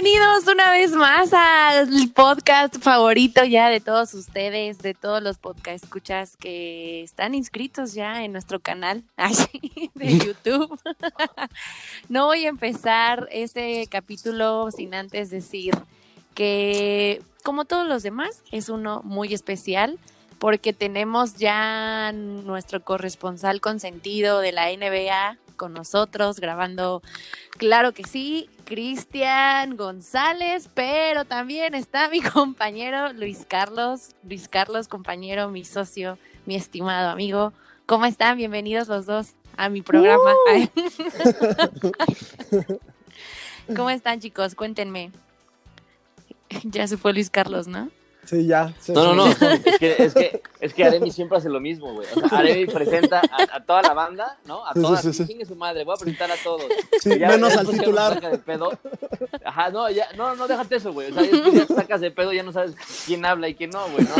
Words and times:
Bienvenidos 0.00 0.46
una 0.46 0.70
vez 0.70 0.92
más 0.92 1.32
al 1.32 2.12
podcast 2.14 2.78
favorito 2.78 3.42
ya 3.42 3.68
de 3.68 3.80
todos 3.80 4.14
ustedes, 4.14 4.78
de 4.78 4.94
todos 4.94 5.20
los 5.20 5.38
podcast 5.38 5.82
escuchas 5.82 6.36
que 6.36 7.02
están 7.02 7.34
inscritos 7.34 7.94
ya 7.94 8.22
en 8.22 8.30
nuestro 8.30 8.60
canal 8.60 9.02
de 9.96 10.18
YouTube. 10.24 10.78
no 12.08 12.26
voy 12.26 12.44
a 12.44 12.48
empezar 12.48 13.28
este 13.32 13.88
capítulo 13.88 14.70
sin 14.70 14.94
antes 14.94 15.30
decir 15.30 15.74
que, 16.32 17.20
como 17.42 17.64
todos 17.64 17.88
los 17.88 18.04
demás, 18.04 18.44
es 18.52 18.68
uno 18.68 19.00
muy 19.02 19.34
especial 19.34 19.98
porque 20.38 20.72
tenemos 20.72 21.38
ya 21.38 22.12
nuestro 22.12 22.84
corresponsal 22.84 23.60
consentido 23.60 24.38
de 24.38 24.52
la 24.52 24.68
NBA 24.68 25.38
con 25.58 25.74
nosotros 25.74 26.40
grabando, 26.40 27.02
claro 27.58 27.92
que 27.92 28.04
sí, 28.04 28.48
Cristian 28.64 29.76
González, 29.76 30.70
pero 30.72 31.26
también 31.26 31.74
está 31.74 32.08
mi 32.08 32.20
compañero 32.22 33.12
Luis 33.12 33.44
Carlos, 33.46 34.14
Luis 34.22 34.48
Carlos, 34.48 34.88
compañero, 34.88 35.50
mi 35.50 35.66
socio, 35.66 36.16
mi 36.46 36.56
estimado 36.56 37.10
amigo. 37.10 37.52
¿Cómo 37.84 38.06
están? 38.06 38.38
Bienvenidos 38.38 38.88
los 38.88 39.04
dos 39.04 39.34
a 39.58 39.68
mi 39.68 39.82
programa. 39.82 40.32
¿Cómo 43.76 43.90
están 43.90 44.20
chicos? 44.20 44.54
Cuéntenme. 44.54 45.12
Ya 46.64 46.88
se 46.88 46.96
fue 46.96 47.12
Luis 47.12 47.28
Carlos, 47.28 47.66
¿no? 47.66 47.90
Sí, 48.28 48.46
ya. 48.46 48.74
no, 48.88 49.14
no, 49.14 49.14
no. 49.14 49.26
Es 49.26 49.78
que, 49.78 49.96
es, 49.98 50.12
que, 50.12 50.42
es 50.60 50.74
que 50.74 50.84
Aremi 50.84 51.10
siempre 51.10 51.38
hace 51.38 51.48
lo 51.48 51.60
mismo, 51.60 51.94
güey. 51.94 52.06
O 52.14 52.28
sea, 52.28 52.40
Aremi 52.40 52.66
presenta 52.66 53.22
a, 53.22 53.60
toda 53.64 53.80
la 53.80 53.94
banda, 53.94 54.36
¿no? 54.44 54.66
A 54.66 54.74
todas. 54.74 55.00
Sí, 55.00 55.14
sí, 55.14 55.38
su 55.46 55.56
madre. 55.56 55.82
Voy 55.84 55.94
a 55.94 55.96
presentar 55.96 56.30
a 56.30 56.34
todos. 56.44 56.64
Sí, 57.00 57.08
menos 57.08 57.56
al 57.56 57.66
titular. 57.66 58.20
De 58.20 58.36
pedo. 58.36 58.70
Ajá, 59.42 59.70
no, 59.70 59.88
ya, 59.88 60.08
no, 60.14 60.36
no, 60.36 60.46
déjate 60.46 60.76
eso, 60.76 60.92
güey. 60.92 61.10
O 61.10 61.14
sea, 61.14 61.22
ya 61.22 61.66
te 61.66 61.74
sacas 61.74 62.02
de 62.02 62.10
pedo, 62.10 62.34
ya 62.34 62.42
no 62.42 62.52
sabes 62.52 62.74
quién 63.06 63.24
habla 63.24 63.48
y 63.48 63.54
quién 63.54 63.70
no, 63.70 63.88
güey. 63.88 64.04
¿no? 64.04 64.14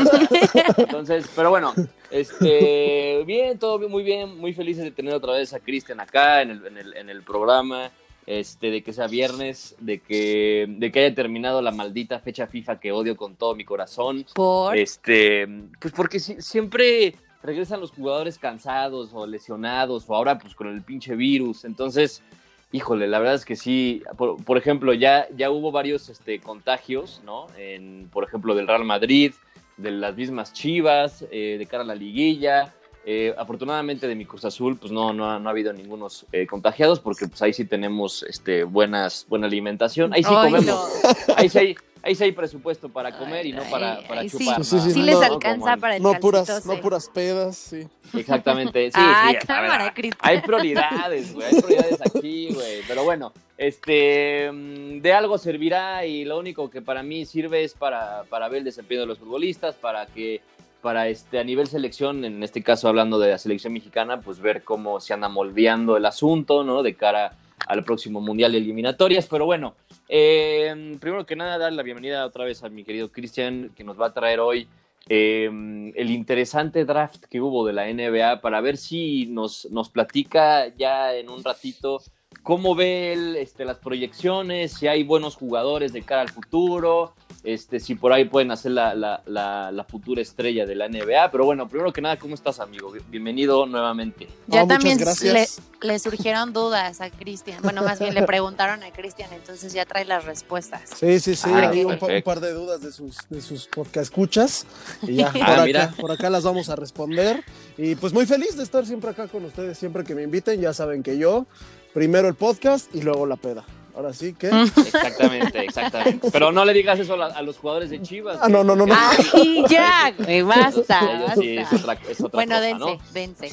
entonces, 0.78 1.26
pero 1.36 1.50
bueno, 1.50 1.74
este, 2.10 3.24
bien, 3.26 3.58
todo 3.58 3.86
muy 3.90 4.04
bien, 4.04 4.38
muy 4.38 4.54
felices 4.54 4.84
de 4.84 4.90
tener 4.90 5.12
otra 5.12 5.34
vez 5.34 5.52
a 5.52 5.60
Cristian 5.60 6.00
acá 6.00 6.40
en 6.40 6.50
el, 6.52 6.66
en 6.66 6.78
el, 6.78 6.96
en 6.96 7.10
el 7.10 7.22
programa 7.22 7.90
este, 8.28 8.70
de 8.70 8.82
que 8.82 8.92
sea 8.92 9.06
viernes, 9.06 9.74
de 9.80 10.00
que, 10.00 10.66
de 10.68 10.92
que 10.92 11.00
haya 11.00 11.14
terminado 11.14 11.62
la 11.62 11.70
maldita 11.70 12.20
fecha 12.20 12.46
FIFA 12.46 12.78
que 12.78 12.92
odio 12.92 13.16
con 13.16 13.36
todo 13.36 13.54
mi 13.54 13.64
corazón. 13.64 14.26
¿Por? 14.34 14.76
Este, 14.76 15.48
pues 15.80 15.94
porque 15.94 16.20
siempre 16.20 17.14
regresan 17.42 17.80
los 17.80 17.90
jugadores 17.90 18.38
cansados 18.38 19.12
o 19.14 19.26
lesionados 19.26 20.04
o 20.08 20.14
ahora 20.14 20.36
pues 20.36 20.54
con 20.54 20.66
el 20.68 20.82
pinche 20.82 21.16
virus. 21.16 21.64
Entonces, 21.64 22.22
híjole, 22.70 23.08
la 23.08 23.18
verdad 23.18 23.36
es 23.36 23.46
que 23.46 23.56
sí, 23.56 24.02
por, 24.18 24.58
ejemplo, 24.58 24.92
ya, 24.92 25.26
ya 25.34 25.50
hubo 25.50 25.72
varios 25.72 26.10
este, 26.10 26.38
contagios, 26.38 27.22
¿no? 27.24 27.46
En, 27.56 28.10
por 28.12 28.24
ejemplo, 28.24 28.54
del 28.54 28.66
Real 28.66 28.84
Madrid, 28.84 29.32
de 29.78 29.90
las 29.90 30.14
mismas 30.14 30.52
Chivas, 30.52 31.24
eh, 31.30 31.56
de 31.58 31.64
cara 31.64 31.82
a 31.82 31.86
la 31.86 31.94
liguilla. 31.94 32.74
Eh, 33.10 33.34
afortunadamente 33.38 34.06
de 34.06 34.14
mi 34.14 34.26
Cruz 34.26 34.44
Azul, 34.44 34.76
pues 34.76 34.92
no, 34.92 35.14
no, 35.14 35.30
ha, 35.30 35.38
no 35.38 35.48
ha 35.48 35.52
habido 35.52 35.72
ningunos 35.72 36.26
eh, 36.30 36.46
contagiados, 36.46 37.00
porque 37.00 37.26
pues 37.26 37.40
ahí 37.40 37.54
sí 37.54 37.64
tenemos 37.64 38.22
este, 38.22 38.64
buenas, 38.64 39.24
buena 39.30 39.46
alimentación. 39.46 40.12
Ahí 40.12 40.22
sí 40.22 40.28
comemos. 40.28 40.90
Ahí 41.34 41.48
sí 41.48 41.58
hay, 41.58 41.76
ahí 42.02 42.14
sí 42.14 42.24
hay 42.24 42.32
presupuesto 42.32 42.90
para 42.90 43.16
comer 43.16 43.46
y 43.46 43.54
no 43.54 43.62
para, 43.70 44.06
para 44.06 44.28
chupar. 44.28 44.62
Sí, 44.62 44.78
sí, 44.78 44.90
sí, 44.90 45.00
les 45.00 45.22
alcanza 45.22 45.78
para 45.78 45.96
el 45.96 46.02
no 46.02 46.20
puras, 46.20 46.66
no 46.66 46.78
puras 46.82 47.08
pedas, 47.08 47.56
sí. 47.56 47.88
Exactamente, 48.12 48.88
sí, 48.88 48.92
ah, 48.98 49.30
sí. 49.30 49.46
Cámara, 49.46 49.94
hay 50.18 50.42
prioridades, 50.42 51.32
güey, 51.32 51.46
hay 51.46 51.62
prioridades 51.62 52.00
aquí, 52.02 52.52
güey. 52.52 52.82
Pero 52.86 53.04
bueno, 53.04 53.32
este, 53.56 54.52
mm, 54.52 55.00
de 55.00 55.12
algo 55.14 55.38
servirá 55.38 56.04
y 56.04 56.26
lo 56.26 56.38
único 56.38 56.68
que 56.68 56.82
para 56.82 57.02
mí 57.02 57.24
sirve 57.24 57.64
es 57.64 57.72
para, 57.72 58.24
para 58.28 58.50
ver 58.50 58.58
el 58.58 58.64
desempeño 58.64 59.00
de 59.00 59.06
los 59.06 59.18
futbolistas, 59.18 59.76
para 59.76 60.04
que 60.04 60.42
para 60.80 61.08
este, 61.08 61.38
a 61.38 61.44
nivel 61.44 61.66
selección, 61.66 62.24
en 62.24 62.42
este 62.42 62.62
caso 62.62 62.88
hablando 62.88 63.18
de 63.18 63.30
la 63.30 63.38
selección 63.38 63.72
mexicana, 63.72 64.20
pues 64.20 64.40
ver 64.40 64.62
cómo 64.62 65.00
se 65.00 65.12
anda 65.12 65.28
moldeando 65.28 65.96
el 65.96 66.06
asunto, 66.06 66.64
¿no? 66.64 66.82
De 66.82 66.94
cara 66.94 67.32
al 67.66 67.84
próximo 67.84 68.20
Mundial 68.20 68.52
de 68.52 68.58
Eliminatorias. 68.58 69.26
Pero 69.26 69.44
bueno, 69.46 69.74
eh, 70.08 70.96
primero 71.00 71.26
que 71.26 71.36
nada, 71.36 71.58
dar 71.58 71.72
la 71.72 71.82
bienvenida 71.82 72.24
otra 72.24 72.44
vez 72.44 72.62
a 72.62 72.68
mi 72.68 72.84
querido 72.84 73.10
Cristian, 73.10 73.70
que 73.76 73.84
nos 73.84 74.00
va 74.00 74.06
a 74.06 74.14
traer 74.14 74.40
hoy 74.40 74.68
eh, 75.08 75.46
el 75.94 76.10
interesante 76.10 76.84
draft 76.84 77.24
que 77.24 77.40
hubo 77.40 77.66
de 77.66 77.72
la 77.72 77.86
NBA 77.92 78.40
para 78.40 78.60
ver 78.60 78.76
si 78.76 79.26
nos, 79.26 79.66
nos 79.70 79.88
platica 79.88 80.68
ya 80.76 81.14
en 81.14 81.30
un 81.30 81.42
ratito 81.42 82.00
cómo 82.42 82.74
ve 82.74 83.12
él 83.12 83.36
este, 83.36 83.64
las 83.64 83.78
proyecciones, 83.78 84.72
si 84.72 84.86
hay 84.86 85.02
buenos 85.04 85.36
jugadores 85.36 85.92
de 85.92 86.02
cara 86.02 86.22
al 86.22 86.30
futuro, 86.30 87.14
este, 87.48 87.80
si 87.80 87.94
por 87.94 88.12
ahí 88.12 88.26
pueden 88.26 88.50
hacer 88.50 88.72
la, 88.72 88.94
la, 88.94 89.22
la, 89.24 89.84
futura 89.84 90.20
estrella 90.20 90.66
de 90.66 90.74
la 90.74 90.86
NBA. 90.86 91.30
Pero 91.30 91.46
bueno, 91.46 91.66
primero 91.66 91.94
que 91.94 92.02
nada, 92.02 92.18
¿cómo 92.18 92.34
estás, 92.34 92.60
amigo? 92.60 92.92
Bienvenido 93.08 93.64
nuevamente. 93.64 94.28
Ya 94.48 94.66
también 94.66 94.98
le, 94.98 95.46
le, 95.80 95.98
surgieron 95.98 96.52
dudas 96.52 97.00
a 97.00 97.08
Cristian. 97.08 97.62
Bueno, 97.62 97.82
más 97.82 98.00
bien 98.00 98.12
le 98.12 98.22
preguntaron 98.24 98.82
a 98.82 98.90
Cristian, 98.92 99.32
entonces 99.32 99.72
ya 99.72 99.86
trae 99.86 100.04
las 100.04 100.26
respuestas. 100.26 100.90
Sí, 100.94 101.20
sí, 101.20 101.34
sí. 101.34 101.48
hay 101.48 101.84
un, 101.84 101.98
par 102.22 102.40
de 102.40 102.52
dudas 102.52 102.82
de 102.82 102.92
sus, 102.92 103.16
de 103.30 103.40
sus 103.40 103.66
podcast 103.66 104.10
escuchas. 104.10 104.66
Y 105.02 105.14
ya, 105.14 105.32
por, 105.32 105.42
ah, 105.42 105.62
acá, 105.62 105.94
por 105.98 106.12
acá 106.12 106.28
las 106.28 106.44
vamos 106.44 106.68
a 106.68 106.76
responder. 106.76 107.42
Y 107.78 107.94
pues 107.94 108.12
muy 108.12 108.26
feliz 108.26 108.58
de 108.58 108.62
estar 108.62 108.84
siempre 108.84 109.08
acá 109.08 109.26
con 109.26 109.46
ustedes. 109.46 109.78
Siempre 109.78 110.04
que 110.04 110.14
me 110.14 110.22
inviten, 110.22 110.60
ya 110.60 110.74
saben 110.74 111.02
que 111.02 111.16
yo, 111.16 111.46
primero 111.94 112.28
el 112.28 112.34
podcast 112.34 112.94
y 112.94 113.00
luego 113.00 113.24
la 113.24 113.36
peda. 113.36 113.64
Ahora 113.98 114.12
sí 114.12 114.32
que. 114.32 114.46
Exactamente, 114.46 115.58
exactamente. 115.64 116.30
Pero 116.30 116.52
no 116.52 116.64
le 116.64 116.72
digas 116.72 117.00
eso 117.00 117.20
a, 117.20 117.42
los 117.42 117.58
jugadores 117.58 117.90
de 117.90 118.00
Chivas. 118.00 118.38
Ah, 118.40 118.48
no, 118.48 118.62
no, 118.62 118.76
no. 118.76 118.86
no. 118.86 118.94
Ay, 118.96 119.64
ya, 119.68 120.14
güey, 120.16 120.42
basta. 120.42 121.34
Sí, 121.34 121.58
es 121.58 121.72
otra, 121.72 121.98
es 122.08 122.20
otra 122.20 122.36
bueno, 122.36 122.60
dense, 122.60 122.78
¿no? 122.78 122.98
dense. 123.12 123.50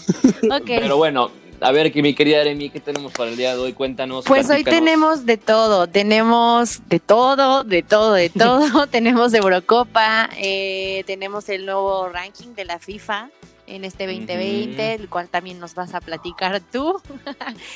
Okay. 0.61 0.81
Pero 0.81 0.97
bueno, 0.97 1.31
a 1.61 1.71
ver, 1.71 1.91
que 1.91 2.03
mi 2.03 2.13
querida 2.13 2.41
Aremi, 2.41 2.69
¿qué 2.69 2.79
tenemos 2.79 3.11
para 3.13 3.31
el 3.31 3.37
día 3.37 3.55
de 3.55 3.59
hoy? 3.59 3.73
Cuéntanos. 3.73 4.25
Pues 4.25 4.47
hoy 4.51 4.63
tenemos 4.63 5.25
de 5.25 5.37
todo, 5.37 5.87
tenemos 5.87 6.79
de 6.89 6.99
todo, 6.99 7.63
de 7.63 7.81
todo, 7.81 8.13
de 8.13 8.29
todo. 8.29 8.85
tenemos 8.91 9.33
Eurocopa, 9.33 10.29
eh, 10.37 11.03
tenemos 11.07 11.49
el 11.49 11.65
nuevo 11.65 12.07
ranking 12.07 12.53
de 12.53 12.65
la 12.65 12.77
FIFA 12.77 13.31
en 13.67 13.83
este 13.83 14.05
2020, 14.07 14.93
el 14.93 15.09
cual 15.09 15.29
también 15.29 15.59
nos 15.59 15.75
vas 15.75 15.93
a 15.93 16.01
platicar 16.01 16.61
tú. 16.61 17.01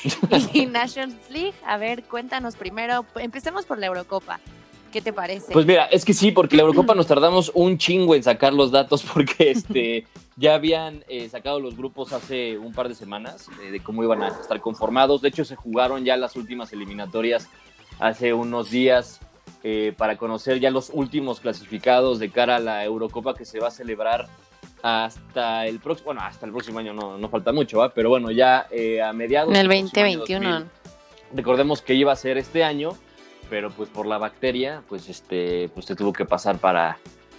y 0.52 0.66
Nations 0.66 1.16
League, 1.30 1.54
a 1.66 1.76
ver, 1.76 2.04
cuéntanos 2.04 2.56
primero, 2.56 3.04
empecemos 3.16 3.66
por 3.66 3.78
la 3.78 3.86
Eurocopa. 3.86 4.40
¿Qué 4.92 5.00
te 5.00 5.12
parece? 5.12 5.52
Pues 5.52 5.66
mira, 5.66 5.84
es 5.86 6.04
que 6.04 6.12
sí, 6.12 6.32
porque 6.32 6.56
la 6.56 6.62
Eurocopa 6.62 6.96
nos 6.96 7.06
tardamos 7.06 7.52
un 7.54 7.78
chingo 7.78 8.16
en 8.16 8.24
sacar 8.24 8.52
los 8.52 8.72
datos 8.72 9.04
porque 9.04 9.52
este 9.52 10.04
ya 10.36 10.54
habían 10.54 11.04
eh, 11.08 11.28
sacado 11.28 11.60
los 11.60 11.76
grupos 11.76 12.12
hace 12.12 12.58
un 12.58 12.72
par 12.72 12.88
de 12.88 12.96
semanas 12.96 13.46
eh, 13.62 13.70
de 13.70 13.80
cómo 13.80 14.02
iban 14.02 14.22
a 14.22 14.28
estar 14.28 14.60
conformados. 14.60 15.22
De 15.22 15.28
hecho, 15.28 15.44
se 15.44 15.54
jugaron 15.54 16.04
ya 16.04 16.16
las 16.16 16.34
últimas 16.34 16.72
eliminatorias 16.72 17.48
hace 18.00 18.32
unos 18.32 18.70
días 18.70 19.20
eh, 19.62 19.94
para 19.96 20.16
conocer 20.16 20.58
ya 20.58 20.70
los 20.70 20.90
últimos 20.92 21.38
clasificados 21.38 22.18
de 22.18 22.30
cara 22.30 22.56
a 22.56 22.60
la 22.60 22.84
Eurocopa 22.84 23.34
que 23.34 23.44
se 23.44 23.60
va 23.60 23.68
a 23.68 23.70
celebrar 23.70 24.28
hasta 24.82 25.66
el 25.66 25.80
próximo, 25.80 26.06
bueno, 26.06 26.20
hasta 26.22 26.46
el 26.46 26.52
próximo 26.52 26.78
año 26.78 26.92
no, 26.92 27.18
no 27.18 27.28
falta 27.28 27.52
mucho, 27.52 27.78
¿va? 27.78 27.92
pero 27.92 28.08
bueno, 28.08 28.30
ya 28.30 28.66
eh, 28.70 29.02
a 29.02 29.12
mediados. 29.12 29.50
En 29.50 29.56
el 29.56 29.68
2021. 29.68 30.64
recordemos 31.34 31.82
que 31.82 31.94
iba 31.94 32.12
a 32.12 32.16
ser 32.16 32.38
este 32.38 32.64
año, 32.64 32.90
pero 33.48 33.70
pues 33.70 33.88
por 33.88 34.06
la 34.06 34.18
bacteria, 34.18 34.82
pues 34.88 35.08
este, 35.08 35.68
pues 35.74 35.86
te 35.86 35.94
tuvo 35.96 36.12
que 36.12 36.24
pasar 36.24 36.58
para, 36.58 36.98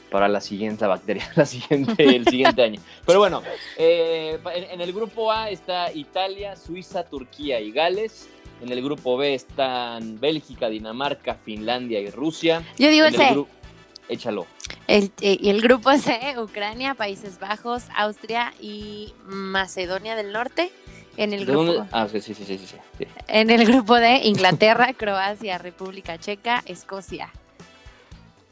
para 0.09 0.27
la 0.27 0.41
siguiente 0.41 0.85
bacteria, 0.85 1.29
la 1.35 1.45
siguiente, 1.45 2.03
el 2.03 2.27
siguiente 2.27 2.61
año. 2.61 2.81
Pero 3.05 3.19
bueno, 3.19 3.41
eh, 3.77 4.39
en, 4.53 4.81
el 4.81 4.93
grupo 4.93 5.31
A 5.31 5.49
está 5.49 5.91
Italia, 5.91 6.55
Suiza, 6.55 7.03
Turquía 7.03 7.59
y 7.59 7.71
Gales. 7.71 8.29
En 8.61 8.71
el 8.71 8.83
grupo 8.83 9.17
B 9.17 9.33
están 9.33 10.19
Bélgica, 10.19 10.69
Dinamarca, 10.69 11.33
Finlandia 11.33 11.99
y 11.99 12.11
Rusia. 12.11 12.61
Yo 12.77 12.91
digo 12.91 13.07
ese 13.07 13.33
échalo. 14.11 14.45
El, 14.87 15.11
eh, 15.21 15.37
y 15.39 15.49
el 15.49 15.61
grupo 15.61 15.91
C, 15.97 16.35
Ucrania, 16.37 16.93
Países 16.93 17.39
Bajos, 17.39 17.83
Austria 17.95 18.53
y 18.59 19.13
Macedonia 19.25 20.15
del 20.15 20.31
Norte. 20.31 20.71
En 21.17 21.33
el 21.33 21.45
grupo, 21.45 21.85
ah, 21.91 22.07
sí, 22.09 22.21
sí, 22.21 22.33
sí, 22.33 22.45
sí, 22.45 22.75
En 23.27 23.49
el 23.49 23.65
grupo 23.65 23.95
D, 23.95 24.21
Inglaterra, 24.23 24.93
Croacia, 24.97 25.57
República 25.57 26.17
Checa, 26.17 26.63
Escocia. 26.65 27.31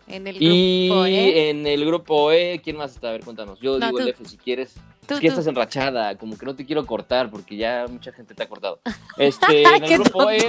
En 0.09 0.27
el 0.27 0.35
grupo 0.39 1.07
y 1.07 1.15
E. 1.15 1.49
en 1.49 1.67
el 1.67 1.85
grupo 1.85 2.31
E, 2.31 2.59
¿quién 2.63 2.77
más 2.77 2.91
está? 2.91 3.09
A 3.09 3.11
ver, 3.11 3.23
cuéntanos. 3.23 3.59
Yo 3.59 3.79
digo 3.79 3.99
el 3.99 4.09
F 4.09 4.25
si 4.25 4.37
quieres 4.37 4.75
es 5.15 5.19
que 5.19 5.27
estás 5.27 5.47
enrachada, 5.47 6.15
como 6.17 6.37
que 6.37 6.45
no 6.45 6.55
te 6.55 6.65
quiero 6.65 6.85
cortar 6.85 7.29
porque 7.29 7.55
ya 7.55 7.85
mucha 7.89 8.11
gente 8.11 8.35
te 8.35 8.43
ha 8.43 8.47
cortado. 8.47 8.79
Este, 9.17 9.63
en 9.63 9.83
el 9.83 9.99
grupo 9.99 10.29
E, 10.31 10.47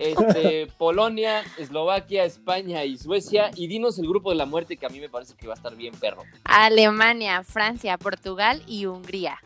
este, 0.00 0.66
Polonia, 0.76 1.42
Eslovaquia, 1.56 2.24
España 2.24 2.84
y 2.84 2.98
Suecia. 2.98 3.50
Y 3.56 3.68
dinos 3.68 3.98
el 3.98 4.06
grupo 4.06 4.28
de 4.28 4.36
la 4.36 4.44
muerte 4.44 4.76
que 4.76 4.84
a 4.84 4.90
mí 4.90 5.00
me 5.00 5.08
parece 5.08 5.34
que 5.34 5.46
va 5.46 5.54
a 5.54 5.56
estar 5.56 5.74
bien 5.74 5.94
perro. 5.94 6.22
Alemania, 6.44 7.42
Francia, 7.42 7.96
Portugal 7.96 8.62
y 8.66 8.84
Hungría. 8.84 9.38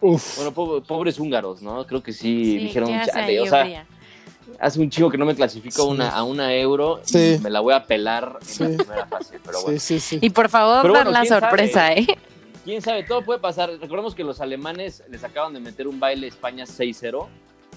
Uf. 0.00 0.36
Bueno, 0.36 0.82
pobres 0.82 1.20
húngaros, 1.20 1.62
¿no? 1.62 1.86
Creo 1.86 2.02
que 2.02 2.12
sí, 2.12 2.58
dijeron 2.58 2.90
chale. 3.06 3.40
O 3.40 3.46
sea, 3.46 3.86
hace 4.58 4.80
un 4.80 4.90
chico 4.90 5.10
que 5.10 5.18
no 5.18 5.24
me 5.24 5.34
clasifico 5.34 5.84
una, 5.84 6.10
a 6.10 6.22
una 6.24 6.54
euro 6.54 7.00
y 7.12 7.38
me 7.38 7.50
la 7.50 7.60
voy 7.60 7.74
a 7.74 7.84
pelar 7.84 8.38
en 8.58 8.76
la 8.76 8.84
primera 8.84 9.06
fase. 9.06 9.38
Pero 9.44 9.62
bueno. 9.62 9.78
Y 10.20 10.30
por 10.30 10.48
favor, 10.48 10.92
dar 10.92 11.06
la 11.06 11.24
sorpresa, 11.24 11.92
¿eh? 11.92 12.06
Quién 12.64 12.82
sabe, 12.82 13.02
todo 13.04 13.22
puede 13.22 13.38
pasar. 13.38 13.70
Recordemos 13.80 14.14
que 14.14 14.24
los 14.24 14.40
alemanes 14.40 15.02
les 15.08 15.24
acaban 15.24 15.54
de 15.54 15.60
meter 15.60 15.88
un 15.88 15.98
baile 15.98 16.26
España 16.26 16.64
6-0 16.64 17.26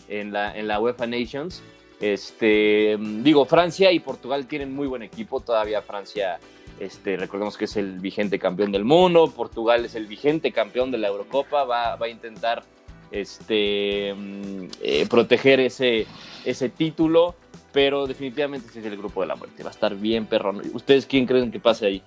en 0.10 0.34
la, 0.34 0.58
en 0.58 0.68
la 0.68 0.80
UEFA 0.80 1.08
Nations. 1.08 1.62
Este, 2.02 2.98
digo, 3.00 3.46
Francia 3.46 3.92
y 3.92 4.00
Portugal 4.00 4.48
tienen 4.48 4.74
muy 4.74 4.88
buen 4.88 5.04
equipo. 5.04 5.40
Todavía 5.40 5.82
Francia, 5.82 6.40
este, 6.80 7.16
recordemos 7.16 7.58
que 7.58 7.66
es 7.66 7.78
el 7.78 8.00
vigente 8.00 8.40
campeón 8.40 8.72
del 8.72 8.84
mundo. 8.84 9.32
Portugal 9.32 9.86
es 9.86 9.96
el 9.96 10.08
vigente 10.08 10.52
campeón 10.52 10.92
de 10.92 10.98
la 10.98 11.08
Eurocopa. 11.08 11.64
Va, 11.64 11.96
va 11.96 12.08
a 12.08 12.10
intentar 12.10 12.64
este, 13.12 14.14
mm, 14.16 14.66
eh, 14.82 15.06
proteger 15.10 15.60
ese, 15.60 16.08
ese 16.46 16.70
título, 16.70 17.36
pero 17.72 18.08
definitivamente 18.08 18.70
ese 18.70 18.80
es 18.80 18.86
el 18.86 18.98
grupo 18.98 19.22
de 19.22 19.28
la 19.28 19.36
muerte. 19.36 19.64
Va 19.64 19.70
a 19.70 19.74
estar 19.74 19.96
bien 19.96 20.26
perrón. 20.26 20.62
¿Ustedes 20.74 21.06
quién 21.06 21.26
creen 21.26 21.52
que 21.52 21.60
pase 21.60 21.86
ahí? 21.86 22.04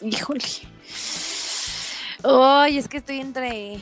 Híjole. 0.00 0.44
Ay, 2.24 2.78
es 2.78 2.88
que 2.88 2.98
estoy 2.98 3.20
entre 3.20 3.78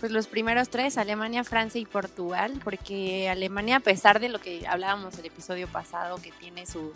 pues 0.00 0.10
los 0.10 0.26
primeros 0.26 0.68
tres, 0.68 0.98
Alemania, 0.98 1.44
Francia 1.44 1.80
y 1.80 1.86
Portugal, 1.86 2.60
porque 2.64 3.28
Alemania, 3.28 3.76
a 3.76 3.80
pesar 3.80 4.18
de 4.18 4.28
lo 4.28 4.40
que 4.40 4.66
hablábamos 4.66 5.16
el 5.18 5.26
episodio 5.26 5.68
pasado, 5.68 6.16
que 6.20 6.32
tiene 6.32 6.66
su, 6.66 6.92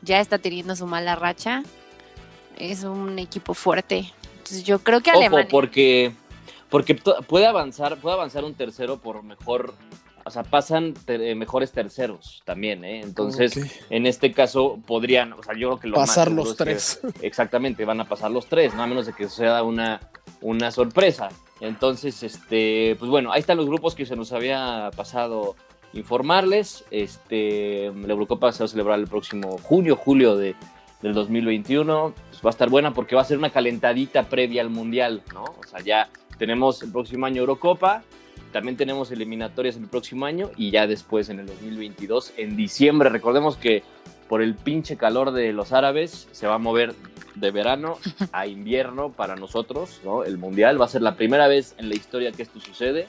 ya 0.00 0.20
está 0.20 0.38
teniendo 0.38 0.74
su 0.74 0.86
mala 0.86 1.16
racha, 1.16 1.62
es 2.56 2.84
un 2.84 3.18
equipo 3.18 3.52
fuerte. 3.52 4.10
Entonces 4.38 4.64
yo 4.64 4.78
creo 4.78 5.02
que 5.02 5.10
Alemania. 5.10 5.48
porque 5.50 6.12
porque 6.70 6.94
puede 6.94 7.46
avanzar, 7.46 7.98
puede 7.98 8.14
avanzar 8.14 8.44
un 8.44 8.54
tercero 8.54 8.98
por 8.98 9.22
mejor, 9.22 9.74
o 10.24 10.30
sea, 10.30 10.44
pasan 10.44 10.94
eh, 11.08 11.34
mejores 11.34 11.72
terceros 11.72 12.42
también, 12.44 12.84
¿eh? 12.84 13.00
Entonces, 13.00 13.58
en 13.90 14.06
este 14.06 14.32
caso 14.32 14.78
podrían, 14.86 15.32
o 15.32 15.42
sea, 15.42 15.54
yo 15.54 15.68
creo 15.70 15.80
que 15.80 15.88
lo 15.88 15.96
pasar 15.96 16.30
los 16.30 16.56
tres. 16.56 17.00
exactamente, 17.22 17.84
van 17.84 18.00
a 18.00 18.04
pasar 18.08 18.30
los 18.30 18.46
tres, 18.46 18.74
no 18.74 18.82
a 18.82 18.86
menos 18.86 19.06
de 19.06 19.12
que 19.12 19.28
sea 19.28 19.62
una, 19.62 20.00
una 20.40 20.70
sorpresa. 20.70 21.28
Entonces, 21.60 22.22
este, 22.22 22.96
pues 22.98 23.10
bueno, 23.10 23.32
ahí 23.32 23.40
están 23.40 23.56
los 23.56 23.66
grupos 23.66 23.94
que 23.94 24.06
se 24.06 24.16
nos 24.16 24.32
había 24.32 24.90
pasado 24.96 25.56
informarles. 25.92 26.84
Este, 26.90 27.92
la 27.94 28.12
Eurocopa 28.12 28.52
se 28.52 28.60
va 28.60 28.66
a 28.66 28.68
celebrar 28.68 28.98
el 28.98 29.08
próximo 29.08 29.58
junio, 29.58 29.96
julio 29.96 30.36
de, 30.36 30.54
del 31.02 31.14
2021. 31.14 32.14
Pues 32.30 32.42
va 32.42 32.50
a 32.50 32.50
estar 32.50 32.70
buena 32.70 32.94
porque 32.94 33.14
va 33.14 33.22
a 33.22 33.26
ser 33.26 33.38
una 33.38 33.50
calentadita 33.50 34.24
previa 34.24 34.62
al 34.62 34.70
Mundial, 34.70 35.22
¿no? 35.34 35.44
O 35.44 35.66
sea, 35.68 35.80
ya 35.80 36.08
tenemos 36.40 36.82
el 36.82 36.90
próximo 36.90 37.26
año 37.26 37.42
Eurocopa, 37.42 38.02
también 38.50 38.78
tenemos 38.78 39.10
eliminatorias 39.10 39.76
el 39.76 39.88
próximo 39.88 40.24
año 40.24 40.50
y 40.56 40.70
ya 40.70 40.86
después 40.86 41.28
en 41.28 41.38
el 41.38 41.46
2022, 41.46 42.32
en 42.38 42.56
diciembre, 42.56 43.10
recordemos 43.10 43.58
que 43.58 43.82
por 44.26 44.40
el 44.40 44.54
pinche 44.54 44.96
calor 44.96 45.32
de 45.32 45.52
los 45.52 45.74
árabes 45.74 46.28
se 46.32 46.46
va 46.46 46.54
a 46.54 46.58
mover 46.58 46.94
de 47.34 47.50
verano 47.50 47.98
a 48.32 48.46
invierno 48.46 49.12
para 49.12 49.36
nosotros, 49.36 50.00
¿no? 50.02 50.24
El 50.24 50.38
mundial 50.38 50.80
va 50.80 50.86
a 50.86 50.88
ser 50.88 51.02
la 51.02 51.14
primera 51.14 51.46
vez 51.46 51.74
en 51.76 51.90
la 51.90 51.94
historia 51.94 52.32
que 52.32 52.42
esto 52.42 52.58
sucede. 52.58 53.06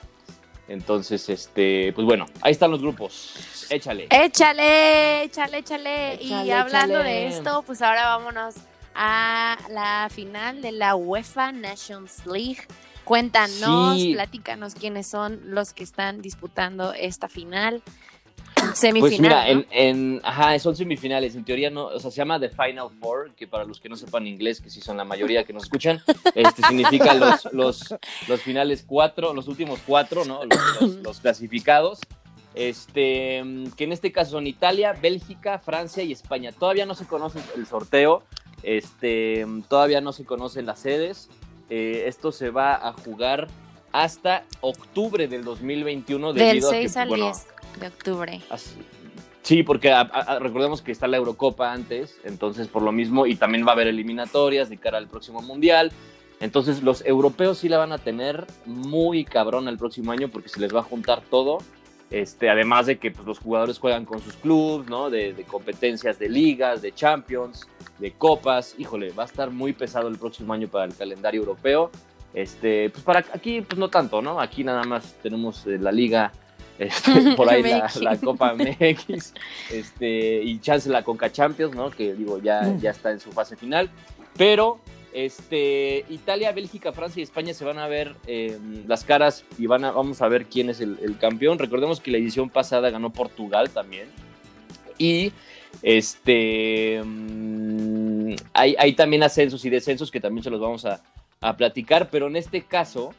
Entonces, 0.68 1.30
este, 1.30 1.94
pues 1.94 2.06
bueno, 2.06 2.26
ahí 2.42 2.52
están 2.52 2.70
los 2.70 2.82
grupos. 2.82 3.34
Échale. 3.70 4.08
Échale, 4.10 5.24
échale, 5.24 5.58
échale. 5.60 6.20
y 6.22 6.52
hablando 6.52 7.00
de 7.00 7.28
esto, 7.28 7.64
pues 7.66 7.82
ahora 7.82 8.18
vámonos 8.18 8.56
a 8.94 9.58
la 9.70 10.10
final 10.14 10.62
de 10.62 10.74
la 10.74 10.96
UEFA 10.96 11.54
Nations 11.54 12.26
League 12.26 12.68
Cuéntanos, 13.12 14.02
platícanos 14.14 14.74
quiénes 14.74 15.06
son 15.06 15.42
los 15.44 15.74
que 15.74 15.84
están 15.84 16.22
disputando 16.22 16.94
esta 16.94 17.28
final. 17.28 17.82
Semifinal. 18.74 19.02
Pues 19.02 19.20
mira, 19.20 19.50
en, 19.50 20.22
ajá, 20.24 20.58
son 20.60 20.78
semifinales. 20.78 21.36
En 21.36 21.44
teoría 21.44 21.70
no, 21.70 21.88
o 21.88 22.00
sea, 22.00 22.10
se 22.10 22.16
llama 22.16 22.40
The 22.40 22.48
Final 22.48 22.88
Four, 23.02 23.32
que 23.36 23.48
para 23.48 23.66
los 23.66 23.82
que 23.82 23.90
no 23.90 23.98
sepan 23.98 24.28
inglés, 24.28 24.62
que 24.62 24.70
sí 24.70 24.80
son 24.80 24.96
la 24.96 25.04
mayoría 25.04 25.44
que 25.44 25.52
nos 25.52 25.64
escuchan, 25.64 26.02
este 26.34 26.62
significa 26.66 27.14
los, 27.14 27.52
los, 27.52 27.96
los 28.30 28.42
finales 28.42 28.86
cuatro, 28.88 29.34
los 29.34 29.50
últimos 29.50 29.82
cuatro, 29.86 30.24
¿no? 30.24 30.44
Los, 31.04 31.20
clasificados. 31.20 32.00
Este, 32.56 33.44
que 33.76 33.84
en 33.84 33.92
este 33.92 34.14
caso 34.14 34.32
son 34.32 34.48
Italia, 34.48 34.94
Bélgica, 34.94 35.60
Francia 35.60 36.02
y 36.02 36.14
España. 36.14 36.54
Todavía 36.54 36.86
no 36.86 36.96
se 36.96 37.06
conoce 37.06 37.40
el 37.58 37.68
sorteo, 37.68 38.24
este, 38.64 39.46
todavía 39.68 40.00
no 40.00 40.14
se 40.14 40.24
conocen 40.24 40.66
las 40.66 40.80
sedes. 40.80 41.28
Eh, 41.74 42.04
esto 42.08 42.34
se 42.34 42.50
va 42.50 42.76
a 42.76 42.92
jugar 42.92 43.48
hasta 43.94 44.44
octubre 44.60 45.30
del 45.30 45.46
2021. 45.46 46.34
Del 46.34 46.62
6 46.62 46.98
al 46.98 47.10
10 47.14 47.48
de 47.80 47.88
octubre. 47.88 48.42
sí, 49.42 49.64
porque 49.64 49.96
recordemos 50.42 50.82
que 50.82 50.92
está 50.92 51.08
la 51.08 51.16
Eurocopa 51.16 51.72
antes, 51.72 52.20
entonces 52.26 52.68
por 52.68 52.82
lo 52.82 52.92
mismo, 52.92 53.26
y 53.26 53.36
también 53.36 53.66
va 53.66 53.70
a 53.70 53.74
haber 53.74 53.88
eliminatorias 53.88 54.70
de 54.70 54.76
cara 54.76 54.98
al 54.98 55.08
próximo 55.08 55.42
Mundial. 55.42 55.94
Entonces 56.42 56.84
los 56.84 57.06
europeos 57.06 57.60
sí 57.60 57.70
la 57.70 57.78
van 57.78 57.94
a 57.94 58.00
tener 58.00 58.46
muy 58.66 59.24
cabrón 59.24 59.70
el 59.70 59.78
próximo 59.78 60.12
año 60.12 60.28
porque 60.28 60.50
se 60.50 60.60
les 60.60 60.76
va 60.76 60.82
a 60.82 60.84
juntar 60.84 61.22
todo. 61.22 61.60
Este, 62.12 62.50
además 62.50 62.88
de 62.88 63.00
que 63.00 63.10
pues, 63.10 63.26
los 63.26 63.40
jugadores 63.40 63.80
juegan 63.80 64.04
con 64.04 64.22
sus 64.22 64.36
clubes, 64.36 64.90
¿no? 64.90 65.10
De, 65.10 65.34
de, 65.34 65.44
competencias 65.44 66.20
de 66.20 66.28
ligas, 66.28 66.82
de 66.82 66.94
champions 66.94 67.68
de 68.00 68.12
copas. 68.12 68.76
Híjole, 68.78 69.12
va 69.12 69.24
a 69.24 69.26
estar 69.28 69.50
muy 69.50 69.72
pesado 69.72 70.10
el 70.10 70.18
próximo 70.18 70.54
año 70.54 70.68
para 70.68 70.86
el 70.86 70.94
calendario 70.94 71.40
europeo. 71.40 71.90
Este, 72.34 72.90
pues 72.90 73.04
para 73.04 73.20
aquí, 73.20 73.62
pues 73.62 73.78
no 73.78 73.90
tanto, 73.90 74.22
¿no? 74.22 74.40
Aquí 74.40 74.64
nada 74.64 74.84
más 74.84 75.16
tenemos 75.22 75.66
eh, 75.68 75.78
la 75.78 75.92
liga, 75.92 76.32
este, 76.80 77.32
por 77.38 77.50
ahí 77.50 77.64
la, 77.64 78.18
Copa 78.18 78.54
MX, 78.54 79.34
este, 79.72 80.42
y 80.44 80.60
chance 80.60 80.90
la 80.90 81.04
Conca 81.04 81.32
Champions, 81.32 81.76
¿no? 81.76 81.92
Que 81.92 82.14
digo, 82.14 82.40
ya, 82.40 82.76
ya 82.78 82.92
está 82.92 83.12
en 83.12 83.20
su 83.20 83.32
fase 83.32 83.56
final. 83.56 83.90
Pero 84.38 84.80
este, 85.14 86.06
Italia, 86.10 86.52
Bélgica, 86.52 86.92
Francia 86.94 87.20
y 87.20 87.24
España 87.24 87.54
se 87.54 87.66
van 87.66 87.80
a 87.80 87.88
ver 87.88 88.16
em, 88.28 88.88
las 88.88 89.04
caras 89.04 89.46
y 89.58 89.66
van 89.66 89.86
a, 89.86 89.92
vamos 89.92 90.22
a 90.22 90.28
ver 90.28 90.46
quién 90.46 90.70
es 90.70 90.80
el, 90.80 90.98
el, 91.02 91.18
campeón. 91.18 91.60
Recordemos 91.60 92.00
que 92.00 92.12
la 92.12 92.18
edición 92.18 92.50
pasada 92.50 92.90
ganó 92.90 93.12
Portugal 93.12 93.70
también. 93.70 94.08
Y 94.98 95.32
este, 95.82 97.02
mm, 97.04 98.36
hay, 98.54 98.94
también 98.94 99.24
ascensos 99.24 99.64
y 99.66 99.70
descensos 99.70 100.12
que 100.12 100.20
también 100.20 100.44
se 100.44 100.50
los 100.50 100.60
vamos 100.60 100.86
a, 100.86 101.02
platicar, 101.58 102.10
pero 102.12 102.28
en 102.28 102.36
este 102.36 102.62
caso, 102.62 103.16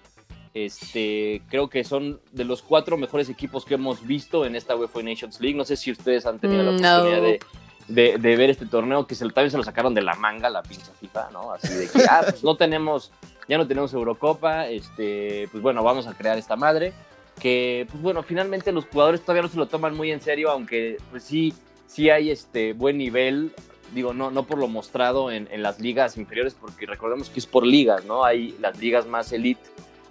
este, 0.55 1.43
creo 1.49 1.69
que 1.69 1.83
son 1.83 2.21
de 2.31 2.45
los 2.45 2.63
cuatro 2.63 2.97
mejores 2.97 3.29
equipos 3.29 3.65
que 3.65 3.75
hemos 3.75 4.07
visto 4.07 4.47
en 4.47 4.55
esta 4.55 4.77
UEFA 4.77 5.03
Nations 5.03 5.41
League. 5.41 5.57
No 5.57 5.65
sé 5.65 5.77
si 5.77 5.91
ustedes 5.91 6.25
han 6.25 6.39
tenido 6.39 6.63
la 6.63 6.71
mm, 6.71 6.75
oportunidad 6.77 7.21
de, 7.21 7.41
ver 7.89 8.51
este 8.51 8.67
torneo, 8.67 9.07
que 9.07 9.15
se, 9.15 9.29
también 9.29 9.51
se 9.51 9.57
lo 9.57 9.65
sacaron 9.65 9.95
de 9.95 10.03
la 10.03 10.15
manga 10.15 10.49
la 10.51 10.63
pincha 10.63 10.93
FIFA, 11.01 11.31
¿no? 11.33 11.53
Así 11.53 11.73
de 11.75 11.89
que, 11.89 12.05
ah, 12.09 12.23
pues 12.23 12.43
no 12.45 12.57
tenemos, 12.57 13.13
ya 13.49 13.59
no 13.59 13.67
tenemos 13.67 13.93
Eurocopa, 13.93 14.69
este, 14.69 15.49
pues 15.51 15.63
bueno, 15.63 15.83
vamos 15.83 16.07
a 16.07 16.15
crear 16.15 16.39
esta 16.39 16.57
madre. 16.57 16.93
Que, 17.41 17.87
pues 17.91 18.03
bueno, 18.03 18.23
finalmente 18.23 18.73
los 18.73 18.85
jugadores 18.87 19.23
todavía 19.23 19.43
no 19.43 19.49
se 19.49 19.57
lo 19.57 19.67
toman 19.67 19.97
muy 19.97 20.13
en 20.13 20.21
serio, 20.21 20.51
aunque 20.51 20.99
pues 21.11 21.25
sí, 21.25 21.55
sí 21.87 22.11
hay 22.11 22.31
este 22.31 22.73
buen 22.73 22.99
nivel, 22.99 23.53
digo, 23.95 24.13
no, 24.13 24.31
no 24.31 24.45
por 24.45 24.59
lo 24.59 24.69
mostrado 24.69 25.31
en, 25.31 25.49
las 25.63 25.81
ligas 25.81 26.17
inferiores, 26.17 26.55
porque 26.55 26.87
recordemos 26.87 27.31
que 27.31 27.41
es 27.41 27.47
por 27.47 27.67
ligas, 27.67 28.05
¿no? 28.05 28.25
Hay 28.25 28.55
las 28.61 28.79
ligas 28.79 29.07
más 29.07 29.33
elite 29.33 29.63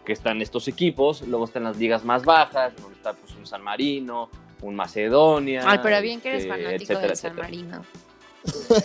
que 0.06 0.13
están 0.13 0.42
estos 0.42 0.68
equipos, 0.68 1.22
luego 1.22 1.46
están 1.46 1.63
las 1.63 1.78
ligas 1.78 2.04
más 2.04 2.25
bajas, 2.25 2.75
donde 2.75 2.96
está 2.96 3.13
pues 3.13 3.34
un 3.36 3.46
San 3.46 3.62
Marino, 3.62 4.30
un 4.62 4.75
Macedonia. 4.75 5.63
Ay, 5.65 5.80
pero 5.82 6.01
bien 6.01 6.22
que 6.22 6.30
eres 6.30 6.44
este, 6.44 6.63
fanático 6.63 7.00
del 7.00 7.15
San 7.15 7.36
Marino. 7.36 7.86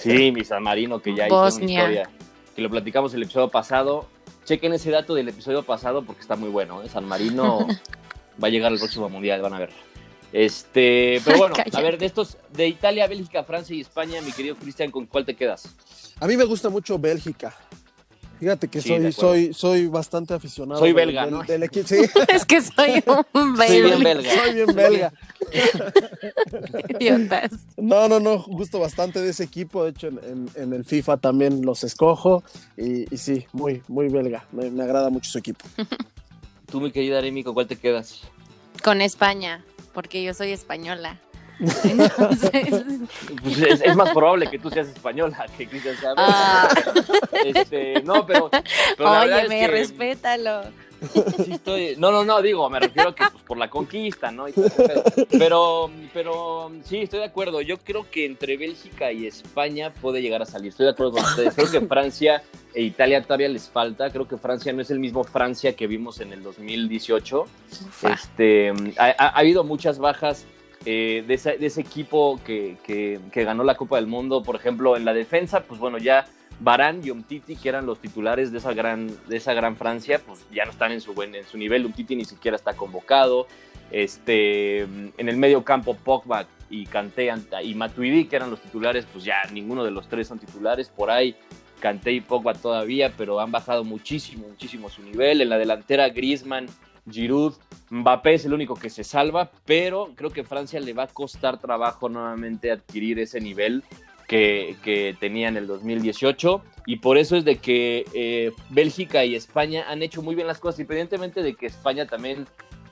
Sí, 0.01 0.33
mi 0.33 0.45
San 0.45 0.63
Marino, 0.63 1.01
que 1.01 1.15
ya 1.15 1.27
hizo 1.27 1.37
una 1.37 1.49
historia, 1.49 2.11
que 2.55 2.63
lo 2.63 2.71
platicamos 2.71 3.15
el 3.15 3.23
episodio 3.23 3.49
pasado. 3.49 4.07
Chequen 4.45 4.73
ese 4.75 4.91
dato 4.91 5.15
del 5.15 5.29
episodio 5.29 5.63
pasado 5.63 6.05
porque 6.05 6.21
está 6.23 6.37
muy 6.37 6.51
bueno. 6.51 6.83
¿eh? 6.83 6.89
San 6.89 7.05
Marino 7.05 7.67
va 8.43 8.49
a 8.49 8.51
llegar 8.51 8.73
al 8.73 8.79
próximo 8.79 9.09
mundial, 9.09 9.43
van 9.43 9.55
a 9.55 9.59
ver. 9.59 9.71
Este, 10.33 11.21
pero 11.25 11.39
bueno, 11.39 11.55
a 11.73 11.81
ver, 11.81 11.99
de 11.99 12.07
estos, 12.07 12.37
de 12.53 12.69
Italia, 12.69 13.07
Bélgica, 13.07 13.45
Francia 13.45 13.75
y 13.75 13.81
España, 13.81 14.21
mi 14.21 14.33
querido 14.33 14.57
Cristian, 14.57 14.91
¿con 14.91 15.07
cuál 15.07 15.25
te 15.25 15.35
quedas? 15.35 15.75
A 16.21 16.27
mí 16.27 16.37
me 16.37 16.45
gusta 16.45 16.69
mucho 16.69 16.99
Bélgica. 16.99 17.55
Fíjate 18.39 18.69
que 18.69 18.81
soy, 18.81 19.13
soy, 19.13 19.55
soy 19.55 19.87
bastante 19.87 20.35
aficionado. 20.35 20.81
Soy 20.81 20.93
belga, 20.93 21.27
¿no? 21.27 21.43
sí. 21.85 21.97
es 22.29 22.45
que 22.45 22.61
soy 22.61 23.03
un 23.33 23.57
belga. 23.57 23.67
Soy 23.67 23.83
bien 23.83 24.03
belga. 24.03 24.35
Soy 24.35 24.55
bien 26.99 27.29
belga. 27.29 27.51
no, 27.77 28.09
no, 28.09 28.21
no, 28.21 28.43
gusto 28.43 28.79
bastante 28.79 29.21
de 29.21 29.31
ese 29.31 29.45
equipo. 29.45 29.85
De 29.85 29.91
hecho, 29.91 30.09
en, 30.09 30.73
el 30.73 30.85
FIFA 30.85 31.17
también 31.17 31.63
los 31.65 31.85
escojo. 31.85 32.45
Y, 32.77 33.07
sí, 33.17 33.47
muy, 33.53 33.83
muy 33.89 34.09
belga. 34.09 34.45
Me, 34.53 34.71
me, 34.71 34.83
agrada 34.83 35.11
mucho 35.11 35.31
su 35.31 35.39
equipo. 35.39 35.65
Tú, 36.71 36.81
mi 36.81 36.91
querida 36.91 37.19
Aremi, 37.19 37.43
¿con 37.43 37.55
cuál 37.55 37.67
te 37.67 37.77
quedas? 37.77 38.23
Con 38.83 39.01
España 39.01 39.65
porque 39.97 40.23
yo 40.23 40.35
soy 40.35 40.53
española. 40.53 41.19
Pues 41.59 43.57
es, 43.83 43.97
más 43.97 44.11
probable 44.11 44.47
que 44.49 44.59
tú 44.59 44.69
seas 44.71 44.89
española 44.89 45.47
que 45.57 45.67
Cristian 45.67 45.97
sea 45.97 46.13
ah. 46.17 46.69
este, 47.45 48.03
no, 48.03 48.27
pero, 48.27 48.51
Oye, 48.99 49.49
me 49.49 49.67
respétalo. 49.67 50.65
no, 51.99 52.11
no, 52.11 52.25
no, 52.25 52.43
digo, 52.43 52.69
me 52.71 52.81
refiero 52.81 53.15
que 53.15 53.25
pues, 53.31 53.43
por 53.45 53.59
la 53.59 53.69
conquista, 53.69 54.31
¿no? 54.31 54.47
Pero, 55.31 55.91
pero 56.13 56.71
sí, 56.85 57.03
estoy 57.03 57.21
de 57.21 57.27
acuerdo. 57.27 57.61
Yo 57.61 57.79
creo 57.79 58.11
que 58.11 58.27
entre 58.27 58.57
Bélgica 58.57 59.13
y 59.13 59.27
España 59.27 59.93
puede 59.93 60.23
llegar 60.23 60.43
a 60.43 60.47
salir. 60.47 60.71
Estoy 60.71 60.87
de 60.87 60.93
acuerdo 60.93 61.13
con 61.13 61.25
ustedes. 61.25 61.55
Creo 61.55 61.71
que 61.71 61.81
Francia 61.87 62.43
e 62.75 62.83
Italia 62.83 63.23
todavía 63.23 63.49
les 63.49 63.69
falta. 63.69 64.11
Creo 64.11 64.27
que 64.27 64.37
Francia 64.37 64.73
no 64.73 64.83
es 64.83 64.91
el 64.91 64.99
mismo 64.99 65.25
Francia 65.25 65.75
que 65.75 65.87
vimos 65.87 66.21
en 66.21 66.33
el 66.33 66.43
2018. 66.43 67.45
Este, 68.13 68.73
ha, 68.99 69.29
habido 69.29 69.65
muchas 69.65 69.99
bajas 69.99 70.47
eh, 70.87 71.25
de, 71.27 71.35
ese, 71.35 71.81
equipo 71.81 72.41
que, 72.45 72.77
que 72.85 73.45
ganó 73.45 73.65
la 73.65 73.75
Copa 73.75 73.97
del 73.97 74.07
Mundo. 74.07 74.43
Por 74.43 74.57
ejemplo, 74.57 74.97
en 74.97 75.05
la 75.05 75.13
defensa, 75.13 75.65
pues 75.65 75.79
bueno, 75.79 75.99
ya 75.99 76.27
Barán 76.61 77.03
y 77.05 77.11
Umtiti, 77.11 77.57
que 77.57 77.69
eran 77.69 77.87
los 77.87 78.01
titulares 78.01 78.51
de 78.51 78.59
esa 78.59 78.73
gran, 78.73 79.11
de 79.29 79.37
esa 79.37 79.53
gran 79.53 79.77
Francia, 79.77 80.21
pues 80.25 80.47
ya 80.51 80.65
no 80.65 80.71
están 80.71 80.93
en 80.93 81.01
su, 81.01 81.21
en 81.23 81.45
su 81.45 81.59
nivel. 81.59 81.85
Umtiti 81.85 82.17
ni 82.17 82.25
siquiera 82.25 82.57
está 82.57 82.75
convocado. 82.75 83.47
Este, 83.91 84.81
en 84.81 85.29
el 85.29 85.37
medio 85.37 85.65
campo, 85.65 85.95
Pogba 85.95 86.47
y 86.71 86.87
Kanté 86.87 87.33
y 87.63 87.75
Matuidi, 87.75 88.25
que 88.25 88.37
eran 88.37 88.51
los 88.51 88.61
titulares, 88.61 89.07
pues 89.13 89.25
ya 89.25 89.37
ninguno 89.53 89.85
de 89.85 89.91
los 89.91 90.09
tres 90.09 90.29
son 90.29 90.39
titulares. 90.39 90.89
Por 90.89 91.11
ahí 91.11 91.37
Kanté 91.81 92.13
y 92.13 92.21
Pogba 92.21 92.55
todavía, 92.55 93.13
pero 93.17 93.39
han 93.39 93.53
bajado 93.53 93.85
muchísimo, 93.85 94.49
muchísimo 94.49 94.89
su 94.89 95.03
nivel. 95.03 95.43
En 95.43 95.51
la 95.51 95.59
delantera, 95.59 96.09
Griezmann, 96.09 96.67
Giroud, 97.11 97.55
Mbappé 97.91 98.35
es 98.35 98.45
el 98.45 98.55
único 98.55 98.75
que 98.75 98.91
se 98.91 99.05
salva, 99.05 99.51
pero 99.65 100.11
creo 100.15 100.31
que 100.31 100.45
Francia 100.45 100.81
le 100.81 100.93
va 100.93 101.05
a 101.05 101.09
costar 101.09 101.59
trabajo 101.61 102.09
nuevamente 102.09 102.71
adquirir 102.71 103.19
ese 103.19 103.41
nivel 103.41 103.85
que, 104.27 105.17
tenía 105.21 105.49
en 105.49 105.57
el 105.57 105.67
2018 105.67 106.63
y 106.87 106.97
por 106.97 107.17
eso 107.17 107.37
es 107.37 107.45
de 107.45 107.57
que 107.57 108.05
eh, 108.13 108.53
Bélgica 108.71 109.25
y 109.25 109.37
España 109.37 109.87
han 109.89 110.03
hecho 110.03 110.23
muy 110.23 110.35
bien 110.35 110.47
las 110.47 110.59
cosas, 110.59 110.81
independientemente 110.81 111.43
de 111.43 111.55
que 111.55 111.67
España 111.67 112.07
también 112.07 112.47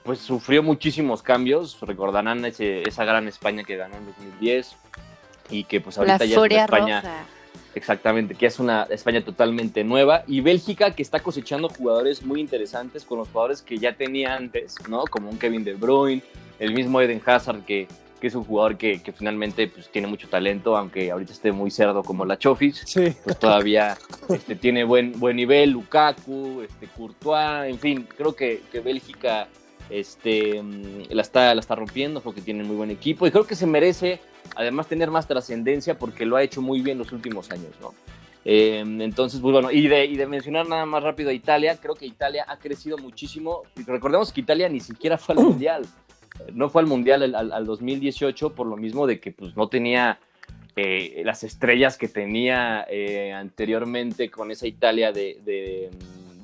pues 0.04 0.20
sufrió 0.20 0.62
muchísimos 0.62 1.22
cambios, 1.22 1.80
recordarán 1.80 2.44
esa 2.44 3.04
gran 3.04 3.26
España 3.26 3.64
que 3.64 3.76
ganó 3.76 3.96
en 3.96 4.06
2010 4.06 4.76
y 5.50 5.64
que 5.64 5.80
pues 5.80 5.98
ahorita 5.98 6.24
ya 6.24 6.36
es 6.36 6.52
España 6.52 7.26
exactamente, 7.74 8.34
que 8.34 8.46
es 8.46 8.58
una 8.58 8.84
España 8.84 9.24
totalmente 9.24 9.84
nueva. 9.84 10.24
Y 10.26 10.40
Bélgica 10.40 10.94
que 10.94 11.02
está 11.02 11.20
cosechando 11.20 11.68
jugadores 11.68 12.22
muy 12.22 12.40
interesantes 12.40 13.04
con 13.04 13.18
los 13.18 13.28
jugadores 13.28 13.62
que 13.62 13.78
ya 13.78 13.94
tenía 13.94 14.34
antes, 14.34 14.76
¿no? 14.88 15.04
Como 15.04 15.30
un 15.30 15.38
Kevin 15.38 15.64
De 15.64 15.74
Bruyne, 15.74 16.22
el 16.58 16.72
mismo 16.74 17.00
Eden 17.00 17.22
Hazard 17.24 17.64
que 17.64 17.88
que 18.24 18.28
es 18.28 18.34
un 18.34 18.44
jugador 18.44 18.78
que, 18.78 19.02
finalmente 19.14 19.68
pues, 19.68 19.90
tiene 19.90 20.08
mucho 20.08 20.30
talento, 20.30 20.78
aunque 20.78 21.10
ahorita 21.10 21.30
esté 21.30 21.52
muy 21.52 21.70
cerdo 21.70 22.02
como 22.02 22.24
la 22.24 22.38
Chofis, 22.38 22.82
pues 23.22 23.38
todavía 23.38 23.98
este, 24.30 24.56
tiene 24.56 24.82
buen, 24.82 25.20
buen 25.20 25.36
nivel, 25.36 25.72
Lukaku, 25.72 26.62
este, 26.62 26.86
Courtois, 26.86 27.68
en 27.68 27.78
fin, 27.78 28.08
creo 28.16 28.34
que, 28.34 28.62
que 28.72 28.80
Bélgica 28.80 29.46
este, 29.90 30.62
mm, 30.62 31.10
la, 31.10 31.22
está, 31.22 31.54
la 31.54 31.60
está 31.60 31.74
rompiendo 31.74 32.20
porque 32.20 32.40
tiene 32.40 32.64
muy 32.64 32.76
buen 32.76 32.90
equipo 32.90 33.26
y 33.26 33.30
creo 33.30 33.46
que 33.46 33.54
se 33.54 33.66
merece 33.66 34.20
además 34.56 34.86
tener 34.86 35.10
más 35.10 35.26
trascendencia 35.26 35.98
porque 35.98 36.26
lo 36.26 36.36
ha 36.36 36.42
hecho 36.42 36.62
muy 36.62 36.80
bien 36.80 36.98
los 36.98 37.12
últimos 37.12 37.50
años, 37.50 37.72
¿no? 37.80 37.94
Em, 38.46 39.00
entonces, 39.00 39.40
pues 39.40 39.52
bueno, 39.52 39.70
y 39.70 39.88
de, 39.88 40.04
y 40.04 40.16
de 40.16 40.26
mencionar 40.26 40.68
nada 40.68 40.84
más 40.84 41.02
rápido 41.02 41.30
a 41.30 41.32
Italia, 41.32 41.78
creo 41.80 41.94
que 41.94 42.04
Italia 42.04 42.44
ha 42.46 42.58
crecido 42.58 42.98
muchísimo. 42.98 43.62
Recordemos 43.86 44.32
que 44.32 44.42
Italia 44.42 44.68
ni 44.68 44.80
siquiera 44.80 45.16
fue 45.16 45.34
al 45.34 45.42
Mundial 45.42 45.86
no 46.52 46.68
fue 46.68 46.82
al 46.82 46.88
Mundial 46.88 47.34
al, 47.34 47.66
2018 47.66 48.54
por 48.54 48.66
lo 48.66 48.76
mismo 48.76 49.06
de 49.06 49.20
que 49.20 49.32
pues, 49.32 49.56
no 49.56 49.68
tenía 49.68 50.18
eh, 50.76 51.22
las 51.24 51.44
estrellas 51.44 51.96
que 51.96 52.08
tenía 52.08 52.84
eh, 52.90 53.32
anteriormente 53.32 54.30
con 54.30 54.50
esa 54.50 54.66
Italia 54.66 55.12
de, 55.12 55.90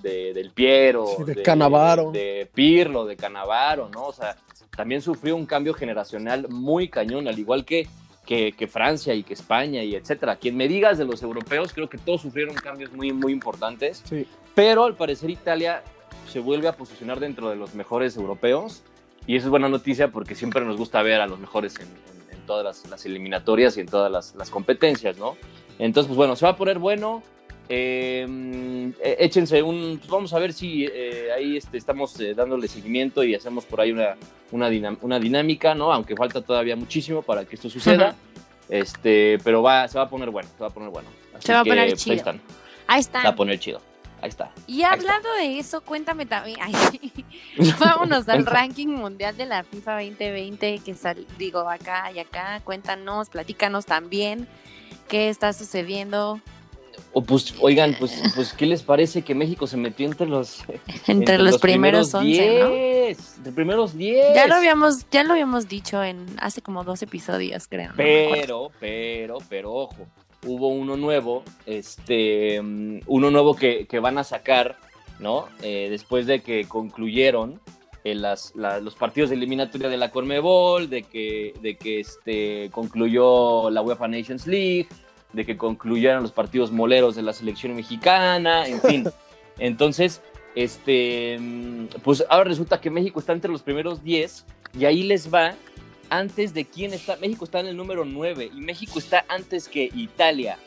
del 0.03 0.51
Piero, 0.51 1.07
de, 1.25 1.43
Canavaro. 1.43 2.11
De, 2.11 2.49
Pirlo, 2.53 3.05
de 3.05 3.17
Canavaro, 3.17 3.89
¿no? 3.89 4.07
O 4.07 4.13
sea, 4.13 4.37
también 4.77 5.03
sufrió 5.03 5.37
un 5.37 5.47
cambio 5.47 5.75
generacional 5.75 6.49
muy 6.49 6.89
cañón, 6.89 7.29
al 7.29 7.39
igual 7.39 7.65
que, 7.65 7.87
que, 8.27 8.69
Francia 8.69 9.15
y 9.15 9.23
que 9.23 9.35
España 9.35 9.83
y 9.83 9.95
etcétera. 9.95 10.37
Quien 10.37 10.57
me 10.57 10.69
digas 10.69 10.99
de 10.99 11.05
los 11.05 11.23
europeos, 11.23 11.73
creo 11.73 11.89
que 11.89 11.99
todos 11.99 12.23
sufrieron 12.23 12.55
cambios 12.55 12.93
muy, 12.93 13.13
muy 13.13 13.33
importantes, 13.33 14.05
pero 14.55 14.85
al 14.85 14.97
parecer 14.97 15.31
Italia 15.31 15.83
se 16.29 16.39
vuelve 16.39 16.69
a 16.69 16.73
posicionar 16.73 17.19
dentro 17.19 17.51
de 17.51 17.57
los 17.57 17.75
mejores 17.75 18.17
europeos 18.17 18.83
y 19.27 19.37
eso 19.37 19.47
es 19.47 19.51
buena 19.51 19.69
noticia 19.69 20.09
porque 20.09 20.35
siempre 20.35 20.65
nos 20.65 20.77
gusta 20.77 21.03
ver 21.03 21.21
a 21.21 21.27
los 21.27 21.39
mejores 21.39 21.75
en, 21.79 21.89
todas 22.47 22.85
las, 22.89 23.07
eliminatorias 23.07 23.77
y 23.77 23.81
en 23.81 23.87
todas 23.87 24.35
las, 24.35 24.51
competencias, 24.51 25.17
¿no? 25.19 25.37
Entonces, 25.79 26.09
pues 26.09 26.17
bueno, 26.17 26.35
se 26.35 26.47
va 26.47 26.53
a 26.53 26.57
poner 26.57 26.81
bueno. 26.81 27.23
Em, 27.73 28.91
e, 29.01 29.17
échense 29.21 29.63
un. 29.63 29.99
Pues 29.99 30.11
vamos 30.11 30.33
a 30.35 30.41
ver 30.41 30.53
si 30.53 30.87
eh, 30.87 31.29
ahí 31.33 31.57
este, 31.57 31.79
estamos 31.79 32.19
eh, 32.19 32.35
dándole 32.35 32.67
seguimiento 32.67 33.23
y 33.23 33.37
hacemos 33.37 33.65
por 33.65 33.81
ahí 33.81 33.93
una, 33.93 34.17
una, 34.51 34.69
una, 35.03 35.21
dinámica, 35.21 35.73
¿no? 35.73 35.93
Aunque 35.93 36.17
falta 36.17 36.43
todavía 36.43 36.75
muchísimo 36.75 37.23
para 37.23 37.45
que 37.45 37.55
esto 37.55 37.71
suceda. 37.71 38.17
Este, 38.69 39.39
pero 39.45 39.63
va, 39.63 39.87
se 39.87 39.99
va 39.99 40.05
a 40.05 40.09
poner 40.09 40.31
bueno, 40.31 40.49
se 40.57 40.61
va 40.61 40.67
a 40.67 40.71
poner 40.71 40.91
bueno. 40.91 41.09
se 41.39 41.53
va 41.53 41.61
a 41.61 41.65
poner 41.65 41.91
pues, 41.91 42.03
chido. 42.03 42.13
Ahí 42.13 42.19
están. 42.19 42.41
Ahí 42.89 43.01
están. 43.01 43.23
Se 43.23 43.29
va 43.29 43.35
a 43.35 43.37
poner 43.37 43.59
chido. 43.61 43.81
Ahí 44.21 44.29
está. 44.31 44.51
Y 44.67 44.83
hablando 44.83 45.33
de 45.35 45.61
eso, 45.61 45.81
cuéntame 45.81 46.27
también. 46.27 46.59
vámonos 47.79 48.29
al 48.29 48.47
ranking 48.47 48.89
mundial 48.89 49.37
de 49.37 49.47
la 49.47 49.63
FIFA 49.63 50.03
2020 50.03 50.81
que 50.85 50.95
sal, 50.95 51.25
digo 51.39 51.61
acá 51.61 52.11
y 52.13 52.19
acá. 52.19 52.61
Cuéntanos, 52.65 53.31
platícanos 53.31 53.87
también 53.87 54.49
qué 55.07 55.29
está 55.29 55.53
sucediendo. 55.53 56.41
O 57.13 57.23
pues, 57.23 57.55
oigan, 57.61 57.97
pues, 57.99 58.21
pues, 58.35 58.53
¿qué 58.53 58.67
les 58.67 58.83
parece 58.83 59.23
que 59.23 59.35
México 59.35 59.67
se 59.67 59.77
metió 59.77 60.07
entre 60.07 60.27
los 60.27 60.65
entre, 61.07 61.39
los, 61.39 61.59
primeros, 61.59 62.15
11, 62.15 62.61
¿no? 62.61 62.69
Entre 62.69 63.53
primeros 63.53 63.97
10. 63.97 64.35
Ya 64.35 64.47
lo 64.47 64.55
habíamos, 64.55 65.07
ya 65.11 65.25
lo 65.25 65.33
habíamos 65.33 65.69
dicho 65.69 66.03
en 66.03 66.27
hace 66.41 66.63
como 66.63 66.85
dos 66.85 67.03
episodios, 67.03 67.67
creo. 67.69 67.93
Pero, 67.97 68.71
pero, 68.81 69.39
pero, 69.49 69.73
ojo 69.73 70.07
hubo 70.47 70.69
uno 70.69 70.97
nuevo, 70.97 71.45
este, 71.67 72.61
mm, 72.61 73.01
uno 73.07 73.31
nuevo 73.31 73.55
que, 73.55 73.87
van 74.01 74.19
a 74.19 74.25
sacar, 74.25 74.77
¿no? 75.19 75.47
Eh, 75.63 75.89
después 75.91 76.27
de 76.27 76.41
que 76.41 76.67
concluyeron 76.67 77.61
eh, 78.05 78.15
las, 78.15 78.55
los 78.55 78.95
partidos 78.95 79.31
de 79.31 79.37
eliminatoria 79.37 79.89
de 79.89 79.99
la 79.99 80.11
Conmebol, 80.11 80.89
de 80.89 81.03
que, 81.03 81.53
de 81.61 81.77
que 81.77 82.01
este, 82.01 82.71
concluyó 82.73 83.71
la 83.71 83.83
UEFA 83.83 84.09
Nations 84.09 84.47
League, 84.47 84.89
de 85.33 85.47
que 85.47 85.57
concluyeron 85.57 86.23
los 86.23 86.33
partidos 86.33 86.73
moleros 86.73 87.15
de 87.15 87.23
la 87.23 87.33
selección 87.33 87.75
mexicana, 87.75 88.67
en 88.67 88.81
fin. 88.81 89.09
Entonces, 89.59 90.23
este, 90.55 91.39
pues 92.03 92.25
ahora 92.29 92.45
resulta 92.45 92.81
que 92.81 92.91
México 92.91 93.21
está 93.21 93.33
entre 93.33 93.51
los 93.51 93.63
primeros 93.63 94.03
10 94.03 94.45
y 94.79 94.85
ahí 94.85 95.03
les 95.03 95.33
va 95.33 95.55
antes 96.09 96.55
de 96.55 96.65
quién 96.65 96.93
está. 96.93 97.17
México 97.17 97.45
está 97.45 97.61
en 97.61 97.67
el 97.67 97.77
número 97.77 98.05
9 98.05 98.51
y 98.55 98.61
México 98.61 98.99
está 98.99 99.25
antes 99.29 99.69
que 99.69 99.91
Italia, 99.95 100.59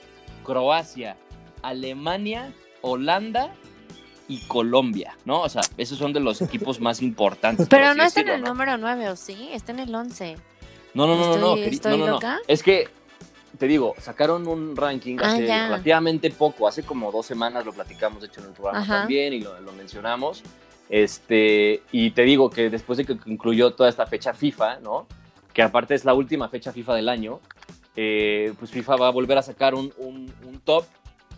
Croacia, 0.44 1.18
Alemania, 1.62 2.54
Holanda 2.82 3.54
y 4.28 4.40
Colombia, 4.48 5.18
¿no? 5.26 5.42
O 5.42 5.50
sea, 5.50 5.62
esos 5.78 5.98
son 5.98 6.14
de 6.14 6.20
los 6.20 6.42
equipos 6.42 6.80
más 6.80 7.02
importantes. 7.02 7.68
Pero 7.70 7.94
no 7.94 8.04
está 8.04 8.22
en 8.22 8.30
el 8.30 8.42
número 8.42 8.78
9, 8.78 9.10
¿o 9.10 9.16
sí? 9.16 9.50
Está 9.52 9.74
en 9.74 9.80
el 9.80 9.94
11. 9.94 10.38
No, 10.94 11.08
no, 11.08 11.18
no, 11.18 11.38
no, 11.38 11.58
no, 11.98 12.20
no, 12.20 12.38
Es 12.48 12.64
que, 12.64 12.88
te 13.58 13.68
digo, 13.68 13.96
sacaron 14.00 14.48
un 14.48 14.76
ranking 14.76 15.18
ah, 15.20 15.28
hace 15.28 15.46
relativamente 15.46 16.30
poco, 16.32 16.68
hace 16.68 16.84
como 16.84 17.12
dos 17.12 17.26
semanas 17.26 17.66
lo 17.66 17.74
platicamos, 17.74 18.22
de 18.22 18.28
hecho, 18.28 18.42
en 18.42 18.48
el 18.48 18.54
programa 18.54 18.86
también 18.86 19.34
y 19.34 19.42
lo, 19.42 19.60
lo 19.62 19.72
mencionamos. 19.74 20.44
Este, 20.90 21.82
y 21.92 22.12
te 22.12 22.24
digo 22.24 22.50
que 22.50 22.70
después 22.70 22.98
de 22.98 23.06
que 23.06 23.18
concluyó 23.18 23.74
toda 23.74 23.90
esta 23.90 24.06
fecha 24.06 24.34
FIFA, 24.34 24.80
¿no? 24.80 25.08
que 25.54 25.62
aparte 25.62 25.96
es 25.96 26.04
la 26.04 26.14
última 26.14 26.50
fecha 26.50 26.74
FIFA 26.74 26.96
del 26.96 27.10
año, 27.10 27.40
eh, 27.96 28.54
pues 28.58 28.72
FIFA 28.72 28.96
va 28.96 29.08
a 29.08 29.12
volver 29.12 29.38
a 29.38 29.44
sacar 29.44 29.76
un, 29.76 29.92
top 30.66 30.86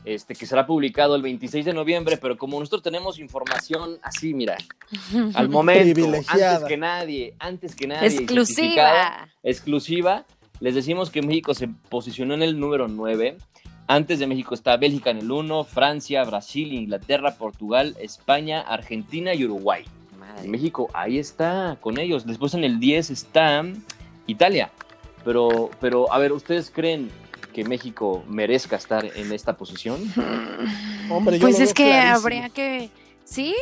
este, 0.05 0.35
que 0.35 0.45
será 0.45 0.65
publicado 0.65 1.15
el 1.15 1.21
26 1.21 1.65
de 1.65 1.73
noviembre, 1.73 2.17
pero 2.17 2.37
como 2.37 2.59
nosotros 2.59 2.83
tenemos 2.83 3.19
información 3.19 3.97
así, 4.03 4.33
mira, 4.33 4.55
al 5.33 5.49
momento, 5.49 6.05
antes 6.27 6.63
que 6.67 6.77
nadie, 6.77 7.35
antes 7.39 7.75
que 7.75 7.87
nadie, 7.87 8.07
exclusiva, 8.07 9.27
exclusiva, 9.43 10.25
les 10.59 10.75
decimos 10.75 11.09
que 11.09 11.21
México 11.21 11.53
se 11.53 11.67
posicionó 11.67 12.33
en 12.33 12.43
el 12.43 12.59
número 12.59 12.87
9. 12.87 13.37
Antes 13.87 14.19
de 14.19 14.27
México 14.27 14.55
está 14.55 14.77
Bélgica 14.77 15.11
en 15.11 15.17
el 15.17 15.31
1, 15.31 15.63
Francia, 15.63 16.23
Brasil, 16.23 16.73
Inglaterra, 16.73 17.35
Portugal, 17.35 17.95
España, 17.99 18.61
Argentina 18.61 19.33
y 19.33 19.45
Uruguay. 19.45 19.85
México 20.45 20.89
ahí 20.93 21.17
está 21.17 21.77
con 21.81 21.97
ellos. 21.99 22.25
Después 22.25 22.53
en 22.53 22.63
el 22.63 22.79
10 22.79 23.09
está 23.09 23.63
Italia. 24.27 24.71
Pero, 25.23 25.69
pero, 25.79 26.11
a 26.11 26.17
ver, 26.19 26.33
¿ustedes 26.33 26.69
creen 26.69 27.09
que 27.53 27.63
México 27.63 28.23
merezca 28.27 28.75
estar 28.75 29.05
en 29.15 29.31
esta 29.31 29.57
posición? 29.57 29.99
Hombre, 31.09 31.39
pues 31.39 31.59
es 31.59 31.73
que 31.73 31.93
habría 31.93 32.49
que. 32.49 32.89
¿Sí? 33.23 33.55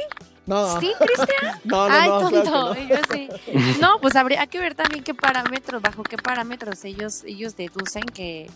No. 0.46 0.80
¿Sí, 0.80 0.92
Cristian? 1.00 1.60
no, 1.64 1.88
no, 1.88 1.94
Ay, 1.94 2.10
no, 2.10 2.30
tonto. 2.30 2.76
No, 3.80 4.00
pues 4.02 4.16
habría 4.16 4.46
que 4.48 4.60
ver 4.60 4.76
también 4.76 5.04
qué 5.04 5.14
parámetros, 5.14 5.82
bajo 5.82 6.04
qué 6.04 6.18
parámetros 6.18 6.84
ellos, 6.84 7.24
ellos 7.26 7.56
deducen 7.56 8.04
que, 8.04 8.50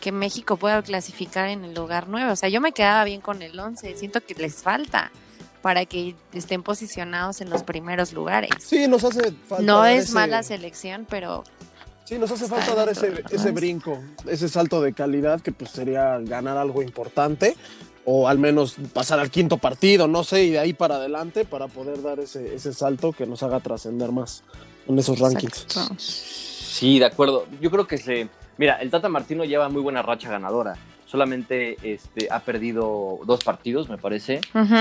que 0.00 0.10
México 0.12 0.56
pueda 0.56 0.82
clasificar 0.82 1.48
en 1.48 1.64
el 1.64 1.74
lugar 1.74 2.06
9. 2.08 2.32
O 2.32 2.36
sea, 2.36 2.48
yo 2.48 2.60
me 2.60 2.72
quedaba 2.72 3.04
bien 3.04 3.20
con 3.20 3.42
el 3.42 3.58
11. 3.58 3.96
Siento 3.96 4.20
que 4.20 4.34
les 4.34 4.62
falta. 4.62 5.10
para 5.62 5.86
que 5.86 6.14
estén 6.34 6.62
posicionados 6.62 7.40
en 7.40 7.48
los 7.48 7.62
primeros 7.62 8.12
lugares. 8.12 8.50
Sí, 8.58 8.86
nos 8.86 9.02
hace 9.02 9.32
falta. 9.32 9.64
No 9.64 9.86
es 9.86 10.10
mala 10.10 10.42
selección, 10.42 11.06
pero 11.08 11.42
Sí, 12.04 12.18
nos 12.18 12.30
hace 12.30 12.46
falta 12.46 12.74
dar 12.74 12.90
ese, 12.90 13.24
ese 13.30 13.50
brinco, 13.50 13.98
ese 14.28 14.50
salto 14.50 14.82
de 14.82 14.92
calidad 14.92 15.40
que 15.40 15.52
pues 15.52 15.70
sería 15.70 16.18
ganar 16.18 16.58
algo 16.58 16.82
importante 16.82 17.56
o 18.04 18.28
al 18.28 18.38
menos 18.38 18.76
pasar 18.92 19.18
al 19.18 19.30
quinto 19.30 19.58
partido, 19.58 20.06
no 20.08 20.24
sé, 20.24 20.44
y 20.44 20.50
de 20.50 20.58
ahí 20.58 20.72
para 20.72 20.96
adelante 20.96 21.44
para 21.44 21.68
poder 21.68 22.02
dar 22.02 22.20
ese, 22.20 22.54
ese 22.54 22.72
salto 22.72 23.12
que 23.12 23.26
nos 23.26 23.42
haga 23.42 23.60
trascender 23.60 24.12
más 24.12 24.44
en 24.86 24.98
esos 24.98 25.18
rankings. 25.18 25.66
Sí, 25.98 26.98
de 26.98 27.06
acuerdo. 27.06 27.46
Yo 27.60 27.70
creo 27.70 27.86
que 27.86 27.98
se... 27.98 28.28
Mira, 28.58 28.74
el 28.80 28.90
Tata 28.90 29.08
Martino 29.08 29.44
lleva 29.44 29.68
muy 29.68 29.82
buena 29.82 30.02
racha 30.02 30.30
ganadora. 30.30 30.76
Solamente 31.06 31.76
este, 31.82 32.28
ha 32.30 32.40
perdido 32.40 33.20
dos 33.24 33.42
partidos, 33.44 33.88
me 33.88 33.98
parece. 33.98 34.40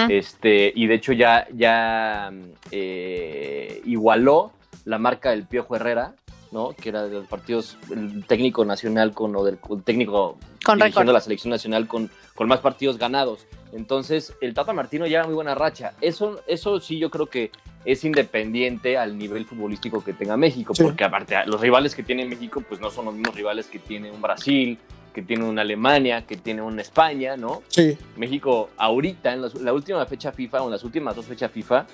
este, 0.09 0.71
y 0.75 0.87
de 0.87 0.95
hecho 0.95 1.13
ya, 1.13 1.47
ya 1.53 2.31
eh, 2.71 3.81
igualó 3.85 4.51
la 4.85 4.97
marca 4.97 5.31
del 5.31 5.45
Piojo 5.45 5.75
Herrera, 5.75 6.15
¿no? 6.51 6.71
Que 6.71 6.89
era 6.89 7.03
de 7.03 7.11
los 7.11 7.27
partidos, 7.27 7.77
el 7.91 8.25
técnico 8.25 8.65
nacional 8.65 9.13
con, 9.13 9.35
o 9.35 9.43
del 9.43 9.57
técnico 9.83 10.37
con 10.63 10.77
dirigiendo 10.77 11.13
la 11.13 11.21
selección 11.21 11.51
nacional 11.51 11.87
con, 11.87 12.09
con 12.35 12.47
más 12.47 12.59
partidos 12.59 12.97
ganados. 12.97 13.45
Entonces, 13.71 14.33
el 14.41 14.53
Tata 14.53 14.73
Martino 14.73 15.07
lleva 15.07 15.25
muy 15.25 15.33
buena 15.33 15.55
racha. 15.55 15.93
Eso, 16.01 16.41
eso 16.47 16.79
sí 16.79 16.99
yo 16.99 17.09
creo 17.09 17.27
que 17.27 17.51
es 17.85 18.03
independiente 18.03 18.97
al 18.97 19.17
nivel 19.17 19.45
futbolístico 19.45 20.03
que 20.03 20.13
tenga 20.13 20.37
México, 20.37 20.73
porque 20.79 21.03
aparte 21.03 21.35
los 21.45 21.59
rivales 21.59 21.95
que 21.95 22.03
tiene 22.03 22.25
México, 22.25 22.63
pues 22.67 22.79
no 22.79 22.89
son 22.89 23.05
los 23.05 23.13
mismos 23.13 23.35
rivales 23.35 23.67
que 23.67 23.79
tiene 23.79 24.09
un 24.09 24.21
Brasil, 24.21 24.77
que 25.13 25.21
tiene 25.21 25.43
una 25.43 25.61
Alemania, 25.61 26.25
que 26.25 26.37
tiene 26.37 26.61
una 26.61 26.81
España, 26.81 27.35
¿no? 27.35 27.61
Sí. 27.67 27.97
México 28.15 28.69
ahorita, 28.77 29.33
en 29.33 29.41
la 29.63 29.73
última 29.73 30.05
fecha 30.05 30.31
FIFA 30.31 30.63
o 30.63 30.65
en 30.65 30.71
las 30.71 30.83
últimas 30.83 31.15
dos 31.15 31.25
fechas 31.25 31.51
FIFA, 31.51 31.85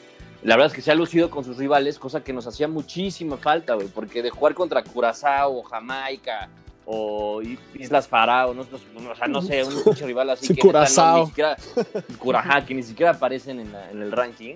la 0.43 0.55
verdad 0.55 0.67
es 0.67 0.73
que 0.73 0.81
se 0.81 0.91
ha 0.91 0.95
lucido 0.95 1.29
con 1.29 1.43
sus 1.43 1.57
rivales, 1.57 1.99
cosa 1.99 2.23
que 2.23 2.31
nos 2.31 2.47
hacía 2.47 2.67
muchísima 2.67 3.37
falta, 3.37 3.73
güey, 3.73 3.87
porque 3.87 4.21
de 4.21 4.29
jugar 4.29 4.53
contra 4.53 4.83
Curazao 4.83 5.63
Jamaica 5.63 6.49
o 6.91 7.39
Islas 7.75 8.07
Farao, 8.07 8.55
no, 8.55 8.61
o 8.63 9.15
sea, 9.15 9.27
no 9.27 9.43
sé, 9.43 9.63
un 9.63 9.95
rival 10.07 10.31
así 10.31 10.55
que, 10.55 10.59
Curazao. 10.59 11.19
ni 11.19 11.27
siquiera, 11.27 11.57
que 12.65 12.73
ni 12.73 12.81
siquiera 12.81 13.11
aparecen 13.11 13.59
en, 13.59 13.71
en, 13.91 14.01
el 14.01 14.11
ranking, 14.11 14.55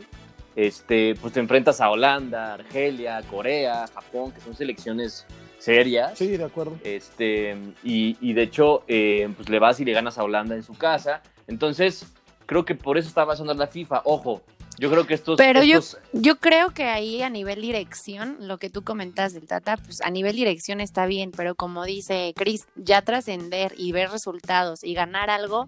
este, 0.55 1.13
pues 1.21 1.33
te 1.33 1.39
enfrentas 1.39 1.79
a 1.79 1.91
Holanda, 1.91 2.55
Argelia, 2.55 3.21
Corea, 3.29 3.85
Japón, 3.93 4.31
que 4.31 4.41
son 4.41 4.55
selecciones 4.55 5.27
serias. 5.59 6.17
Sí, 6.17 6.35
de 6.35 6.43
acuerdo. 6.43 6.75
Este, 6.83 7.55
y, 7.83 8.17
y 8.19 8.33
de 8.33 8.41
hecho, 8.41 8.83
eh, 8.87 9.31
pues 9.37 9.47
le 9.49 9.59
vas 9.59 9.79
y 9.79 9.85
le 9.85 9.93
ganas 9.93 10.17
a 10.17 10.23
Holanda 10.23 10.55
en 10.55 10.63
su 10.63 10.73
casa. 10.73 11.21
Entonces, 11.45 12.07
creo 12.47 12.65
que 12.65 12.73
por 12.73 12.97
eso 12.97 13.09
está 13.09 13.25
basando 13.25 13.53
la 13.53 13.67
FIFA. 13.67 14.01
Ojo, 14.05 14.41
yo 14.77 14.89
creo 14.89 15.05
que 15.05 15.13
estos. 15.13 15.37
Pero 15.37 15.63
Yo, 15.63 15.79
yo 16.13 16.37
creo 16.37 16.73
que 16.73 16.85
ahí 16.85 17.21
a 17.21 17.29
nivel 17.29 17.61
dirección, 17.61 18.37
lo 18.39 18.57
que 18.57 18.69
tú 18.69 18.83
comentas 18.83 19.33
del 19.33 19.47
Tata, 19.47 19.77
pues 19.77 20.01
a 20.01 20.09
nivel 20.09 20.35
dirección 20.35 20.81
está 20.81 21.05
bien, 21.05 21.31
pero 21.31 21.55
como 21.55 21.85
dice 21.85 22.33
Chris, 22.35 22.67
ya 22.75 23.01
trascender 23.01 23.73
y 23.77 23.91
ver 23.91 24.09
resultados 24.09 24.83
y 24.83 24.93
ganar 24.93 25.29
algo, 25.29 25.67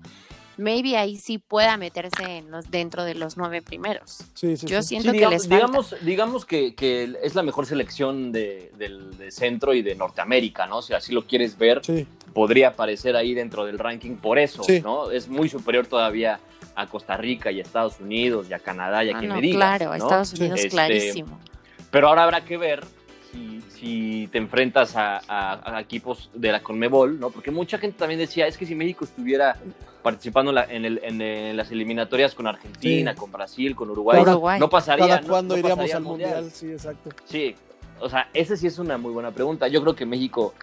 maybe 0.58 0.98
ahí 0.98 1.18
sí 1.18 1.38
pueda 1.38 1.78
meterse 1.78 2.38
en 2.38 2.52
los, 2.52 2.70
dentro 2.72 3.04
de 3.04 3.16
los 3.16 3.38
nueve 3.38 3.62
primeros. 3.62 4.20
Sí, 4.34 4.58
sí, 4.58 4.66
yo 4.66 4.82
siento 4.82 5.12
que 5.12 5.18
digamos, 5.18 5.34
les 5.34 5.48
falta. 5.48 5.56
Digamos, 5.66 5.96
digamos 6.02 6.46
que, 6.46 6.76
que, 6.76 7.16
es 7.22 7.36
la 7.36 7.44
mejor 7.44 7.66
selección 7.66 8.32
de, 8.32 8.72
del 8.78 9.18
de 9.18 9.32
centro 9.32 9.74
y 9.74 9.82
de 9.82 9.96
Norteamérica, 9.96 10.66
¿no? 10.66 10.82
Si 10.82 10.94
así 10.94 11.14
lo 11.14 11.26
quieres 11.26 11.58
ver, 11.58 11.82
podría 12.34 12.70
aparecer 12.70 13.16
ahí 13.16 13.34
dentro 13.34 13.66
del 13.66 13.80
ranking 13.80 14.16
por 14.16 14.40
eso, 14.40 14.64
¿no? 14.84 15.12
Es 15.12 15.28
muy 15.28 15.50
superior 15.50 15.88
todavía 15.88 16.40
a 16.76 16.88
Costa 16.88 17.18
Rica 17.18 17.52
y 17.52 17.60
a 17.60 17.64
Estados 17.64 18.00
Unidos 18.00 18.48
y 18.50 18.54
a 18.54 18.60
Canadá 18.60 19.04
y 19.04 19.10
a 19.10 19.16
ah, 19.16 19.20
quien 19.20 19.30
no, 19.30 19.36
me 19.36 19.42
digas. 19.42 19.58
Claro, 19.58 19.92
a 19.92 19.98
Estados 19.98 20.34
Unidos 20.34 20.60
este, 20.60 20.70
clarísimo. 20.70 21.40
Pero 21.92 22.10
ahora 22.10 22.24
habrá 22.24 22.42
que 22.44 22.58
ver 22.58 22.84
si, 23.32 23.62
si 23.70 24.30
te 24.32 24.38
enfrentas 24.38 24.96
a, 24.96 25.22
a, 25.28 25.78
a, 25.78 25.82
equipos 25.82 26.30
de 26.34 26.52
la 26.52 26.62
Conmebol, 26.62 27.20
¿no? 27.20 27.30
Porque 27.30 27.52
mucha 27.52 27.78
gente 27.78 27.98
también 27.98 28.20
decía, 28.20 28.48
es 28.48 28.58
que 28.58 28.66
si 28.66 28.76
México 28.76 29.06
estuviera 29.06 29.58
participando 30.06 30.54
en, 30.70 30.86
el, 30.86 31.02
en, 31.04 31.58
las 31.58 31.72
eliminatorias 31.72 32.36
con 32.36 32.46
Argentina, 32.46 33.14
sí. 33.14 33.18
con 33.18 33.32
Brasil, 33.32 33.76
con 33.76 33.90
Uruguay, 33.90 34.22
Uruguay. 34.22 34.60
no 34.60 34.70
pasaría. 34.70 35.08
¿Cada 35.08 35.22
cuándo 35.22 35.56
no, 35.56 35.60
iríamos 35.60 35.78
pasaría 35.78 35.98
al 35.98 36.04
mundial? 36.04 36.34
mundial? 36.36 36.52
Sí, 36.52 36.72
exacto. 36.72 37.10
Sí, 37.26 37.56
o 38.00 38.08
sea, 38.08 38.30
esa 38.34 38.56
sí 38.56 38.68
es 38.68 38.78
una 38.78 39.00
muy 39.00 39.12
buena 39.12 39.32
pregunta. 39.32 39.68
Yo 39.68 39.82
creo 39.82 39.96
que 39.96 40.06
México 40.06 40.54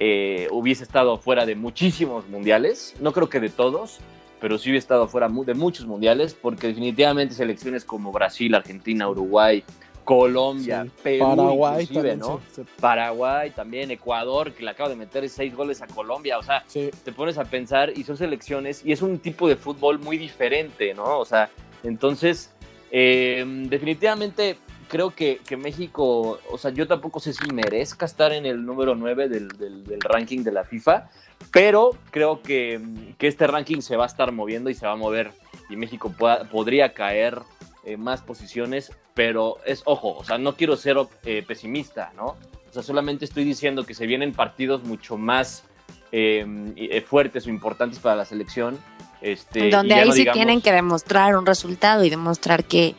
eh, 0.00 0.48
hubiese 0.50 0.82
estado 0.82 1.16
fuera 1.18 1.46
de 1.46 1.54
muchísimos 1.54 2.28
mundiales, 2.28 2.96
no 3.00 3.12
creo 3.12 3.28
que 3.28 3.38
de 3.38 3.50
todos, 3.50 3.98
pero 4.40 4.58
sí 4.58 4.70
hubiese 4.70 4.84
estado 4.84 5.08
fuera 5.08 5.28
de 5.28 5.54
muchos 5.54 5.86
mundiales, 5.86 6.34
porque 6.34 6.68
definitivamente 6.68 7.34
selecciones 7.34 7.84
como 7.84 8.12
Brasil, 8.12 8.54
Argentina, 8.54 9.08
Uruguay, 9.08 9.64
Colombia, 10.04 10.84
sí. 10.84 10.90
Perú, 11.02 11.36
Paraguay 11.36 11.86
también, 11.86 12.18
¿no? 12.18 12.40
Sí, 12.48 12.62
sí. 12.62 12.62
Paraguay 12.80 13.50
también, 13.50 13.90
Ecuador, 13.90 14.52
que 14.52 14.62
le 14.62 14.70
acaba 14.70 14.88
de 14.88 14.96
meter 14.96 15.28
seis 15.28 15.54
goles 15.54 15.82
a 15.82 15.86
Colombia, 15.86 16.38
o 16.38 16.42
sea, 16.42 16.64
te 16.72 17.12
pones 17.12 17.36
a 17.36 17.44
pensar 17.44 17.92
y 17.94 18.04
son 18.04 18.16
selecciones 18.16 18.82
y 18.86 18.92
es 18.92 19.02
un 19.02 19.18
tipo 19.18 19.48
de 19.48 19.56
fútbol 19.56 19.98
muy 19.98 20.16
diferente, 20.16 20.94
¿no? 20.94 21.18
O 21.18 21.24
sea, 21.26 21.50
entonces, 21.82 22.50
eh, 22.90 23.44
definitivamente 23.68 24.56
creo 24.88 25.14
que, 25.14 25.40
que, 25.46 25.56
México, 25.56 26.40
o 26.50 26.58
sea, 26.58 26.70
yo 26.70 26.86
tampoco 26.86 27.20
sé 27.20 27.32
si 27.32 27.50
merezca 27.52 28.06
estar 28.06 28.32
en 28.32 28.46
el 28.46 28.64
número 28.64 28.94
9 28.94 29.28
del, 29.28 29.48
del, 29.48 29.84
del 29.84 30.00
ranking 30.00 30.42
de 30.42 30.52
la 30.52 30.64
FIFA, 30.64 31.10
pero 31.52 31.90
creo 32.10 32.42
que, 32.42 32.80
que, 33.18 33.28
este 33.28 33.46
ranking 33.46 33.80
se 33.80 33.96
va 33.96 34.04
a 34.04 34.06
estar 34.06 34.32
moviendo 34.32 34.70
y 34.70 34.74
se 34.74 34.86
va 34.86 34.92
a 34.92 34.96
mover 34.96 35.32
y 35.70 35.76
México 35.76 36.12
pueda, 36.16 36.44
podría 36.44 36.94
caer 36.94 37.40
eh, 37.84 37.96
más 37.96 38.22
posiciones, 38.22 38.92
pero 39.14 39.58
es, 39.64 39.82
ojo, 39.84 40.16
o 40.16 40.24
sea, 40.24 40.38
no 40.38 40.56
quiero 40.56 40.76
ser 40.76 40.96
eh, 41.24 41.44
pesimista, 41.46 42.12
¿no? 42.16 42.36
O 42.68 42.72
sea, 42.72 42.82
solamente 42.82 43.24
estoy 43.24 43.44
diciendo 43.44 43.84
que 43.84 43.94
se 43.94 44.06
vienen 44.06 44.32
partidos 44.32 44.84
mucho 44.84 45.16
más 45.16 45.64
eh, 46.12 47.04
fuertes 47.06 47.46
o 47.46 47.50
importantes 47.50 47.98
para 47.98 48.16
la 48.16 48.24
selección. 48.24 48.78
Este, 49.20 49.70
Donde 49.70 49.94
ahí 49.94 50.06
no 50.06 50.12
sí 50.12 50.20
digamos, 50.20 50.36
tienen 50.36 50.60
que 50.60 50.72
demostrar 50.72 51.36
un 51.36 51.46
resultado 51.46 52.04
y 52.04 52.10
demostrar 52.10 52.64
que, 52.64 52.94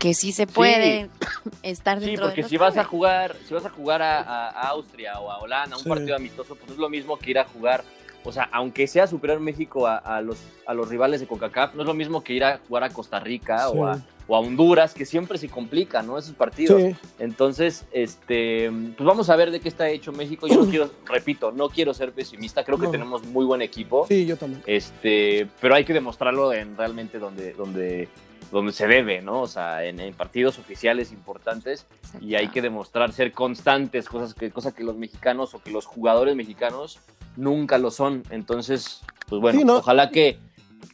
que 0.00 0.14
sí 0.14 0.32
se 0.32 0.46
puede 0.46 1.02
sí. 1.04 1.50
estar 1.62 2.00
dentro 2.00 2.16
sí, 2.16 2.20
porque 2.22 2.36
de 2.36 2.42
los 2.42 2.50
si 2.50 2.56
vas 2.56 2.76
a 2.78 2.84
jugar 2.84 3.36
si 3.46 3.54
vas 3.54 3.66
a 3.66 3.70
jugar 3.70 4.02
a, 4.02 4.48
Austria 4.70 5.20
o 5.20 5.30
a 5.30 5.38
Holanda 5.38 5.76
un 5.76 5.82
sí. 5.82 5.88
partido 5.88 6.16
amistoso 6.16 6.56
pues 6.56 6.66
no 6.68 6.72
es 6.72 6.80
lo 6.80 6.88
mismo 6.88 7.16
que 7.16 7.30
ir 7.30 7.38
a 7.38 7.44
jugar. 7.44 7.84
O 8.24 8.32
sea 8.32 8.48
aunque 8.52 8.86
sea 8.86 9.06
superior 9.06 9.40
México 9.40 9.86
a, 9.86 9.96
a, 9.96 10.20
los 10.20 10.38
a 10.66 10.74
los 10.74 10.88
rivales 10.88 11.20
de 11.20 11.26
Concacaf 11.26 11.74
no 11.74 11.82
es 11.82 11.86
lo 11.86 11.94
mismo 11.94 12.22
que 12.22 12.32
ir 12.32 12.44
a 12.44 12.58
jugar 12.66 12.84
a 12.84 12.90
Costa 12.90 13.20
Rica 13.20 13.68
o 13.70 13.86
a, 13.86 14.00
o, 14.26 14.36
a, 14.36 14.40
Honduras 14.40 14.94
que 14.94 15.04
siempre 15.04 15.38
se 15.38 15.48
complican 15.48 16.06
no 16.06 16.18
esos 16.18 16.34
partidos. 16.34 16.82
Entonces 17.18 17.84
este 17.92 18.70
pues 18.96 19.06
vamos 19.06 19.28
a 19.28 19.36
ver 19.36 19.50
de 19.50 19.60
qué 19.60 19.68
está 19.68 19.90
hecho 19.90 20.12
México. 20.12 20.46
Yo 20.48 20.64
no 20.64 20.70
quiero 20.70 20.90
repito 21.06 21.52
no 21.52 21.68
quiero 21.68 21.92
ser 21.92 22.12
pesimista 22.12 22.64
creo 22.64 22.78
que 22.78 22.88
tenemos 22.88 23.22
muy 23.24 23.44
buen 23.44 23.60
equipo. 23.60 24.06
Sí, 24.06 24.24
yo 24.24 24.38
también. 24.38 24.62
este 24.66 25.46
pero 25.60 25.74
hay 25.74 25.84
que 25.84 25.92
demostrarlo 25.92 26.54
en 26.54 26.74
realmente 26.76 27.18
donde 27.18 27.52
donde 27.52 28.08
donde 28.50 28.72
se 28.72 28.86
debe, 28.86 29.22
¿no? 29.22 29.42
O 29.42 29.46
sea, 29.46 29.84
en, 29.84 30.00
en 30.00 30.12
partidos 30.14 30.58
oficiales 30.58 31.12
importantes 31.12 31.86
Exacto. 32.02 32.24
y 32.24 32.34
hay 32.34 32.48
que 32.48 32.62
demostrar 32.62 33.12
ser 33.12 33.32
constantes, 33.32 34.08
cosas 34.08 34.34
que, 34.34 34.50
cosa 34.50 34.72
que 34.72 34.82
los 34.84 34.96
mexicanos 34.96 35.54
o 35.54 35.62
que 35.62 35.70
los 35.70 35.86
jugadores 35.86 36.34
mexicanos 36.36 36.98
nunca 37.36 37.78
lo 37.78 37.90
son. 37.90 38.22
Entonces, 38.30 39.02
pues 39.28 39.40
bueno, 39.40 39.58
Sí, 39.60 39.64
¿no? 39.64 39.76
ojalá 39.76 40.10
que, 40.10 40.38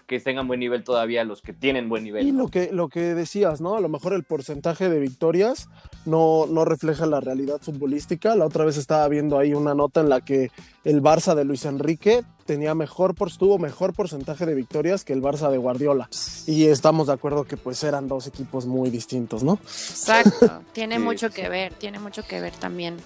que 0.06 0.20
tengan 0.20 0.46
buen 0.46 0.60
nivel 0.60 0.84
todavía 0.84 1.24
los 1.24 1.42
que 1.42 1.52
tienen 1.52 1.88
buen 1.88 2.04
nivel. 2.04 2.26
Y 2.26 2.32
¿no? 2.32 2.44
lo 2.44 2.48
que, 2.48 2.70
lo 2.72 2.88
que 2.88 3.14
decías, 3.14 3.60
¿no? 3.60 3.76
A 3.76 3.80
lo 3.80 3.88
mejor 3.88 4.12
el 4.12 4.22
porcentaje 4.22 4.88
de 4.88 5.00
victorias 5.00 5.68
no, 6.04 6.46
no 6.46 6.64
refleja 6.64 7.06
la 7.06 7.20
realidad 7.20 7.60
futbolística. 7.60 8.36
La 8.36 8.46
otra 8.46 8.64
vez 8.64 8.76
estaba 8.76 9.08
viendo 9.08 9.38
ahí 9.38 9.52
una 9.54 9.74
nota 9.74 10.00
en 10.00 10.08
la 10.08 10.20
que 10.20 10.50
el 10.84 11.02
Barça 11.02 11.34
de 11.34 11.44
Luis 11.44 11.64
Enrique 11.64 12.22
tenía 12.46 12.74
mejor, 12.74 13.14
por, 13.14 13.32
tuvo 13.36 13.58
mejor 13.58 13.92
porcentaje 13.92 14.46
de 14.46 14.54
victorias 14.54 15.04
que 15.04 15.12
el 15.12 15.20
Barça 15.20 15.50
de 15.50 15.58
Guardiola. 15.58 16.08
Y 16.46 16.66
estamos 16.66 17.08
de 17.08 17.12
acuerdo 17.12 17.44
que 17.44 17.56
pues 17.56 17.82
eran 17.82 18.06
dos 18.06 18.28
equipos 18.28 18.66
muy 18.66 18.90
distintos, 18.90 19.42
¿no? 19.42 19.54
Exacto, 19.64 20.62
tiene 20.72 20.96
Sí, 20.96 21.02
mucho 21.02 21.30
que 21.30 21.48
ver, 21.48 21.74
tiene 21.74 21.98
mucho 21.98 22.22
que 22.22 22.40
ver 22.40 22.54
también 22.54 22.96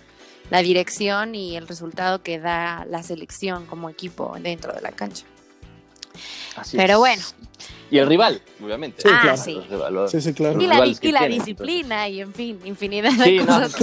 la 0.50 0.60
dirección 0.60 1.34
y 1.34 1.56
el 1.56 1.66
resultado 1.66 2.22
que 2.22 2.38
da 2.38 2.84
la 2.84 3.02
selección 3.02 3.64
como 3.66 3.88
equipo 3.88 4.36
dentro 4.42 4.74
de 4.74 4.82
la 4.82 4.92
cancha. 4.92 5.24
Así 6.56 6.76
Pero 6.76 6.92
es. 6.94 6.98
bueno. 6.98 7.22
Y 7.92 7.98
el 7.98 8.06
rival, 8.06 8.40
obviamente. 8.62 9.02
Sí, 9.02 9.08
Ah, 9.12 9.18
claro. 9.22 9.36
sí. 9.36 9.60
Los 9.90 10.10
Sí, 10.12 10.20
sí, 10.20 10.32
claro. 10.32 10.60
Y 10.60 10.66
la, 10.68 10.86
y 10.86 10.94
que 10.94 11.10
la 11.10 11.20
tienen, 11.20 11.38
disciplina 11.38 12.08
y 12.08 12.20
en 12.20 12.32
fin, 12.32 12.60
infinidad 12.64 13.10
Sí, 13.24 13.38
de 13.38 13.44
no, 13.44 13.60
cosas. 13.62 13.82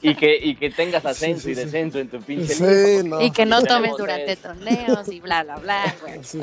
y, 0.00 0.14
que, 0.14 0.38
y 0.42 0.56
que 0.56 0.70
tengas 0.70 1.04
ascenso 1.04 1.42
Sí, 1.42 1.48
sí, 1.48 1.50
y 1.50 1.54
sí. 1.54 1.60
descenso 1.66 1.98
en 1.98 2.08
tu 2.08 2.18
pinche 2.22 3.02
no. 3.04 3.20
Y 3.20 3.30
que 3.30 3.44
no 3.44 3.60
Y 3.60 3.64
tomes 3.64 3.92
durante 3.98 4.36
torneos 4.36 5.06
y 5.08 5.20
bla, 5.20 5.44
bla, 5.44 5.56
bla, 5.56 5.94
sí. 6.22 6.40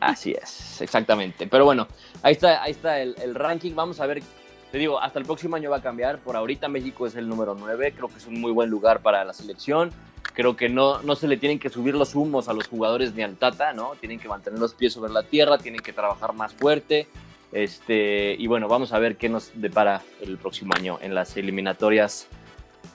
Así 0.00 0.32
es, 0.32 0.80
exactamente. 0.80 1.46
Pero 1.46 1.66
bueno, 1.66 1.86
ahí 2.22 2.32
está, 2.32 2.62
ahí 2.62 2.70
está 2.70 2.98
el, 3.00 3.14
el 3.22 3.34
ranking. 3.34 3.74
Vamos 3.74 4.00
a 4.00 4.06
ver, 4.06 4.22
te 4.70 4.78
digo, 4.78 4.98
hasta 4.98 5.18
el 5.18 5.26
próximo 5.26 5.56
año 5.56 5.68
va 5.68 5.76
a 5.76 5.82
cambiar. 5.82 6.18
Por 6.20 6.34
ahorita 6.36 6.66
México 6.68 7.06
es 7.06 7.14
el 7.14 7.28
número 7.28 7.54
9. 7.54 7.92
Creo 7.94 8.08
que 8.08 8.16
es 8.16 8.26
un 8.26 8.40
muy 8.40 8.52
buen 8.52 8.70
lugar 8.70 9.02
para 9.02 9.22
la 9.22 9.34
selección. 9.34 9.90
Creo 10.34 10.56
que 10.56 10.68
no, 10.68 11.02
no 11.02 11.14
se 11.14 11.28
le 11.28 11.36
tienen 11.36 11.58
que 11.58 11.68
subir 11.68 11.94
los 11.94 12.14
humos 12.14 12.48
a 12.48 12.52
los 12.52 12.68
jugadores 12.68 13.14
ni 13.14 13.22
al 13.22 13.36
Tata, 13.36 13.72
¿no? 13.72 13.92
Tienen 14.00 14.18
que 14.18 14.28
mantener 14.28 14.58
los 14.58 14.74
pies 14.74 14.92
sobre 14.92 15.12
la 15.12 15.22
tierra, 15.22 15.58
tienen 15.58 15.80
que 15.80 15.92
trabajar 15.92 16.32
más 16.32 16.52
fuerte. 16.54 17.06
Este, 17.52 18.34
y 18.38 18.46
bueno, 18.46 18.66
vamos 18.66 18.92
a 18.92 18.98
ver 18.98 19.16
qué 19.16 19.28
nos 19.28 19.50
depara 19.54 20.02
el 20.22 20.38
próximo 20.38 20.72
año 20.76 20.98
en 21.02 21.14
las 21.14 21.36
eliminatorias 21.36 22.28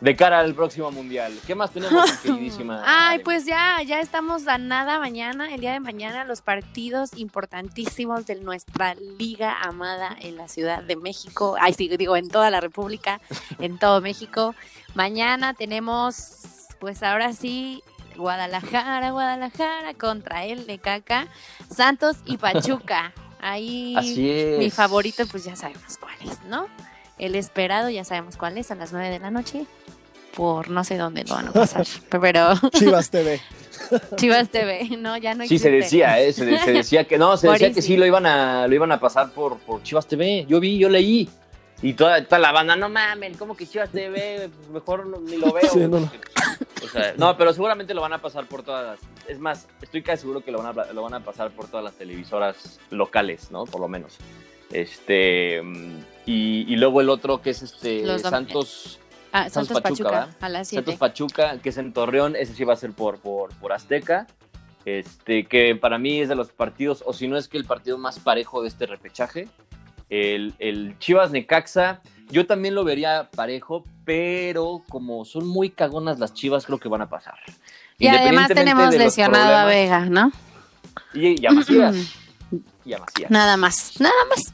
de 0.02 0.16
cara 0.16 0.40
al 0.40 0.54
próximo 0.54 0.92
mundial. 0.92 1.34
¿Qué 1.46 1.56
más 1.56 1.72
tenemos, 1.72 2.12
queridísima? 2.24 2.84
Ay, 2.86 3.20
pues 3.20 3.46
ya, 3.46 3.82
ya 3.84 4.00
estamos 4.00 4.48
a 4.48 4.58
nada 4.58 5.00
mañana, 5.00 5.54
el 5.54 5.62
día 5.62 5.74
de 5.74 5.80
mañana, 5.80 6.24
los 6.24 6.42
partidos 6.42 7.16
importantísimos 7.16 8.26
de 8.26 8.36
nuestra 8.36 8.96
liga 8.96 9.58
amada 9.62 10.16
en 10.22 10.38
la 10.38 10.48
Ciudad 10.48 10.84
de 10.84 10.96
México. 10.96 11.56
Ay, 11.60 11.74
sí, 11.74 11.90
digo, 11.98 12.16
en 12.16 12.30
toda 12.30 12.50
la 12.50 12.62
República, 12.62 13.22
en 13.60 13.78
todo 13.80 14.02
México. 14.02 14.54
Mañana 14.94 15.54
tenemos, 15.54 16.57
pues 16.80 17.04
ahora 17.04 17.34
sí, 17.34 17.84
Guadalajara, 18.16 19.12
Guadalajara 19.12 19.94
contra 19.94 20.46
el 20.46 20.66
de 20.66 20.80
Caca, 20.80 21.28
Santos 21.74 22.18
y 22.26 22.38
Pachuca. 22.38 23.14
Ahí 23.40 24.58
mi 24.60 24.70
favorito, 24.72 25.26
pues 25.28 25.44
ya 25.46 25.56
sabemos 25.56 25.98
cuál 25.98 26.16
es, 26.26 26.44
¿no? 26.46 26.68
El 27.18 27.36
esperado, 27.36 27.90
ya 27.90 28.04
sabemos 28.04 28.38
cuál 28.38 28.58
es, 28.58 28.72
a 28.72 28.76
las 28.76 28.92
9 28.92 29.10
de 29.10 29.20
la 29.20 29.32
noche, 29.32 29.66
por 30.36 30.70
no 30.70 30.84
sé 30.84 30.98
dónde 30.98 31.24
lo 31.24 31.36
van 31.36 31.48
a 31.48 31.54
pasar, 31.54 31.86
pero... 32.10 32.54
Chivas 32.72 33.10
TV. 33.10 33.40
Chivas 34.16 34.50
TV, 34.50 34.98
no, 34.98 35.18
ya 35.18 35.34
no 35.34 35.44
existe. 35.44 35.70
Sí, 35.70 35.72
se 35.72 35.84
decía, 35.84 36.20
¿eh? 36.20 36.34
Se, 36.34 36.46
decía 36.46 37.06
que 37.06 37.18
no, 37.18 37.38
se 37.38 37.50
decía 37.50 37.72
que 37.72 37.82
sí 37.82 37.96
lo 37.96 38.06
iban 38.06 38.26
a, 38.26 38.68
lo 38.68 38.76
iban 38.76 38.92
a 38.92 39.00
pasar 39.00 39.32
por, 39.32 39.58
por 39.60 39.84
Chivas 39.84 40.08
TV. 40.08 40.46
Yo 40.48 40.60
vi, 40.60 40.78
yo 40.78 40.90
leí. 40.90 41.30
Y 41.82 41.94
toda, 41.94 42.24
toda 42.24 42.40
la 42.40 42.52
banda, 42.52 42.76
no 42.76 42.90
mames, 42.90 43.38
¿cómo 43.38 43.56
que 43.56 43.68
Chivas 43.68 43.92
TV? 43.92 44.50
Mejor 44.72 45.08
ni 45.22 45.38
lo 45.38 45.54
veo. 45.54 45.88
no, 45.88 46.00
no. 46.00 46.12
O 46.84 46.88
sea, 46.88 47.14
no, 47.18 47.38
pero 47.38 47.54
seguramente 47.54 47.94
lo 47.94 48.02
van 48.02 48.14
a 48.14 48.22
pasar 48.22 48.46
por 48.46 48.64
todas 48.64 48.86
las. 48.86 49.30
Es 49.30 49.40
más, 49.40 49.68
estoy 49.82 50.02
casi 50.02 50.22
seguro 50.22 50.42
que 50.42 50.52
lo 50.52 50.62
van 50.62 50.80
a, 50.80 50.94
lo 50.94 51.02
van 51.04 51.14
a 51.14 51.20
pasar 51.20 51.52
por 51.52 51.68
todas 51.68 51.84
las 51.84 51.94
televisoras 51.94 52.80
locales, 52.90 53.52
¿no? 53.52 53.66
Por 53.66 53.82
lo 53.82 53.88
menos. 53.88 54.18
Este. 54.72 55.62
Y, 56.26 56.76
luego 56.76 57.02
el 57.02 57.10
otro 57.10 57.42
que 57.42 57.52
es 57.52 57.62
este 57.62 58.20
Santos. 58.20 59.00
Ah, 59.32 59.50
Santos, 59.50 59.82
Pachuca, 59.82 60.30
a 60.40 60.50
las 60.50 60.70
7. 60.70 60.84
Santos 60.84 61.00
Pachuca, 61.00 61.60
que 61.60 61.70
es 61.70 61.78
en 61.78 61.94
Torreón, 61.94 62.36
ese 62.36 62.54
sí 62.54 62.64
va 62.64 62.74
a 62.74 62.78
ser 62.78 62.94
por, 62.94 63.20
por, 63.20 63.54
por 63.56 63.74
Azteca. 63.74 64.26
Este, 64.86 65.46
que 65.46 65.76
para 65.76 65.98
mí 65.98 66.22
es 66.22 66.30
de 66.30 66.36
los 66.36 66.50
partidos, 66.54 67.04
o 67.06 67.12
si 67.12 67.28
no 67.28 67.38
es 67.38 67.50
que 67.50 67.58
el 67.58 67.66
partido 67.66 67.98
más 67.98 68.20
parejo 68.20 68.62
de 68.62 68.70
este 68.70 68.86
repechaje. 68.86 69.50
El, 70.10 70.54
el 70.60 70.98
Chivas 71.00 71.32
Necaxa, 71.32 72.02
yo 72.30 72.46
también 72.46 72.76
lo 72.76 72.84
vería 72.84 73.30
parejo, 73.36 73.84
pero 74.06 74.84
como 74.90 75.26
son 75.26 75.48
muy 75.48 75.70
cagonas 75.70 76.20
las 76.20 76.34
Chivas, 76.34 76.66
creo 76.66 76.80
que 76.80 76.90
van 76.90 77.02
a 77.02 77.10
pasar. 77.10 77.36
Y 77.98 78.08
además 78.08 78.50
tenemos 78.50 78.96
lesionado 78.96 79.56
a 79.56 79.66
Vega, 79.66 80.06
¿no? 80.06 80.32
Y, 81.14 81.46
a 81.46 81.52
Macías. 81.52 81.96
y 82.86 82.94
a 82.94 83.00
Macías. 83.00 83.32
Nada 83.32 83.58
más, 83.58 84.00
nada 84.00 84.16
más. 84.30 84.54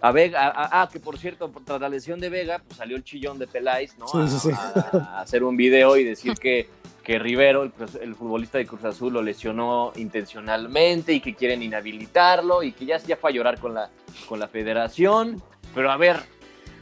A 0.00 0.12
Vega, 0.12 0.52
ah, 0.54 0.88
que 0.92 1.00
por 1.00 1.18
cierto, 1.18 1.50
tras 1.64 1.80
la 1.80 1.88
lesión 1.88 2.20
de 2.20 2.28
Vega, 2.28 2.60
pues 2.64 2.76
salió 2.76 2.96
el 2.96 3.02
chillón 3.02 3.38
de 3.38 3.48
Peláez, 3.48 3.96
¿no? 3.98 4.06
a, 4.06 5.20
hacer 5.20 5.42
un 5.42 5.56
video 5.56 5.96
y 5.96 6.04
decir 6.04 6.34
que, 6.34 6.68
que 7.02 7.18
Rivero, 7.18 7.64
el, 7.64 8.14
futbolista 8.14 8.58
de 8.58 8.66
Cruz 8.66 8.84
Azul, 8.84 9.12
lo 9.12 9.22
lesionó 9.22 9.92
intencionalmente 9.96 11.12
y 11.14 11.20
que 11.20 11.34
quieren 11.34 11.64
inhabilitarlo 11.64 12.62
y 12.62 12.72
que 12.72 12.86
ya, 12.86 12.98
ya 12.98 13.16
fue 13.16 13.30
a 13.30 13.34
llorar 13.34 13.58
con 13.58 13.74
la, 13.74 13.90
con 14.28 14.38
la 14.38 14.46
federación. 14.46 15.42
Pero 15.74 15.90
a 15.90 15.96
ver, 15.96 16.18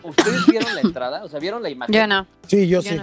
¿ustedes 0.02 0.46
vieron 0.46 0.74
la 0.74 0.82
entrada? 0.82 1.24
O 1.24 1.28
sea, 1.28 1.40
¿vieron 1.40 1.62
la 1.62 1.70
imagen? 1.70 1.94
Yo 1.94 2.06
no. 2.06 2.26
Sí, 2.46 2.68
yo, 2.68 2.82
sí. 2.82 3.00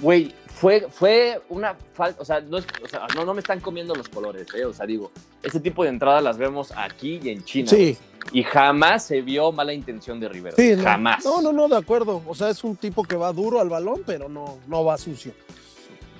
Güey, 0.00 0.34
fue, 0.54 0.86
fue 0.88 1.42
una 1.48 1.74
falta, 1.94 2.22
o 2.22 2.24
sea, 2.24 2.40
no, 2.40 2.58
o 2.58 2.88
sea 2.88 3.06
no, 3.16 3.24
no, 3.24 3.34
me 3.34 3.40
están 3.40 3.58
comiendo 3.58 3.92
los 3.92 4.08
colores, 4.08 4.46
¿eh? 4.54 4.64
o 4.64 4.72
sea, 4.72 4.86
digo, 4.86 5.10
este 5.42 5.58
tipo 5.58 5.82
de 5.82 5.88
entradas 5.90 6.22
las 6.22 6.38
vemos 6.38 6.72
aquí 6.76 7.18
y 7.22 7.30
en 7.30 7.44
China. 7.44 7.68
Sí. 7.68 7.98
Y 8.32 8.44
jamás 8.44 9.04
se 9.04 9.20
vio 9.20 9.50
mala 9.50 9.72
intención 9.72 10.20
de 10.20 10.28
Rivero. 10.28 10.56
Sí, 10.56 10.76
jamás. 10.76 11.24
No, 11.24 11.42
no, 11.42 11.52
no, 11.52 11.68
de 11.68 11.76
acuerdo. 11.76 12.22
O 12.26 12.34
sea, 12.34 12.48
es 12.50 12.62
un 12.64 12.76
tipo 12.76 13.02
que 13.02 13.16
va 13.16 13.32
duro 13.32 13.60
al 13.60 13.68
balón, 13.68 14.02
pero 14.06 14.28
no, 14.28 14.58
no 14.66 14.84
va 14.84 14.96
sucio. 14.96 15.32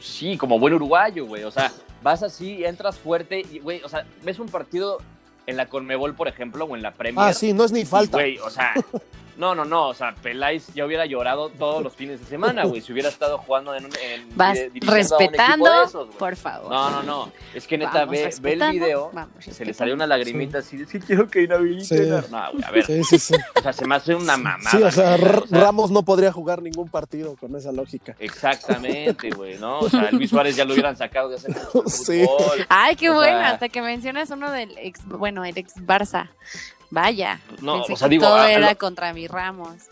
Sí, 0.01 0.37
como 0.37 0.59
buen 0.59 0.75
uruguayo, 0.75 1.25
güey. 1.27 1.45
O 1.45 1.51
sea, 1.51 1.73
vas 2.03 2.23
así, 2.23 2.65
entras 2.65 2.99
fuerte 2.99 3.41
y, 3.51 3.61
güey, 3.61 3.83
o 3.85 3.89
sea, 3.89 4.05
ves 4.23 4.39
un 4.39 4.49
partido 4.49 4.99
en 5.47 5.57
la 5.57 5.67
Conmebol, 5.67 6.15
por 6.15 6.29
ejemplo, 6.29 6.65
o 6.65 6.77
en 6.77 6.83
la 6.83 6.93
Premier. 6.93 7.29
Ah, 7.29 7.33
sí, 7.33 7.53
no 7.53 7.65
es 7.65 7.73
ni 7.73 7.85
falta. 7.85 8.19
Güey, 8.19 8.39
o 8.39 8.51
sea, 8.51 8.75
no, 9.37 9.55
no, 9.55 9.65
no, 9.65 9.89
o 9.89 9.95
sea, 9.95 10.15
Peláez 10.15 10.69
ya 10.75 10.85
hubiera 10.87 11.07
llorado 11.07 11.49
todos 11.49 11.83
los 11.83 11.93
fines 11.93 12.21
de 12.21 12.27
semana, 12.27 12.65
güey, 12.65 12.81
si 12.81 12.93
hubiera 12.93 13.09
estado 13.09 13.39
jugando 13.39 13.75
en, 13.75 13.85
en 13.85 14.37
Vas 14.37 14.59
respetando, 14.75 16.09
por 16.19 16.37
favor. 16.37 16.71
No, 16.71 16.91
no, 16.91 17.03
no, 17.03 17.33
es 17.55 17.67
que 17.67 17.79
neta, 17.79 18.05
ve, 18.05 18.33
ve, 18.41 18.53
el 18.53 18.73
video, 18.73 19.11
se 19.39 19.65
le 19.65 19.75
salió 19.75 19.95
una 19.95 20.07
lagrimita 20.07 20.59
así, 20.59 20.77
de, 20.77 20.87
sí 20.87 21.01
quiero 21.01 21.29
que 21.29 21.43
inhabiliten. 21.43 22.25
No, 22.31 22.53
güey, 22.53 22.65
a 22.65 22.71
ver, 22.71 22.85
sí, 22.85 23.05
sí, 23.05 23.19
sí. 23.19 23.35
o 23.57 23.61
sea, 23.61 23.73
se 23.73 23.87
me 23.87 23.95
hace 23.95 24.15
una 24.15 24.37
mamada. 24.37 24.71
Sí, 24.71 24.83
o 24.83 24.91
sea, 24.91 25.17
Ramos 25.17 25.91
no 25.91 26.03
podría 26.03 26.33
jugar 26.33 26.63
ningún 26.63 26.89
partido 26.89 27.37
con 27.37 27.55
esa 27.57 27.73
lógica. 27.73 28.17
Exactamente, 28.19 29.31
güey, 29.31 29.59
¿no? 29.59 29.81
O 29.81 29.89
sea, 29.89 30.11
Luis 30.13 30.31
Suárez 30.31 30.57
ya 30.57 30.65
lo 30.65 30.73
hubieran 30.75 30.97
sacado 30.97 31.29
de 31.29 31.37
hacer 31.37 31.55
fútbol. 31.73 31.91
Sí. 31.91 32.27
Ay, 32.69 32.97
qué 32.97 33.11
bueno, 33.11 33.41
hasta 33.41 33.69
que 33.69 33.83
mencionas 33.83 34.31
uno 34.31 34.51
del 34.51 34.77
ex, 34.79 35.05
bueno, 35.07 35.45
el 35.45 35.57
ex 35.57 35.75
Barça. 35.77 36.31
Vaya. 36.91 37.41
No, 37.61 37.83
o 37.83 37.97
sea, 37.97 38.09
digo, 38.09 38.25
todo 38.25 38.45
era 38.45 38.75
contra 38.75 39.13
mi 39.13 39.27
Ramos. 39.27 39.85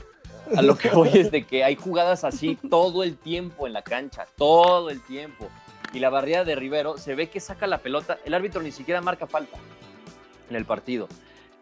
A 0.57 0.63
lo 0.63 0.77
que 0.77 0.91
voy 0.91 1.11
es 1.15 1.31
de 1.31 1.45
que 1.45 1.65
hay 1.65 1.77
jugadas 1.77 2.25
así 2.25 2.59
todo 2.69 3.03
el 3.03 3.17
tiempo 3.17 3.67
en 3.67 3.73
la 3.73 3.83
cancha, 3.83 4.27
todo 4.37 4.91
el 4.91 5.01
tiempo. 5.03 5.49
Y 5.93 5.99
la 5.99 6.11
barrida 6.11 6.45
de 6.45 6.55
Rivero 6.55 6.99
se 6.99 7.15
ve 7.15 7.29
que 7.29 7.41
saca 7.41 7.67
la 7.67 7.79
pelota, 7.79 8.19
el 8.25 8.35
árbitro 8.35 8.63
ni 8.63 8.73
siquiera 8.73 9.01
marca 9.01 9.27
falta 9.27 9.59
en 10.49 10.57
el 10.57 10.65
partido. 10.65 11.09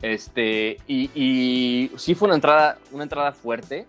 Este, 0.03 0.79
y, 0.87 1.11
y 1.15 1.91
sí 1.97 2.15
fue 2.15 2.27
una 2.27 2.37
entrada, 2.37 2.79
una 2.93 3.03
entrada 3.03 3.33
fuerte, 3.33 3.87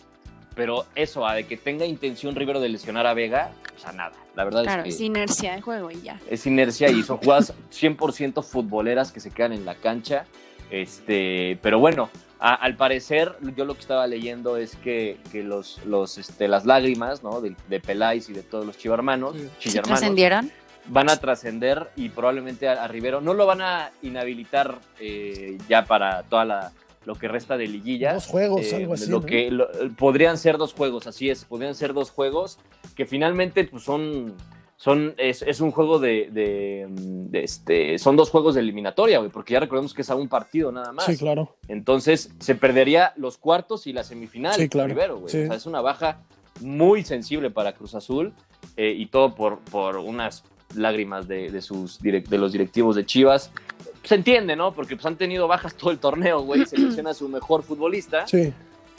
pero 0.56 0.86
eso, 0.96 1.26
a 1.26 1.36
de 1.36 1.46
que 1.46 1.58
tenga 1.58 1.86
intención 1.86 2.36
Rivero 2.36 2.60
de 2.60 2.70
lesionar 2.70 3.08
a 3.08 3.14
Vega, 3.14 3.52
o 3.76 3.80
sea, 3.80 3.92
nada. 3.94 4.14
La 4.36 4.44
verdad 4.44 4.66
es 4.66 4.84
que. 4.84 4.90
es 4.90 5.02
inercia 5.02 5.56
de 5.56 5.62
juego 5.62 5.92
y 5.92 6.02
ya. 6.02 6.20
Es 6.30 6.46
inercia 6.46 6.90
y 6.90 7.04
son 7.04 7.18
jugadas 7.18 7.54
100% 7.72 8.44
futboleras 8.44 9.12
que 9.12 9.20
se 9.20 9.32
quedan 9.32 9.54
en 9.54 9.66
la 9.66 9.76
cancha 9.76 10.26
este, 10.72 11.60
pero 11.62 11.80
bueno, 11.80 12.10
al 12.40 12.76
parecer, 12.76 13.36
yo 13.56 13.66
lo 13.66 13.76
que 13.76 13.82
estaba 13.82 14.08
leyendo 14.08 14.58
es 14.58 14.76
que, 14.78 15.20
los, 15.34 15.80
los, 15.86 16.18
este, 16.18 16.48
las 16.48 16.66
lágrimas 16.66 17.22
¿no? 17.22 17.40
de, 17.40 17.56
de 17.70 17.80
Peláez 17.80 18.30
y 18.30 18.34
de 18.34 18.42
todos 18.42 18.66
los 18.66 18.78
chivarmanos, 18.78 19.36
¿Trascendieron? 19.84 20.52
van 20.88 21.10
a 21.10 21.18
trascender 21.18 21.92
y 21.96 22.10
probablemente 22.10 22.68
a, 22.68 22.88
Rivero 22.88 23.22
no 23.22 23.34
lo 23.34 23.46
van 23.46 23.62
a 23.62 23.92
inhabilitar 24.02 24.80
eh, 25.00 25.58
ya 25.70 25.86
para 25.86 26.24
toda 26.24 26.46
la 26.46 26.72
lo 27.04 27.16
que 27.16 27.28
resta 27.28 27.58
de 27.58 27.68
liguilla. 27.68 28.14
Dos 28.14 28.28
juegos, 28.28 28.62
eh, 28.72 28.76
algo 28.76 28.94
así. 28.94 29.10
Lo 29.10 29.26
que 29.26 29.52
podrían 29.98 30.38
ser 30.38 30.58
dos 30.58 30.74
juegos, 30.74 31.08
así 31.08 31.32
es, 31.32 31.46
podrían 31.46 31.74
ser 31.74 31.94
dos 31.94 32.12
juegos 32.12 32.60
que 32.96 33.08
finalmente 33.08 33.64
pues, 33.64 33.84
son 33.84 34.36
son, 34.82 35.14
es, 35.20 35.62
un 35.62 35.70
juego 35.70 36.00
de, 36.00 36.90
este, 37.34 38.00
son 38.00 38.16
dos 38.16 38.32
juegos 38.32 38.56
de 38.56 38.62
eliminatoria, 38.62 39.20
güey, 39.20 39.30
porque 39.30 39.54
ya 39.54 39.60
recordemos 39.60 39.94
que 39.94 40.02
es 40.02 40.10
a 40.10 40.16
un 40.16 40.28
partido 40.28 40.72
nada 40.72 40.92
más. 40.92 41.06
Sí, 41.06 41.18
claro. 41.18 41.56
Entonces 41.68 42.32
se 42.40 42.56
perdería 42.56 43.14
los 43.16 43.38
cuartos 43.38 43.86
y 43.86 43.94
la 43.94 44.04
semifinal 44.04 44.56
sí, 44.56 44.70
claro. 44.70 44.88
primero, 44.88 45.20
güey. 45.20 45.26
O 45.26 45.30
sea, 45.30 45.54
es 45.54 45.68
una 45.68 45.82
baja 45.82 46.24
muy 46.62 47.04
sensible 47.04 47.52
para 47.52 47.74
Cruz 47.74 47.94
Azul 47.94 48.34
eh, 48.76 48.96
y 48.98 49.06
todo 49.06 49.36
por, 49.36 49.60
por 49.60 49.98
unas 49.98 50.46
lágrimas 50.76 51.28
de, 51.28 51.62
sus 51.62 52.00
de 52.02 52.38
los 52.40 52.52
directivos 52.52 52.96
de 52.96 53.06
Chivas. 53.06 53.52
Se 54.02 54.16
entiende, 54.16 54.56
¿no? 54.56 54.74
Porque 54.74 54.96
pues 54.96 55.06
han 55.06 55.16
tenido 55.16 55.48
bajas 55.48 55.76
todo 55.76 55.92
el 55.92 56.00
torneo, 56.00 56.42
güey. 56.42 56.66
Selecciona 56.66 57.12
a 57.12 57.14
su 57.14 57.30
mejor 57.30 57.62
futbolista. 57.62 58.26
Sí. 58.26 58.52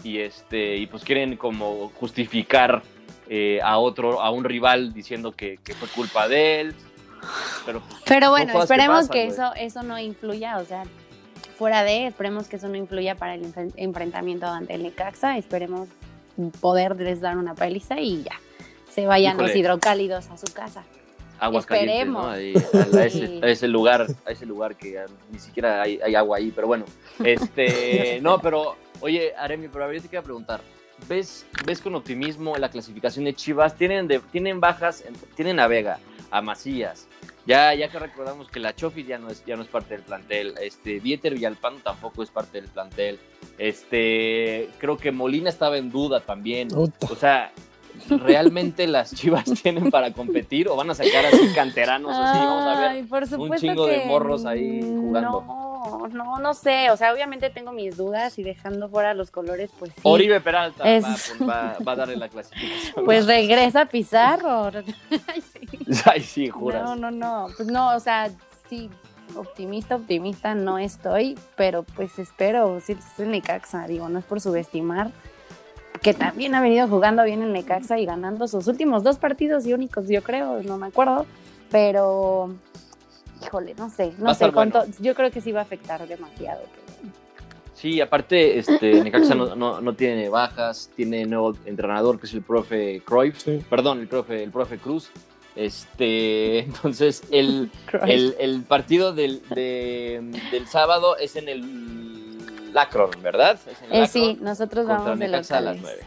Y 0.04 0.18
este, 0.18 0.76
y 0.76 0.86
pues 0.86 1.02
quieren 1.02 1.36
como 1.36 1.90
justificar 1.96 2.84
eh, 3.28 3.60
a 3.62 3.78
otro, 3.78 4.20
a 4.20 4.30
un 4.30 4.44
rival 4.44 4.92
diciendo 4.92 5.32
que, 5.32 5.58
fue 5.78 5.88
culpa 5.88 6.28
de 6.28 6.60
él. 6.60 6.74
Pero, 7.64 7.80
pues, 7.80 8.02
pero 8.04 8.30
bueno, 8.30 8.60
esperemos 8.60 9.08
que, 9.08 9.26
eso, 9.26 9.52
eso 9.54 9.82
no 9.82 9.98
influya, 9.98 10.58
o 10.58 10.64
sea, 10.64 10.82
fuera 11.56 11.84
de, 11.84 12.08
esperemos 12.08 12.48
que 12.48 12.56
eso 12.56 12.68
no 12.68 12.76
influya 12.76 13.14
para 13.14 13.34
el 13.34 13.52
enfrentamiento 13.76 14.46
ante 14.46 14.74
el 14.74 14.82
Necaxa, 14.82 15.38
esperemos 15.38 15.88
poderles 16.60 17.20
dar 17.20 17.36
una 17.36 17.54
paliza 17.54 18.00
y 18.00 18.24
ya, 18.24 18.40
se 18.90 19.06
vayan 19.06 19.36
los 19.38 19.54
hidrocálidos 19.54 20.28
a 20.30 20.36
su 20.36 20.52
casa. 20.52 20.82
Aguas 21.38 21.64
Esperemos. 21.64 22.24
a, 22.24 22.38
ese, 22.38 23.66
lugar, 23.66 24.06
a 24.24 24.30
ese 24.30 24.46
lugar 24.46 24.76
que 24.76 25.04
ni 25.30 25.40
siquiera 25.40 25.82
hay, 25.82 25.98
hay, 26.00 26.14
agua 26.14 26.36
ahí, 26.36 26.52
pero 26.54 26.68
bueno, 26.68 26.84
este, 27.24 28.20
no, 28.22 28.40
pero, 28.40 28.76
oye, 29.00 29.34
Aremi, 29.36 29.66
pero 29.66 29.84
a 29.84 29.86
ver, 29.88 29.96
yo 29.96 30.02
te 30.02 30.08
quería 30.08 30.22
preguntar, 30.22 30.60
ves, 31.08 31.46
ves 31.66 31.80
con 31.80 31.94
optimismo 31.94 32.56
la 32.56 32.70
clasificación 32.70 33.24
de 33.24 33.34
Chivas. 33.34 33.76
Tienen, 33.76 34.08
de, 34.08 34.20
tienen 34.32 34.60
bajas, 34.60 35.04
tienen 35.36 35.60
a 35.60 35.66
Vega, 35.66 35.98
a 36.30 36.42
Macías. 36.42 37.08
Ya, 37.44 37.74
ya 37.74 37.88
que 37.88 37.98
recordamos 37.98 38.48
que 38.48 38.60
la 38.60 38.74
Chofi 38.74 39.04
ya 39.04 39.18
no 39.18 39.28
es, 39.28 39.44
ya 39.44 39.56
no 39.56 39.62
es 39.62 39.68
parte 39.68 39.94
del 39.94 40.02
plantel. 40.02 40.54
Este, 40.60 41.00
Dieter 41.00 41.34
Villalpando 41.34 41.80
tampoco 41.82 42.22
es 42.22 42.30
parte 42.30 42.60
del 42.60 42.70
plantel. 42.70 43.18
Este, 43.58 44.68
creo 44.78 44.96
que 44.96 45.10
Molina 45.10 45.50
estaba 45.50 45.76
en 45.76 45.90
duda 45.90 46.20
también. 46.20 46.68
O 46.72 47.16
sea, 47.16 47.52
¿realmente 48.08 48.86
las 48.86 49.14
Chivas 49.14 49.44
tienen 49.62 49.90
para 49.90 50.12
competir 50.12 50.68
o 50.68 50.76
van 50.76 50.90
a 50.90 50.94
sacar 50.94 51.26
así 51.26 51.52
canteranos 51.54 52.12
así? 52.16 52.38
Vamos 52.38 52.76
a 52.76 52.92
ver 52.92 53.38
un 53.38 53.56
chingo 53.56 53.86
de 53.86 54.04
morros 54.06 54.44
ahí 54.46 54.80
jugando. 54.80 55.44
No 55.46 55.71
no, 55.82 56.08
no, 56.08 56.38
no 56.38 56.54
sé. 56.54 56.90
O 56.90 56.96
sea, 56.96 57.12
obviamente 57.12 57.50
tengo 57.50 57.72
mis 57.72 57.96
dudas 57.96 58.38
y 58.38 58.42
dejando 58.42 58.88
fuera 58.88 59.14
los 59.14 59.30
colores, 59.30 59.70
pues 59.78 59.92
sí. 59.94 60.00
Oribe 60.04 60.40
Peralta 60.40 60.84
va, 60.84 61.76
a 61.84 61.96
darle 61.96 62.16
la 62.16 62.28
clasificación. 62.28 63.04
Pues 63.04 63.26
regresa 63.26 63.82
a 63.82 63.86
Pizarro. 63.86 64.70
Ay, 65.26 65.42
sí. 65.42 65.78
Ay, 66.04 66.20
sí, 66.20 66.48
juras. 66.48 66.82
No, 66.84 66.96
no, 66.96 67.10
no. 67.10 67.48
Pues 67.56 67.68
no, 67.68 67.94
o 67.94 68.00
sea, 68.00 68.30
sí, 68.68 68.90
optimista, 69.36 69.96
optimista 69.96 70.54
no 70.54 70.78
estoy, 70.78 71.38
pero 71.56 71.82
pues 71.82 72.18
espero, 72.18 72.80
sí, 72.80 72.92
es 72.92 73.20
el 73.20 73.30
Necaxa, 73.30 73.86
digo, 73.86 74.08
no 74.08 74.18
es 74.18 74.24
por 74.24 74.40
subestimar, 74.40 75.10
que 76.02 76.14
también 76.14 76.54
ha 76.54 76.60
venido 76.60 76.88
jugando 76.88 77.22
bien 77.24 77.42
el 77.42 77.52
Necaxa 77.52 77.98
y 77.98 78.06
ganando 78.06 78.48
sus 78.48 78.66
últimos 78.66 79.02
dos 79.02 79.18
partidos 79.18 79.66
y 79.66 79.72
únicos, 79.72 80.08
yo 80.08 80.22
creo, 80.22 80.62
no 80.62 80.76
me 80.76 80.86
acuerdo, 80.88 81.26
pero 81.70 82.54
híjole, 83.42 83.74
no 83.74 83.90
sé, 83.90 84.12
no 84.18 84.34
sé 84.34 84.52
cuánto, 84.52 84.84
yo 85.00 85.14
creo 85.14 85.30
que 85.30 85.40
sí 85.40 85.52
va 85.52 85.60
a 85.60 85.64
afectar 85.64 86.06
demasiado. 86.06 86.62
Sí, 87.74 88.00
aparte, 88.00 88.58
este, 88.58 89.00
Necaxa 89.04 89.34
no, 89.34 89.80
no, 89.80 89.94
tiene 89.94 90.28
bajas, 90.28 90.90
tiene 90.94 91.24
nuevo 91.24 91.54
entrenador 91.64 92.20
que 92.20 92.26
es 92.26 92.34
el 92.34 92.42
profe 92.42 93.02
Cruyff, 93.04 93.46
perdón, 93.68 94.00
el 94.00 94.08
profe, 94.08 94.42
el 94.42 94.50
profe 94.50 94.78
Cruz, 94.78 95.10
este, 95.54 96.58
entonces, 96.64 97.22
el, 97.30 97.70
el, 98.06 98.62
partido 98.62 99.12
del, 99.12 99.42
del, 99.48 100.66
sábado 100.66 101.16
es 101.16 101.36
en 101.36 101.48
el 101.48 102.72
Lacron, 102.72 103.10
¿verdad? 103.22 103.58
Eh, 103.90 104.06
sí, 104.06 104.38
nosotros 104.40 104.86
vamos 104.86 105.18
de 105.18 105.26
locales. 105.26 105.52
a 105.52 105.60
las 105.60 105.76
9. 105.78 105.98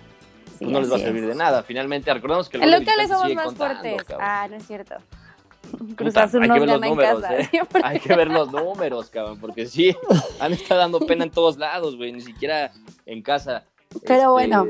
pues 0.58 0.72
no 0.72 0.80
les 0.80 0.92
va 0.92 0.96
a 0.96 1.00
servir 1.00 1.28
de 1.28 1.36
nada. 1.36 1.62
Finalmente, 1.62 2.12
recordemos 2.12 2.50
que 2.50 2.58
el 2.58 2.72
locales 2.72 3.10
somos 3.10 3.34
más 3.36 3.54
fuertes. 3.54 4.04
Ah, 4.20 4.48
no 4.50 4.56
es 4.56 4.66
cierto. 4.66 4.96
Hay 5.94 6.00
que 6.00 6.60
ver 6.60 6.68
los 6.68 6.82
números, 6.82 7.24
¿eh? 7.30 7.50
Hay 7.84 8.00
que 8.00 8.16
ver 8.16 8.28
los 8.30 8.52
números, 8.52 9.10
cabrón, 9.10 9.40
porque 9.40 9.66
sí, 9.66 9.96
han 10.40 10.54
estado 10.54 10.82
dando 10.82 11.00
pena 11.00 11.24
en 11.26 11.32
todos 11.32 11.58
lados, 11.58 11.96
güey, 11.96 12.12
ni 12.12 12.22
siquiera 12.22 12.72
en 13.06 13.22
casa. 13.22 13.64
Pero 14.06 14.40
este, 14.40 14.50
bueno, 14.50 14.68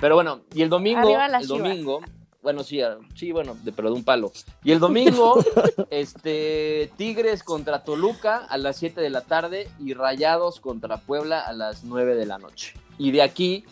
Pero 0.00 0.14
bueno, 0.14 0.40
y 0.54 0.62
el 0.62 0.68
domingo, 0.68 1.08
el 1.10 1.46
domingo, 1.46 2.00
bueno, 2.42 2.62
sí, 2.62 2.80
ah, 2.80 2.98
sí, 3.14 3.32
bueno, 3.32 3.56
de, 3.62 3.72
pero 3.72 3.90
de 3.90 3.96
un 3.96 4.04
palo. 4.04 4.32
Y 4.62 4.72
el 4.72 4.78
domingo, 4.78 5.44
este, 5.90 6.90
Tigres 6.96 7.42
contra 7.42 7.82
Toluca 7.82 8.46
a 8.48 8.56
las 8.56 8.76
7 8.76 9.00
de 9.00 9.10
la 9.10 9.22
tarde 9.22 9.68
y 9.78 9.92
Rayados 9.92 10.60
contra 10.60 10.98
Puebla 10.98 11.40
a 11.40 11.52
las 11.52 11.84
9 11.84 12.14
de 12.14 12.26
la 12.26 12.38
noche. 12.38 12.74
Y 12.96 13.10
de 13.10 13.22
aquí, 13.22 13.64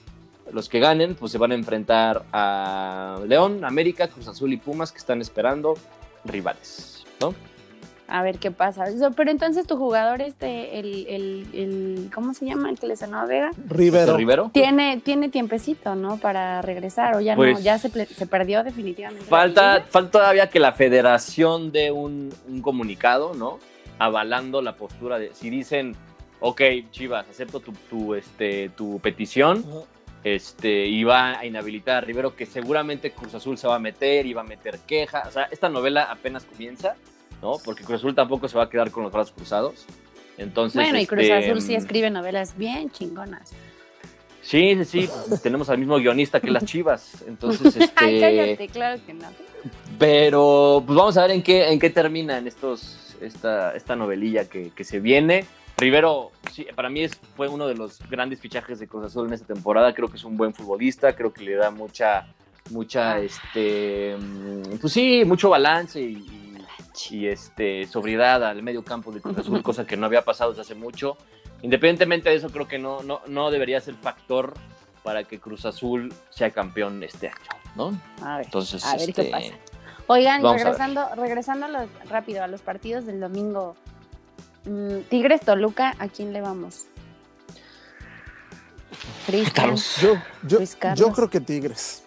los 0.53 0.69
que 0.69 0.81
ganen, 0.81 1.15
pues 1.15 1.33
se 1.33 1.39
van 1.39 1.53
a 1.53 1.55
enfrentar 1.55 2.25
a 2.33 3.21
León, 3.27 3.65
América, 3.65 4.09
Cruz 4.09 4.29
Azul 4.29 4.53
y 4.53 4.57
Pumas 4.57 4.93
que 4.93 4.99
están 4.99 5.21
esperando 5.21 5.75
rivales, 6.29 7.05
¿no? 7.21 7.35
a 8.09 8.23
ver 8.23 8.39
qué 8.39 8.51
pasa. 8.51 8.85
Pero 9.17 9.31
entonces 9.31 9.67
tu 9.67 9.77
jugador, 9.77 10.23
este, 10.23 10.79
el, 10.79 11.07
el, 11.09 11.47
el 11.53 12.11
¿cómo 12.15 12.35
se 12.35 12.47
llama? 12.47 12.71
El 12.71 12.79
que 12.79 12.87
le 12.87 12.97
sonó 12.97 13.19
a 13.19 13.27
Vega. 13.27 13.51
Rivero. 13.69 14.17
Rivero. 14.17 14.51
Tiene, 14.53 15.01
tiene 15.05 15.29
tiempecito, 15.29 15.95
¿no? 15.95 16.19
Para 16.19 16.63
regresar, 16.63 17.17
o 17.17 17.21
ya 17.21 17.35
no, 17.35 17.43
pues 17.43 17.63
ya 17.63 17.79
se, 17.79 17.91
se, 18.07 18.27
perdió 18.27 18.63
definitivamente. 18.63 19.25
Falta, 19.25 19.85
falta 19.89 20.11
todavía 20.19 20.49
que 20.49 20.61
la 20.61 20.73
federación 20.73 21.73
dé 21.73 21.91
un, 21.91 22.33
un, 22.49 22.63
comunicado, 22.63 23.35
¿no? 23.35 23.59
Avalando 23.99 24.63
la 24.63 24.77
postura 24.77 25.19
de, 25.19 25.35
si 25.35 25.51
dicen, 25.51 25.97
ok, 26.41 26.63
Chivas, 26.91 27.27
acepto 27.29 27.61
tu, 27.61 27.73
tu 27.91 28.15
este, 28.15 28.71
tu 28.71 29.01
petición. 29.01 29.65
Este, 30.27 31.05
va 31.05 31.39
a 31.39 31.47
inhabilitar 31.47 31.99
a 31.99 32.01
Rivero, 32.01 32.35
que 32.35 32.47
seguramente 32.47 33.13
Cruz 33.13 33.35
Azul 33.35 33.57
se 33.57 33.69
va 33.69 33.77
a 33.77 33.79
meter 33.79 34.27
va 34.37 34.41
a 34.41 34.45
meter 34.45 34.81
queja. 34.81 35.23
O 35.29 35.31
sea, 35.31 35.45
esta 35.53 35.69
novela 35.69 36.11
apenas 36.11 36.45
comienza 36.45 36.97
¿no? 37.43 37.59
Porque 37.65 37.85
Cruz 37.85 38.01
Azul 38.01 38.15
tampoco 38.15 38.49
se 38.49 38.57
va 38.57 38.65
a 38.65 38.71
quedar 38.71 38.91
con 38.91 39.05
los 39.05 39.13
brazos 39.13 39.33
cruzados. 39.33 39.87
Entonces, 40.39 40.83
bueno, 40.83 40.99
y 40.99 41.07
Cruz 41.07 41.23
este, 41.23 41.51
Azul 41.51 41.63
sí 41.63 41.75
escribe 41.75 42.11
novelas 42.11 42.57
bien 42.59 42.91
chingonas. 42.91 43.53
Sí, 44.43 44.77
sí, 44.77 44.85
sí, 44.85 45.11
pues, 45.29 45.43
tenemos 45.43 45.69
al 45.71 45.79
mismo 45.79 45.97
guionista 45.97 46.41
que 46.41 46.51
las 46.51 46.65
Chivas, 46.65 47.25
entonces, 47.27 47.77
este... 47.77 47.93
Cállate, 47.95 48.69
claro 48.69 49.01
que 49.05 49.15
no. 49.15 49.29
Pero, 49.99 50.83
pues 50.87 50.97
vamos 50.97 51.17
a 51.17 51.23
ver 51.23 51.33
en 51.33 51.43
qué, 51.43 51.71
en 51.71 51.79
qué 51.79 51.91
termina 51.91 52.39
estos, 52.39 53.17
esta, 53.21 53.75
esta 53.75 53.97
novelilla 53.97 54.49
que, 54.49 54.71
que 54.71 54.85
se 54.85 55.01
viene. 55.01 55.45
Rivero, 55.77 56.33
sí, 56.53 56.67
para 56.75 56.89
mí 56.89 57.03
es, 57.03 57.17
fue 57.37 57.49
uno 57.49 57.67
de 57.67 57.75
los 57.75 57.99
grandes 58.09 58.41
fichajes 58.41 58.79
de 58.79 58.89
Cruz 58.89 59.05
Azul 59.07 59.27
en 59.27 59.35
esta 59.35 59.53
temporada. 59.53 59.95
Creo 59.95 60.09
que 60.09 60.17
es 60.17 60.25
un 60.25 60.37
buen 60.37 60.55
futbolista, 60.55 61.15
creo 61.15 61.33
que 61.33 61.45
le 61.45 61.55
da 61.55 61.71
mucha, 61.71 62.27
mucha, 62.71 63.13
ah. 63.13 63.21
este, 63.21 64.17
mm, 64.19 64.79
pues 64.81 64.93
sí, 64.93 65.25
mucho 65.25 65.51
balance 65.51 66.01
y 66.01 66.47
y 67.11 67.27
este, 67.27 67.87
sobriedad 67.87 68.45
al 68.45 68.63
medio 68.63 68.85
campo 68.85 69.13
de 69.13 69.21
Cruz 69.21 69.39
Azul, 69.39 69.63
cosa 69.63 69.87
que 69.87 69.97
no 69.97 70.07
había 70.07 70.23
pasado 70.23 70.51
desde 70.51 70.63
hace 70.63 70.75
mucho. 70.75 71.17
Independientemente 71.63 72.29
de 72.29 72.37
eso, 72.37 72.51
creo 72.51 72.69
que 72.69 72.79
no, 72.79 73.03
no, 73.03 73.21
no 73.27 73.51
debería 73.51 73.81
ser 73.81 73.95
factor 73.95 74.55
para 75.03 75.25
que 75.25 75.39
Cruz 75.39 75.65
Azul 75.65 76.13
sea 76.31 76.51
campeón 76.51 77.03
este 77.03 77.29
año, 77.29 77.37
¿no? 77.75 78.01
A 78.23 78.39
ver, 78.39 78.47
Entonces, 78.47 78.85
a 78.85 78.97
ver 78.97 79.13
qué 79.13 79.23
este, 79.23 79.31
pasa. 79.31 79.55
Oigan, 80.09 80.43
regresando, 80.43 81.09
regresando 81.17 81.67
rápido 82.09 82.45
a 82.45 82.47
los 82.47 82.61
partidos 82.61 83.07
del 83.07 83.21
domingo. 83.21 83.77
Mm, 84.67 85.01
Tigres 85.09 85.41
Toluca, 85.41 85.95
¿a 85.99 86.09
quién 86.09 86.33
le 86.33 86.41
vamos? 86.41 86.87
Cristian. 89.27 89.77
Yo, 90.01 90.15
yo, 90.47 90.59
yo 90.95 91.13
creo 91.13 91.31
que 91.31 91.41
Tigres. 91.41 92.05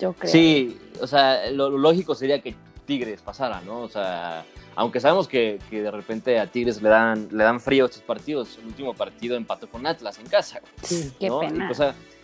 Yo 0.00 0.12
creo. 0.12 0.30
Sí, 0.30 0.78
o 1.00 1.06
sea, 1.06 1.50
lo 1.50 1.70
lógico 1.70 2.14
sería 2.14 2.40
que 2.40 2.54
Tigres 2.86 3.20
pasara, 3.20 3.60
¿no? 3.62 3.80
O 3.80 3.88
sea, 3.88 4.44
aunque 4.76 5.00
sabemos 5.00 5.26
que, 5.26 5.58
de 5.70 5.90
repente 5.90 6.38
a 6.38 6.46
Tigres 6.46 6.80
le 6.80 6.88
dan, 6.88 7.28
le 7.32 7.44
dan 7.44 7.60
frío 7.60 7.86
estos 7.86 8.02
partidos, 8.02 8.58
el 8.58 8.66
último 8.66 8.94
partido 8.94 9.36
empató 9.36 9.68
con 9.68 9.86
Atlas 9.86 10.18
en 10.18 10.26
casa. 10.26 10.60
Qué 10.88 11.30
pena. 11.40 11.70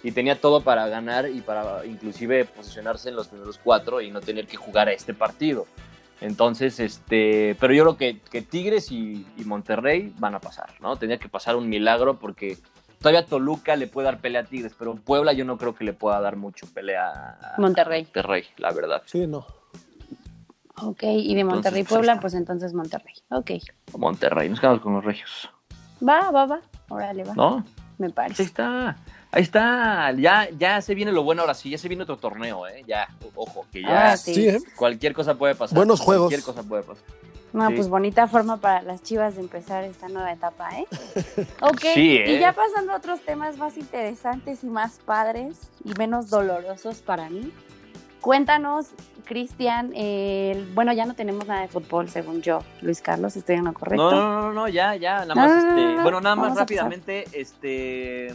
Y, 0.02 0.12
tenía 0.12 0.38
todo 0.38 0.60
para 0.60 0.86
ganar 0.86 1.28
y 1.28 1.40
para 1.40 1.84
inclusive 1.84 2.44
posicionarse 2.44 3.08
en 3.08 3.16
los 3.16 3.28
primeros 3.28 3.58
cuatro 3.62 4.00
y 4.00 4.10
no 4.10 4.20
tener 4.20 4.46
que 4.46 4.56
jugar 4.56 4.88
a 4.88 4.92
este 4.92 5.14
partido. 5.14 5.66
Entonces, 6.20 6.80
este, 6.80 7.56
pero 7.60 7.74
yo 7.74 7.84
creo 7.84 7.96
que, 7.96 8.20
que 8.20 8.42
Tigres 8.42 8.90
y, 8.90 9.26
Monterrey 9.44 10.14
van 10.18 10.34
a 10.34 10.40
pasar, 10.40 10.70
¿no? 10.80 10.96
Tenía 10.96 11.18
que 11.18 11.28
pasar 11.28 11.56
un 11.56 11.68
milagro 11.68 12.18
porque 12.18 12.56
todavía 12.98 13.26
Toluca 13.26 13.76
le 13.76 13.86
puede 13.86 14.06
dar 14.06 14.18
pelea 14.18 14.42
a 14.42 14.44
Tigres, 14.44 14.74
pero 14.78 14.94
Puebla 14.94 15.32
yo 15.32 15.44
no 15.44 15.58
creo 15.58 15.74
que 15.74 15.84
le 15.84 15.92
pueda 15.92 16.20
dar 16.20 16.36
mucho 16.36 16.66
pelea 16.72 17.10
a 17.10 17.60
Monterrey. 17.60 18.04
Monterrey, 18.04 18.44
la 18.56 18.72
verdad. 18.72 19.02
Sí, 19.06 19.26
no. 19.26 19.46
Ok, 20.82 21.02
y 21.04 21.34
de 21.34 21.44
Monterrey 21.44 21.84
Puebla, 21.84 22.18
pues 22.20 22.34
entonces 22.34 22.72
Monterrey. 22.74 23.14
Ok. 23.28 23.50
Monterrey, 23.96 24.48
nos 24.48 24.60
quedamos 24.60 24.80
con 24.80 24.94
los 24.94 25.04
regios. 25.04 25.50
Va, 26.06 26.30
va, 26.30 26.46
va. 26.46 26.60
Órale, 26.88 27.24
va. 27.24 27.34
¿No? 27.34 27.64
Me 27.98 28.10
parece. 28.10 28.42
Ahí 28.42 28.46
está. 28.46 28.96
Ahí 29.34 29.42
está. 29.42 30.12
Ya, 30.12 30.48
ya 30.56 30.80
se 30.80 30.94
viene 30.94 31.10
lo 31.10 31.24
bueno 31.24 31.42
ahora 31.42 31.54
sí. 31.54 31.68
Ya 31.68 31.76
se 31.76 31.88
viene 31.88 32.04
otro 32.04 32.16
torneo, 32.16 32.68
¿eh? 32.68 32.84
Ya, 32.86 33.08
ojo, 33.34 33.66
que 33.72 33.82
ya. 33.82 34.12
Ah, 34.12 34.16
sí. 34.16 34.48
¿eh? 34.48 34.60
Cualquier 34.76 35.12
cosa 35.12 35.34
puede 35.34 35.56
pasar. 35.56 35.76
Buenos 35.76 36.00
juegos. 36.00 36.28
Cualquier 36.28 36.54
cosa 36.54 36.62
puede 36.62 36.84
pasar. 36.84 37.02
No, 37.52 37.68
pues 37.70 37.88
bonita 37.88 38.28
forma 38.28 38.56
para 38.56 38.82
las 38.82 39.02
chivas 39.02 39.34
de 39.34 39.40
empezar 39.40 39.84
esta 39.84 40.08
nueva 40.08 40.32
etapa, 40.32 40.70
¿eh? 40.76 40.86
Ok, 41.60 41.82
sí, 41.94 42.16
¿eh? 42.16 42.34
y 42.34 42.38
ya 42.40 42.52
pasando 42.52 42.92
a 42.92 42.96
otros 42.96 43.20
temas 43.20 43.58
más 43.58 43.76
interesantes 43.76 44.64
y 44.64 44.66
más 44.66 44.98
padres 44.98 45.70
y 45.84 45.92
menos 45.96 46.30
dolorosos 46.30 46.98
para 46.98 47.30
mí. 47.30 47.52
Cuéntanos, 48.20 48.88
Cristian, 49.24 49.92
bueno, 50.74 50.92
ya 50.92 51.06
no 51.06 51.14
tenemos 51.14 51.46
nada 51.46 51.60
de 51.60 51.68
fútbol, 51.68 52.08
según 52.08 52.42
yo, 52.42 52.60
Luis 52.80 53.00
Carlos, 53.00 53.36
¿estoy 53.36 53.56
en 53.56 53.66
lo 53.66 53.72
correcto? 53.72 54.10
No, 54.10 54.40
no, 54.40 54.52
no, 54.52 54.68
ya, 54.68 54.96
ya, 54.96 55.24
nada 55.24 55.34
más, 55.34 55.64
este, 55.64 56.02
bueno, 56.02 56.20
nada 56.20 56.34
más 56.34 56.56
rápidamente, 56.56 57.24
este, 57.32 58.34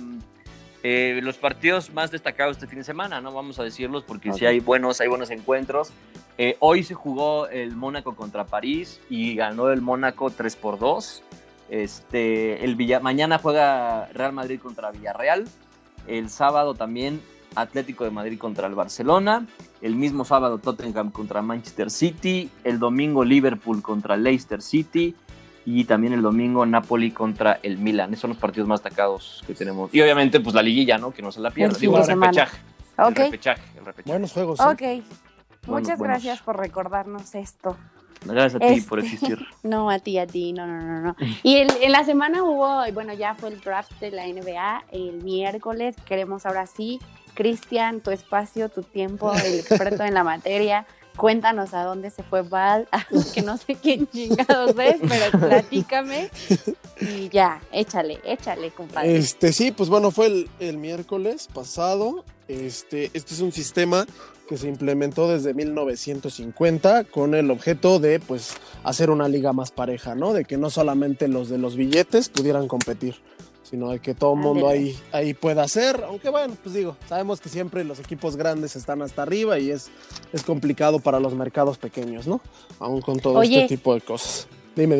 eh, 0.84 1.20
los 1.24 1.38
partidos 1.38 1.94
más 1.94 2.12
destacados 2.12 2.58
este 2.58 2.68
fin 2.68 2.80
de 2.80 2.86
semana, 2.86 3.20
¿no? 3.20 3.34
Vamos 3.34 3.60
a 3.60 3.64
decirlos 3.64 4.04
porque 4.04 4.32
sí 4.34 4.46
hay 4.46 4.60
buenos, 4.60 5.02
hay 5.02 5.08
buenos 5.08 5.30
encuentros. 5.30 5.92
Eh, 6.38 6.56
hoy 6.60 6.84
se 6.84 6.94
jugó 6.94 7.48
el 7.50 7.76
Mónaco 7.76 8.16
contra 8.16 8.46
París 8.46 9.02
y 9.10 9.36
ganó 9.36 9.70
el 9.72 9.82
Mónaco 9.82 10.30
3 10.30 10.56
por 10.56 10.80
2. 10.80 11.24
Este, 11.70 12.64
el 12.64 12.76
Villa, 12.76 13.02
mañana 13.02 13.40
juega 13.40 14.08
Real 14.14 14.32
Madrid 14.32 14.60
contra 14.60 14.92
Villarreal. 14.92 15.48
El 16.08 16.30
sábado 16.30 16.76
también 16.76 17.22
Atlético 17.56 18.06
de 18.06 18.12
Madrid 18.12 18.38
contra 18.38 18.68
el 18.68 18.76
Barcelona, 18.76 19.46
el 19.82 19.96
mismo 19.96 20.24
sábado 20.24 20.60
Tottenham 20.60 21.12
contra 21.12 21.42
Manchester 21.42 21.92
City, 21.92 22.50
el 22.64 22.80
domingo 22.80 23.24
Liverpool 23.26 23.82
contra 23.82 24.16
Leicester 24.18 24.62
City 24.62 25.16
y 25.72 25.86
también 25.86 26.14
el 26.14 26.24
domingo 26.24 26.66
Napoli 26.66 27.12
contra 27.12 27.60
el 27.62 27.78
Milan. 27.78 28.12
Esos 28.12 28.22
son 28.22 28.30
los 28.32 28.40
partidos 28.40 28.68
más 28.68 28.82
destacados 28.82 29.44
que 29.46 29.54
tenemos. 29.54 29.94
Y 29.94 30.02
obviamente 30.02 30.40
pues 30.40 30.56
la 30.56 30.64
liguilla, 30.64 30.98
¿no? 30.98 31.12
Que 31.12 31.22
no 31.22 31.32
se 31.32 31.40
la 31.40 31.52
pierda. 31.52 31.78
Digo, 31.78 32.00
el 32.00 32.08
repechaje. 32.08 32.58
El 32.98 33.14
repechaje, 33.14 33.62
Buenos 34.06 34.34
juegos. 34.34 34.60
Ok. 34.60 34.82
Muchas 35.68 36.00
gracias 36.00 36.42
por 36.42 36.58
recordarnos 36.58 37.36
esto. 37.36 37.78
Gracias 38.26 38.56
a 38.56 38.68
ti 38.68 38.82
por 38.82 39.00
existir. 39.00 39.38
no, 39.64 39.92
a 39.92 40.00
ti, 40.00 40.18
a 40.18 40.26
ti, 40.26 40.54
no, 40.54 40.66
no, 40.66 40.82
no, 40.82 41.02
no. 41.02 41.16
Y 41.44 41.58
en 41.58 41.92
la 41.92 42.04
semana 42.04 42.44
hubo, 42.44 42.82
bueno, 42.92 43.14
ya 43.14 43.36
fue 43.36 43.50
el 43.50 43.62
draft 43.62 43.92
de 44.00 44.10
la 44.10 44.26
NBA 44.26 44.86
el 44.92 45.24
miércoles. 45.24 45.96
Queremos 46.04 46.48
ahora 46.48 46.66
sí 46.66 47.00
Cristian, 47.36 48.02
tu 48.02 48.10
espacio, 48.10 48.70
tu 48.70 48.82
tiempo, 48.82 49.32
el 49.34 49.60
experto 49.60 50.04
en 50.04 50.16
la 50.16 50.24
materia. 50.24 50.88
Cuéntanos 51.20 51.74
a 51.74 51.84
dónde 51.84 52.10
se 52.10 52.24
fue 52.24 52.42
Val, 52.44 52.88
que 53.34 53.42
no 53.42 53.58
sé 53.58 53.76
quién 53.76 54.08
chingados 54.08 54.74
es, 54.80 54.96
pero 55.08 55.38
platícame 55.38 56.32
y 57.02 57.28
ya, 57.30 57.62
échale, 57.72 58.20
échale, 58.24 58.72
compadre. 58.72 59.18
Este, 59.18 59.52
sí, 59.52 59.72
pues 59.72 59.90
bueno, 59.90 60.12
fue 60.12 60.28
el, 60.28 60.50
el 60.60 60.78
miércoles 60.78 61.50
pasado. 61.54 62.24
Este, 62.48 63.12
este 63.14 63.34
es 63.36 63.42
un 63.42 63.52
sistema 63.52 64.08
que 64.48 64.58
se 64.58 64.68
implementó 64.68 65.30
desde 65.30 65.54
1950 65.54 67.04
con 67.04 67.36
el 67.36 67.52
objeto 67.52 68.00
de 68.00 68.20
pues 68.20 68.56
hacer 68.84 69.12
una 69.12 69.28
liga 69.28 69.54
más 69.54 69.70
pareja, 69.70 70.16
¿no? 70.16 70.34
De 70.34 70.46
que 70.46 70.58
no 70.58 70.72
solamente 70.72 71.28
los 71.28 71.50
de 71.50 71.60
los 71.60 71.76
billetes 71.76 72.30
pudieran 72.30 72.68
competir, 72.68 73.18
sino 73.70 73.92
de 73.92 74.00
que 74.00 74.16
todo 74.16 74.34
el 74.34 74.40
mundo 74.40 74.68
ahí, 74.68 74.98
ahí 75.12 75.34
pueda 75.34 75.64
hacer, 75.64 76.04
aunque 76.08 76.30
bueno, 76.30 76.56
pues 76.64 76.74
digo, 76.74 76.98
sabemos 77.08 77.40
que 77.40 77.50
siempre 77.50 77.84
los 77.84 78.00
equipos 78.00 78.36
grandes 78.36 78.76
están 78.76 79.02
hasta 79.02 79.22
arriba 79.22 79.60
y 79.60 79.70
es, 79.70 79.92
es 80.34 80.44
complicado 80.44 81.00
para 81.00 81.20
los 81.20 81.36
mercados 81.36 81.78
pequeños, 81.78 82.28
¿no? 82.28 82.42
Aún 82.80 83.02
con 83.02 83.20
todo 83.20 83.42
este 83.44 83.68
tipo 83.68 83.94
de 83.94 84.02
cosas. 84.02 84.48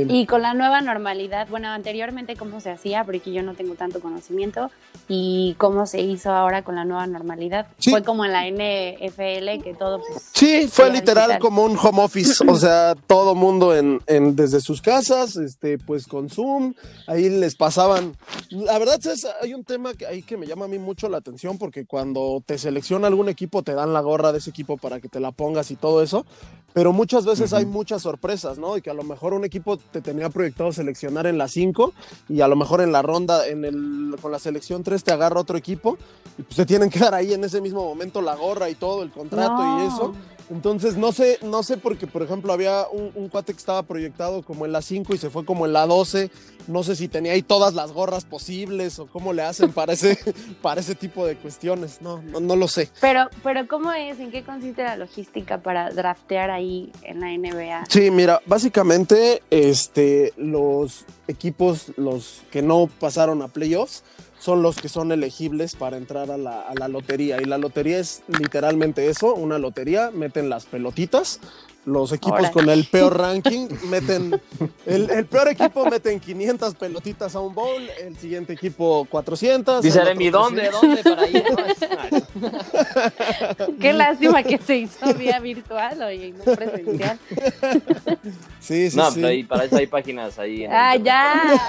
Y 0.10 0.26
con 0.26 0.42
la 0.42 0.54
nueva 0.54 0.82
normalidad, 0.82 1.48
bueno, 1.50 1.70
anteriormente 1.70 2.36
cómo 2.36 2.60
se 2.62 2.70
hacía, 2.72 3.04
porque 3.04 3.32
yo 3.32 3.44
no 3.44 3.54
tengo 3.54 3.76
tanto 3.76 4.00
conocimiento, 4.00 4.72
y 5.08 5.56
cómo 5.58 5.86
se 5.86 6.02
hizo 6.02 6.32
ahora 6.32 6.64
con 6.64 6.76
la 6.76 6.86
nueva 6.86 7.08
normalidad. 7.08 7.68
Fue 7.80 8.04
como 8.04 8.26
en 8.26 8.32
la 8.32 8.46
NFL 8.46 9.64
que 9.64 9.76
todo... 9.78 10.00
Pues, 10.00 10.30
sí, 10.34 10.68
fue 10.68 10.92
literal 10.92 11.40
como 11.40 11.64
un 11.64 11.78
home 11.78 12.04
office, 12.04 12.44
o 12.48 12.56
sea, 12.56 12.96
todo 13.08 13.36
mundo 13.36 13.76
en, 13.76 14.02
en, 14.08 14.36
desde 14.36 14.62
sus 14.62 14.82
casas, 14.82 15.36
este, 15.36 15.78
pues 15.78 16.08
con 16.08 16.30
Zoom, 16.30 16.74
ahí 17.08 17.30
les 17.30 17.56
pasaban... 17.56 18.16
La 18.52 18.78
verdad 18.78 19.00
es, 19.06 19.28
hay 19.42 19.54
un 19.54 19.64
tema 19.64 19.94
que, 19.94 20.06
ahí 20.06 20.22
que 20.22 20.38
me 20.38 20.46
llama 20.46 20.66
a 20.66 20.68
mí 20.68 20.78
mucho 20.78 21.10
la 21.10 21.18
atención, 21.18 21.58
porque 21.58 21.86
cuando 21.86 22.44
te 22.46 22.58
selecciona 22.58 23.08
algún 23.08 23.30
equipo, 23.30 23.64
te 23.64 23.74
dan 23.74 23.94
la 23.94 24.02
gorra 24.02 24.32
de 24.32 24.40
ese 24.40 24.50
equipo 24.50 24.78
para 24.78 25.00
que 25.00 25.10
te 25.10 25.20
la 25.20 25.32
pongas 25.32 25.72
y 25.72 25.76
todo 25.76 26.04
eso, 26.04 26.26
pero 26.74 26.94
muchas 26.94 27.26
veces 27.26 27.54
hay 27.54 27.66
muchas 27.66 28.02
sorpresas, 28.02 28.58
¿no? 28.58 28.78
Y 28.78 28.82
que 28.82 28.90
a 28.90 28.94
lo 28.94 29.04
mejor 29.04 29.34
un 29.34 29.44
equipo 29.44 29.78
te 29.78 30.02
tenía 30.02 30.30
proyectado 30.30 30.72
seleccionar 30.72 31.28
en 31.28 31.38
la 31.38 31.48
5 31.48 31.94
y 32.30 32.42
a 32.42 32.48
lo 32.48 32.56
mejor 32.56 32.82
en 32.82 32.92
la 32.92 33.02
ronda, 33.02 33.48
en 33.48 33.66
el, 33.66 34.16
con 34.22 34.32
la 34.32 34.40
selección 34.40 34.84
3 34.84 35.04
te 35.04 35.12
agarra 35.12 35.40
otro 35.40 35.58
equipo 35.58 35.98
y 36.38 36.44
pues 36.44 36.56
te 36.56 36.66
tienen 36.66 36.90
que 36.90 37.00
dar 37.00 37.14
ahí 37.14 37.34
en 37.34 37.44
ese 37.44 37.62
mismo 37.62 37.84
momento 37.84 38.22
la 38.22 38.36
gorra 38.36 38.70
y 38.70 38.76
todo, 38.76 39.04
el 39.04 39.12
contrato 39.12 39.64
y 39.64 39.88
eso. 39.88 40.14
Entonces, 40.50 40.98
no 40.98 41.12
sé, 41.12 41.38
no 41.44 41.62
sé 41.62 41.78
porque, 41.78 42.08
por 42.08 42.24
ejemplo, 42.24 42.52
había 42.52 42.88
un, 42.92 43.30
cuate 43.30 43.54
que 43.54 43.60
estaba 43.60 43.84
proyectado 43.84 44.42
como 44.42 44.66
en 44.66 44.72
la 44.72 44.82
5 44.82 45.14
y 45.14 45.18
se 45.18 45.30
fue 45.30 45.46
como 45.46 45.68
en 45.68 45.74
la 45.74 45.86
12. 45.86 46.32
No 46.68 46.84
sé 46.84 46.96
si 46.96 47.08
tenía 47.08 47.34
ahí 47.34 47.44
todas 47.44 47.76
las 47.76 47.92
gorras 47.92 48.26
posibles 48.26 48.98
o 48.98 49.06
cómo 49.06 49.32
le 49.34 49.44
hacen 49.44 49.72
para 49.72 49.94
ese, 49.94 50.18
para 50.62 50.82
ese 50.82 50.96
tipo 50.96 51.26
de 51.26 51.36
cuestiones. 51.36 52.02
No, 52.02 52.22
no, 52.22 52.56
lo 52.56 52.68
sé. 52.68 52.90
Pero, 53.00 53.30
pero, 53.44 53.68
¿cómo 53.68 53.92
es? 53.92 54.20
¿En 54.20 54.32
qué 54.32 54.44
consiste 54.44 54.84
la 54.84 54.98
logística 54.98 55.62
para 55.62 55.92
draftear 55.92 56.50
ahí 56.50 56.92
en 57.04 57.20
la 57.20 57.28
NBA? 57.28 57.86
Sí, 57.88 58.10
mira, 58.10 58.42
básicamente, 58.48 59.44
este, 59.52 60.34
los 60.36 61.06
equipos, 61.28 61.92
los 61.96 62.42
que 62.50 62.64
no 62.64 62.90
pasaron 63.00 63.44
a 63.44 63.50
playoffs, 63.50 64.04
son 64.40 64.64
los 64.64 64.78
que 64.78 64.90
son 64.90 65.12
elegibles 65.12 65.76
para 65.76 65.98
entrar 65.98 66.32
a 66.32 66.38
la, 66.38 66.62
a 66.62 66.74
la, 66.74 66.88
lotería. 66.88 67.42
Y 67.42 67.46
la 67.46 67.58
lotería 67.58 68.00
es 68.00 68.24
literalmente 68.28 69.10
eso, 69.10 69.36
una 69.36 69.60
lotería, 69.60 70.12
meten 70.12 70.50
las 70.50 70.66
pelotitas 70.66 71.40
los 71.86 72.12
equipos 72.12 72.50
con 72.52 72.70
el 72.70 72.86
peor 72.86 73.18
ranking 73.18 73.68
meten, 73.90 74.40
el, 74.86 75.10
el, 75.10 75.26
peor 75.26 75.48
equipo 75.48 75.86
meten 75.86 76.20
500 76.20 76.76
pelotitas 76.76 77.36
a 77.36 77.40
un 77.40 77.56
bowl, 77.56 77.82
el 78.02 78.18
siguiente 78.18 78.54
equipo 78.54 79.08
400. 79.10 79.82
Dice 79.82 80.02
¿dónde? 80.32 80.70
¿Dónde 80.70 81.04
para 81.04 81.28
ir? 81.28 81.44
Qué 83.82 83.94
lástima 83.94 84.44
que 84.44 84.58
se 84.58 84.78
hizo 84.78 85.14
vía 85.16 85.40
virtual 85.40 86.14
y 86.14 86.32
no 86.32 86.44
presencial. 86.44 87.20
Sí, 88.60 88.92
sí, 88.92 88.98
no, 88.98 89.10
sí. 89.10 89.16
pero 89.16 89.28
ahí, 89.28 89.44
para 89.44 89.64
eso 89.64 89.78
hay 89.78 89.88
páginas 89.88 90.38
ahí. 90.38 90.66
Ah, 90.70 90.96
ya. 90.96 91.60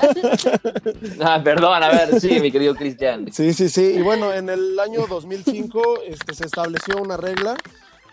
ah, 1.21 1.41
perdón, 1.43 1.83
a 1.83 1.89
ver, 1.89 2.21
sí, 2.21 2.41
mi 2.41 2.51
querido 2.51 2.75
Cristian. 2.75 3.33
Sí, 3.33 3.55
sí, 3.55 3.69
sí. 3.69 3.95
Y 3.97 4.03
bueno, 4.03 4.35
en 4.35 4.51
el 4.51 4.79
año 4.79 5.07
2005 5.07 6.01
este, 6.09 6.35
se 6.35 6.47
estableció 6.47 7.01
una 7.01 7.17
regla 7.17 7.57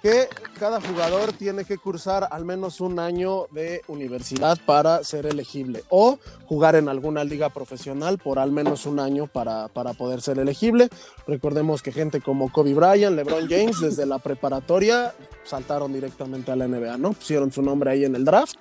que 0.01 0.27
cada 0.59 0.81
jugador 0.81 1.33
tiene 1.33 1.65
que 1.65 1.77
cursar 1.77 2.27
al 2.31 2.45
menos 2.45 2.81
un 2.81 2.99
año 2.99 3.47
de 3.51 3.81
universidad 3.87 4.57
para 4.65 5.03
ser 5.03 5.25
elegible 5.25 5.83
o 5.89 6.19
jugar 6.45 6.75
en 6.75 6.89
alguna 6.89 7.23
liga 7.23 7.49
profesional 7.49 8.17
por 8.17 8.39
al 8.39 8.51
menos 8.51 8.85
un 8.85 8.99
año 8.99 9.27
para, 9.27 9.67
para 9.67 9.93
poder 9.93 10.21
ser 10.21 10.39
elegible. 10.39 10.89
Recordemos 11.27 11.81
que 11.81 11.91
gente 11.91 12.21
como 12.21 12.51
Kobe 12.51 12.73
Bryant, 12.73 13.15
LeBron 13.15 13.47
James, 13.47 13.79
desde 13.79 14.05
la 14.05 14.19
preparatoria 14.19 15.13
saltaron 15.43 15.93
directamente 15.93 16.51
a 16.51 16.55
la 16.55 16.67
NBA, 16.67 16.97
¿no? 16.97 17.13
Pusieron 17.13 17.51
su 17.51 17.61
nombre 17.61 17.91
ahí 17.91 18.05
en 18.05 18.15
el 18.15 18.25
draft 18.25 18.55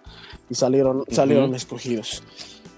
y 0.49 0.55
salieron, 0.55 1.05
salieron 1.11 1.55
escogidos. 1.55 2.23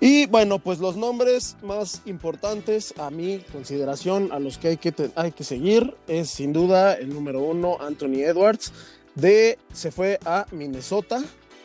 Y 0.00 0.26
bueno, 0.26 0.60
pues 0.60 0.78
los 0.78 0.96
nombres 0.96 1.56
más 1.62 2.02
importantes 2.06 2.94
a 2.98 3.10
mi 3.10 3.38
consideración, 3.52 4.30
a 4.30 4.38
los 4.38 4.56
que 4.56 4.68
hay 4.68 4.76
que, 4.76 4.94
hay 5.16 5.32
que 5.32 5.42
seguir, 5.42 5.94
es 6.06 6.30
sin 6.30 6.52
duda 6.52 6.94
el 6.94 7.12
número 7.12 7.40
uno, 7.40 7.78
Anthony 7.80 8.22
Edwards, 8.22 8.72
de 9.16 9.58
se 9.72 9.90
fue 9.90 10.20
a 10.24 10.46
Minnesota. 10.52 11.24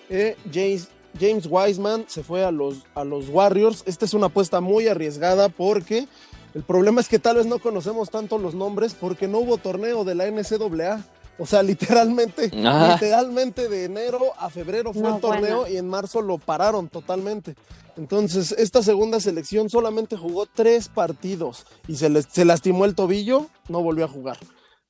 Eh, 0.09 0.35
James, 0.51 0.89
James 1.19 1.47
Wiseman 1.47 2.05
se 2.07 2.23
fue 2.23 2.43
a 2.43 2.49
los, 2.49 2.85
a 2.95 3.03
los 3.03 3.29
Warriors. 3.29 3.83
Esta 3.85 4.05
es 4.05 4.15
una 4.15 4.27
apuesta 4.27 4.61
muy 4.61 4.87
arriesgada 4.87 5.49
porque 5.49 6.07
el 6.55 6.63
problema 6.63 7.01
es 7.01 7.09
que 7.09 7.19
tal 7.19 7.37
vez 7.37 7.45
no 7.45 7.59
conocemos 7.59 8.09
tanto 8.09 8.39
los 8.39 8.55
nombres 8.55 8.95
porque 8.95 9.27
no 9.27 9.39
hubo 9.39 9.57
torneo 9.57 10.03
de 10.03 10.15
la 10.15 10.25
NCAA. 10.25 11.05
O 11.37 11.45
sea, 11.45 11.63
literalmente, 11.63 12.49
literalmente 12.53 13.67
de 13.67 13.85
enero 13.85 14.33
a 14.37 14.49
febrero 14.49 14.93
fue 14.93 15.09
el 15.09 15.19
torneo 15.19 15.67
y 15.67 15.77
en 15.77 15.87
marzo 15.87 16.21
lo 16.21 16.37
pararon 16.37 16.89
totalmente. 16.89 17.55
Entonces, 17.95 18.53
esta 18.57 18.81
segunda 18.81 19.19
selección 19.19 19.69
solamente 19.69 20.17
jugó 20.17 20.45
tres 20.47 20.89
partidos 20.89 21.65
y 21.87 21.95
se, 21.95 22.21
se 22.23 22.45
lastimó 22.45 22.85
el 22.85 22.95
tobillo, 22.95 23.47
no 23.69 23.81
volvió 23.81 24.05
a 24.05 24.07
jugar. 24.07 24.37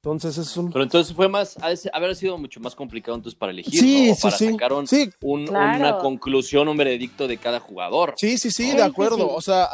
Entonces 0.04 0.38
es 0.38 0.58
un. 0.58 0.70
Pero 0.70 0.84
entonces 0.84 1.16
fue 1.16 1.30
más, 1.30 1.56
haber 1.94 2.16
sido 2.18 2.38
mucho 2.38 2.60
más 2.60 2.76
complicado 2.76 3.16
entonces 3.16 3.39
para 3.39 3.54
elegir, 3.54 3.80
sí, 3.80 4.10
¿no? 4.10 4.16
sí, 4.16 4.22
para 4.22 4.38
sí. 4.38 4.52
sacar 4.52 4.74
una 5.22 5.98
conclusión, 6.00 6.68
un 6.68 6.76
veredicto 6.76 7.26
de 7.26 7.38
cada 7.38 7.62
jugador. 7.62 8.13
Sí, 8.18 8.38
sí, 8.38 8.52
sí, 8.52 8.74
de 8.74 8.84
acuerdo. 8.84 9.34
O 9.34 9.39
sea, 9.39 9.70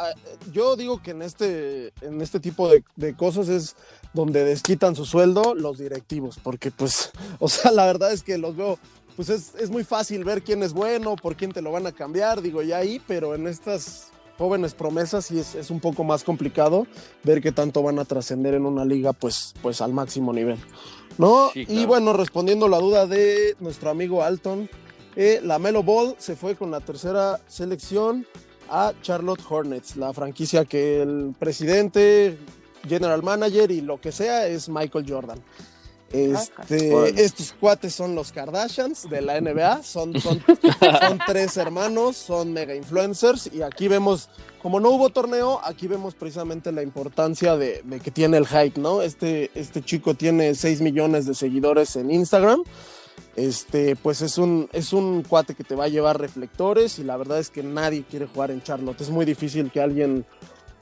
yo 0.52 0.76
digo 0.76 1.02
que 1.02 1.10
en 1.10 1.22
este, 1.22 1.92
en 2.00 2.20
este 2.20 2.38
tipo 2.38 2.68
de, 2.68 2.84
de, 2.94 3.16
cosas 3.16 3.48
es 3.48 3.74
donde 4.12 4.44
desquitan 4.44 4.94
su 4.94 5.04
sueldo 5.04 5.56
los 5.56 5.78
directivos, 5.78 6.38
porque 6.40 6.70
pues, 6.70 7.10
o 7.40 7.48
sea, 7.48 7.72
la 7.72 7.86
verdad 7.86 8.12
es 8.12 8.22
que 8.22 8.38
los 8.38 8.54
veo 8.54 8.78
pues 9.16 9.28
es, 9.28 9.68
muy 9.68 9.84
fácil 9.84 10.24
ver 10.24 10.42
quién 10.42 10.62
es 10.62 10.72
bueno, 10.72 11.16
por 11.16 11.36
quién 11.36 11.52
te 11.52 11.60
lo 11.60 11.72
van 11.72 11.86
a 11.86 11.92
cambiar, 11.92 12.40
digo 12.40 12.62
ya 12.62 12.78
ahí, 12.78 13.02
pero 13.06 13.34
en 13.34 13.48
estas 13.48 14.12
jóvenes 14.40 14.72
promesas 14.72 15.26
sí 15.26 15.38
es, 15.38 15.70
un 15.70 15.80
poco 15.80 16.02
más 16.02 16.24
complicado 16.24 16.86
ver 17.24 17.42
qué 17.42 17.52
tanto 17.52 17.82
van 17.82 17.98
a 17.98 18.06
trascender 18.06 18.54
en 18.54 18.64
una 18.64 18.86
liga 18.86 19.12
pues, 19.12 19.52
pues 19.60 19.82
al 19.82 19.92
máximo 19.92 20.32
nivel. 20.32 20.56
¿no? 21.18 21.50
Y 21.54 21.84
bueno, 21.84 22.14
respondiendo 22.14 22.66
la 22.66 22.78
duda 22.78 23.06
de 23.06 23.54
nuestro 23.60 23.90
amigo 23.90 24.22
Alton, 24.22 24.70
eh, 25.14 25.40
la 25.44 25.58
Melo 25.58 25.82
Ball 25.82 26.14
se 26.16 26.36
fue 26.36 26.56
con 26.56 26.70
la 26.70 26.80
tercera 26.80 27.38
selección 27.48 28.26
a 28.70 28.94
Charlotte 29.02 29.42
Hornets, 29.46 29.96
la 29.96 30.14
franquicia 30.14 30.64
que 30.64 31.02
el 31.02 31.34
presidente, 31.38 32.38
general 32.88 33.22
manager 33.22 33.70
y 33.70 33.82
lo 33.82 34.00
que 34.00 34.10
sea 34.10 34.46
es 34.46 34.70
Michael 34.70 35.04
Jordan. 35.06 35.38
Este, 36.12 37.22
estos 37.22 37.52
cuates 37.52 37.94
son 37.94 38.16
los 38.16 38.32
Kardashians 38.32 39.08
de 39.08 39.20
la 39.20 39.40
NBA, 39.40 39.84
son, 39.84 40.20
son, 40.20 40.42
son, 40.80 41.18
tres 41.24 41.56
hermanos, 41.56 42.16
son 42.16 42.52
mega 42.52 42.74
influencers. 42.74 43.48
Y 43.52 43.62
aquí 43.62 43.86
vemos, 43.86 44.28
como 44.60 44.80
no 44.80 44.90
hubo 44.90 45.10
torneo, 45.10 45.60
aquí 45.62 45.86
vemos 45.86 46.16
precisamente 46.16 46.72
la 46.72 46.82
importancia 46.82 47.56
de, 47.56 47.82
de 47.84 48.00
que 48.00 48.10
tiene 48.10 48.38
el 48.38 48.46
hype, 48.46 48.80
¿no? 48.80 49.02
Este, 49.02 49.52
este 49.54 49.82
chico 49.82 50.14
tiene 50.14 50.54
6 50.56 50.80
millones 50.80 51.26
de 51.26 51.34
seguidores 51.34 51.94
en 51.94 52.10
Instagram, 52.10 52.64
este, 53.36 53.94
pues 53.94 54.20
es 54.22 54.36
un, 54.36 54.68
es 54.72 54.92
un 54.92 55.22
cuate 55.22 55.54
que 55.54 55.62
te 55.62 55.76
va 55.76 55.84
a 55.84 55.88
llevar 55.88 56.20
reflectores 56.20 56.98
y 56.98 57.04
la 57.04 57.16
verdad 57.16 57.38
es 57.38 57.50
que 57.50 57.62
nadie 57.62 58.02
quiere 58.02 58.26
jugar 58.26 58.50
en 58.50 58.62
Charlotte, 58.62 59.00
es 59.00 59.10
muy 59.10 59.24
difícil 59.24 59.70
que 59.70 59.80
alguien 59.80 60.26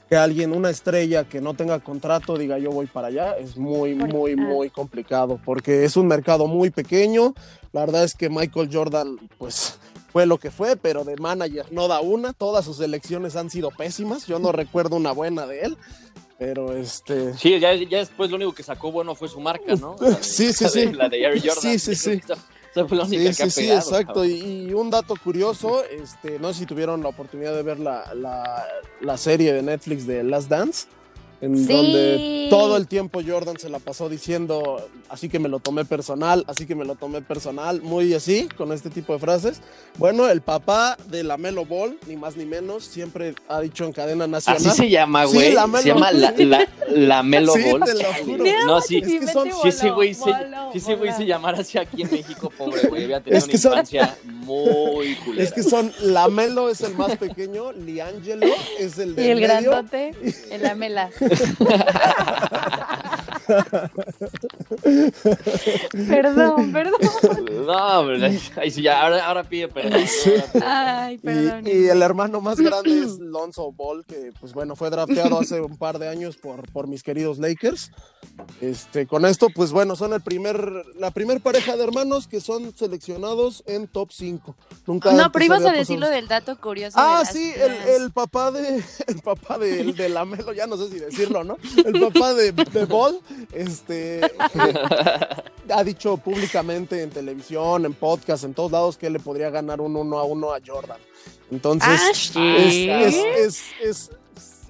que 0.09 0.15
alguien, 0.15 0.53
una 0.53 0.71
estrella 0.71 1.23
que 1.25 1.39
no 1.39 1.53
tenga 1.53 1.79
contrato, 1.79 2.37
diga 2.37 2.57
yo 2.57 2.71
voy 2.71 2.87
para 2.87 3.07
allá, 3.09 3.37
es 3.37 3.57
muy, 3.57 3.93
muy, 3.93 4.35
muy 4.35 4.71
complicado, 4.71 5.39
porque 5.45 5.85
es 5.85 5.95
un 5.95 6.07
mercado 6.07 6.47
muy 6.47 6.71
pequeño. 6.71 7.35
La 7.71 7.81
verdad 7.81 8.03
es 8.03 8.15
que 8.15 8.29
Michael 8.29 8.69
Jordan, 8.73 9.17
pues 9.37 9.77
fue 10.11 10.25
lo 10.25 10.39
que 10.39 10.49
fue, 10.49 10.75
pero 10.75 11.03
de 11.03 11.15
manager 11.17 11.71
no 11.71 11.87
da 11.87 11.99
una. 11.99 12.33
Todas 12.33 12.65
sus 12.65 12.79
elecciones 12.79 13.35
han 13.35 13.51
sido 13.51 13.69
pésimas. 13.69 14.25
Yo 14.25 14.39
no 14.39 14.51
recuerdo 14.51 14.95
una 14.95 15.11
buena 15.11 15.45
de 15.45 15.61
él. 15.61 15.77
Pero 16.39 16.75
este. 16.75 17.35
Sí, 17.35 17.59
ya, 17.59 17.75
ya 17.75 17.99
después 17.99 18.31
lo 18.31 18.37
único 18.37 18.53
que 18.53 18.63
sacó 18.63 18.91
bueno 18.91 19.13
fue 19.13 19.27
su 19.27 19.39
marca, 19.39 19.75
¿no? 19.75 19.95
sí, 20.21 20.53
sí, 20.53 20.65
sí. 20.69 20.91
la 20.93 21.09
de 21.09 21.21
Air 21.21 21.39
Jordan. 21.39 21.61
Sí, 21.61 21.77
sí, 21.77 21.95
sí. 21.95 22.21
Sí, 22.73 23.33
sí, 23.33 23.49
sí, 23.49 23.71
exacto. 23.71 24.25
Y, 24.25 24.73
un 24.73 24.89
dato 24.89 25.15
curioso, 25.21 25.83
este, 25.85 26.39
no 26.39 26.53
sé 26.53 26.59
si 26.59 26.65
tuvieron 26.65 27.01
la 27.01 27.09
oportunidad 27.09 27.55
de 27.55 27.63
ver 27.63 27.79
la, 27.79 28.13
la, 29.01 29.17
serie 29.17 29.53
de 29.53 29.61
Netflix 29.61 30.05
de 30.05 30.23
Last 30.23 30.49
Dance. 30.49 30.87
En 31.41 31.67
donde 31.67 32.47
todo 32.49 32.75
el 32.75 32.87
tiempo 32.87 33.21
Jordan 33.25 33.57
se 33.57 33.69
la 33.69 33.79
pasó 33.79 34.09
diciendo, 34.09 34.85
así 35.09 35.29
que 35.29 35.39
me 35.39 35.47
lo 35.47 35.59
tomé 35.59 35.85
personal, 35.85 36.43
así 36.47 36.65
que 36.65 36.75
me 36.75 36.83
lo 36.83 36.95
tomé 36.95 37.21
personal, 37.21 37.81
muy 37.81 38.13
así, 38.13 38.49
con 38.57 38.73
este 38.73 38.89
tipo 38.89 39.13
de 39.13 39.19
frases. 39.19 39.61
Bueno, 39.97 40.27
el 40.27 40.41
papá 40.41 40.97
de 41.07 41.23
la 41.23 41.37
Melo 41.37 41.65
Ball, 41.65 41.97
ni 42.07 42.17
más 42.17 42.35
ni 42.35 42.45
menos, 42.45 42.83
siempre 42.83 43.35
ha 43.47 43.61
dicho 43.61 43.85
en 43.85 43.93
cadena 43.93 44.27
nacional. 44.27 44.61
Así 44.65 44.69
se 44.75 44.89
llama, 44.89 45.25
güey. 45.25 45.53
se 45.53 45.85
llama 45.85 46.11
la, 46.11 46.33
la, 46.89 47.23
Melo 47.23 47.53
Ball. 47.53 47.83
No, 48.65 48.81
sí, 48.81 48.97
es 48.97 49.07
que 49.07 49.27
son, 49.27 49.49
si 49.61 49.69
ese 49.69 49.89
güey 49.91 50.13
se, 50.13 50.31
si 50.79 50.93
güey 50.95 51.13
se 51.13 51.25
llamara 51.25 51.59
así 51.59 51.77
aquí 51.77 52.01
en 52.01 52.11
México, 52.11 52.51
pobre 52.57 52.87
güey, 52.87 53.05
había 53.05 53.21
tenido 53.21 53.45
una 53.45 53.53
infancia 53.53 54.17
muy 54.49 55.15
culera. 55.15 55.43
Es 55.49 55.53
que 55.53 55.63
son, 55.63 55.93
la 56.01 56.27
Melo 56.27 56.69
es 56.69 56.81
el 56.81 56.95
más 56.95 57.15
pequeño, 57.17 57.71
Liangelo 57.71 58.47
es 58.79 58.97
el 58.97 59.15
de 59.15 59.25
Y 59.25 59.29
el 59.29 59.39
grandote, 59.39 60.13
el 60.51 60.65
Amela. 60.65 61.09
perdón, 66.07 66.71
perdón. 66.73 66.99
No, 67.65 67.99
ahí 68.61 68.71
sí, 68.71 68.81
ya, 68.81 69.01
ahora, 69.01 69.25
ahora 69.25 69.43
pide 69.43 69.67
perdón. 69.67 70.03
Ay, 70.63 71.17
perdón. 71.17 71.67
Y, 71.67 71.87
el 71.87 72.01
hermano 72.01 72.41
más 72.41 72.59
grande 72.59 72.99
es 73.03 73.19
Lonzo 73.19 73.71
Ball, 73.71 74.05
que 74.05 74.31
pues 74.39 74.53
bueno, 74.53 74.75
fue 74.75 74.89
drafteado 74.89 75.39
hace 75.39 75.61
un 75.61 75.77
par 75.77 75.99
de 75.99 76.07
años 76.09 76.37
por, 76.37 76.69
por 76.71 76.87
mis 76.87 77.03
queridos 77.03 77.39
Lakers. 77.39 77.91
Este, 78.61 79.05
con 79.07 79.25
esto, 79.25 79.47
pues 79.53 79.71
bueno, 79.71 79.95
son 79.95 80.13
el 80.13 80.21
primer, 80.21 80.85
la 80.97 81.11
primer 81.11 81.41
pareja 81.41 81.75
de 81.75 81.83
hermanos 81.83 82.27
que 82.27 82.39
son 82.39 82.75
seleccionados 82.75 83.63
en 83.65 83.87
top 83.87 84.11
5. 84.11 84.55
Nunca 84.87 85.13
no, 85.13 85.31
pero 85.31 85.45
ibas 85.45 85.65
a 85.65 85.71
decir 85.71 85.99
lo 85.99 86.09
del 86.09 86.27
dato 86.27 86.59
curioso. 86.59 86.97
Ah, 86.99 87.23
sí, 87.25 87.53
el, 87.55 88.01
el, 88.01 88.11
papá 88.11 88.51
de 88.51 88.83
el 89.07 89.19
papá 89.21 89.57
de, 89.57 89.93
de 89.93 90.09
Lamelo, 90.09 90.53
ya 90.53 90.67
no 90.67 90.77
sé 90.77 90.89
si 90.89 90.99
decirlo, 90.99 91.43
¿no? 91.43 91.57
El 91.85 91.99
papá 91.99 92.33
de, 92.33 92.51
de 92.51 92.85
Ball, 92.85 93.19
este 93.53 94.21
ha 95.69 95.83
dicho 95.83 96.17
públicamente 96.17 97.01
en 97.01 97.09
televisión, 97.09 97.85
en 97.85 97.93
podcast, 97.93 98.43
en 98.43 98.53
todos 98.53 98.71
lados 98.71 98.97
que 98.97 99.09
le 99.09 99.19
podría 99.19 99.49
ganar 99.49 99.81
un 99.81 99.95
uno 99.95 100.19
a 100.19 100.23
uno 100.23 100.53
a 100.53 100.59
Jordan. 100.65 100.99
Entonces, 101.51 102.31
ah, 102.35 102.57
es, 102.57 103.63
es, 103.81 104.11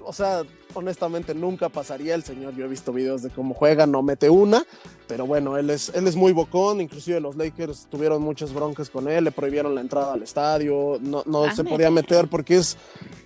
o 0.04 0.12
sea, 0.12 0.42
honestamente 0.74 1.34
nunca 1.34 1.68
pasaría 1.68 2.14
el 2.14 2.22
señor. 2.22 2.54
Yo 2.54 2.64
he 2.64 2.68
visto 2.68 2.92
videos 2.92 3.22
de 3.22 3.30
cómo 3.30 3.54
juega, 3.54 3.86
no 3.86 4.02
mete 4.02 4.30
una, 4.30 4.64
pero 5.06 5.26
bueno, 5.26 5.56
él 5.56 5.70
es, 5.70 5.90
él 5.94 6.06
es 6.06 6.16
muy 6.16 6.32
bocón. 6.32 6.80
Inclusive 6.80 7.20
los 7.20 7.36
Lakers 7.36 7.86
tuvieron 7.90 8.22
muchas 8.22 8.52
broncas 8.52 8.90
con 8.90 9.08
él, 9.08 9.24
le 9.24 9.32
prohibieron 9.32 9.74
la 9.74 9.80
entrada 9.80 10.12
al 10.14 10.22
estadio, 10.22 10.98
no, 11.00 11.22
no 11.26 11.44
ah, 11.44 11.54
se 11.54 11.64
podía 11.64 11.90
meter 11.90 12.28
porque 12.28 12.56
es, 12.56 12.76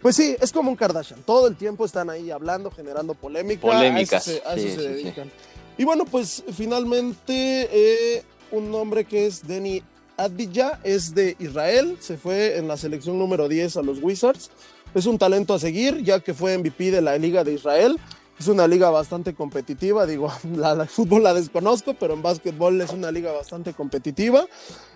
pues 0.02 0.16
sí, 0.16 0.36
es 0.40 0.52
como 0.52 0.70
un 0.70 0.76
Kardashian. 0.76 1.22
Todo 1.22 1.46
el 1.46 1.56
tiempo 1.56 1.84
están 1.84 2.10
ahí 2.10 2.30
hablando, 2.30 2.70
generando 2.70 3.14
polémica. 3.14 3.62
Polémicas. 3.62 4.28
A 4.46 4.54
eso 4.54 4.80
se, 4.80 4.88
dedican. 4.88 5.30
Y 5.76 5.84
bueno, 5.84 6.04
pues 6.04 6.44
finalmente 6.52 7.68
eh, 7.72 8.22
un 8.50 8.70
nombre 8.70 9.04
que 9.04 9.26
es 9.26 9.46
Denny 9.46 9.82
Advija 10.16 10.80
es 10.84 11.14
de 11.14 11.36
Israel, 11.40 11.96
se 12.00 12.16
fue 12.16 12.56
en 12.56 12.68
la 12.68 12.76
selección 12.76 13.18
número 13.18 13.48
10 13.48 13.78
a 13.78 13.82
los 13.82 14.00
Wizards. 14.00 14.50
Es 14.94 15.06
un 15.06 15.18
talento 15.18 15.54
a 15.54 15.58
seguir, 15.58 16.02
ya 16.02 16.20
que 16.20 16.34
fue 16.34 16.56
MVP 16.56 16.90
de 16.90 17.02
la 17.02 17.18
Liga 17.18 17.44
de 17.44 17.54
Israel. 17.54 17.98
Es 18.38 18.48
una 18.48 18.66
liga 18.66 18.90
bastante 18.90 19.32
competitiva, 19.32 20.06
digo, 20.06 20.28
la, 20.56 20.74
la 20.74 20.86
fútbol 20.86 21.22
la 21.22 21.34
desconozco, 21.34 21.94
pero 21.94 22.14
en 22.14 22.22
básquetbol 22.22 22.80
es 22.80 22.90
una 22.90 23.12
liga 23.12 23.30
bastante 23.30 23.74
competitiva. 23.74 24.44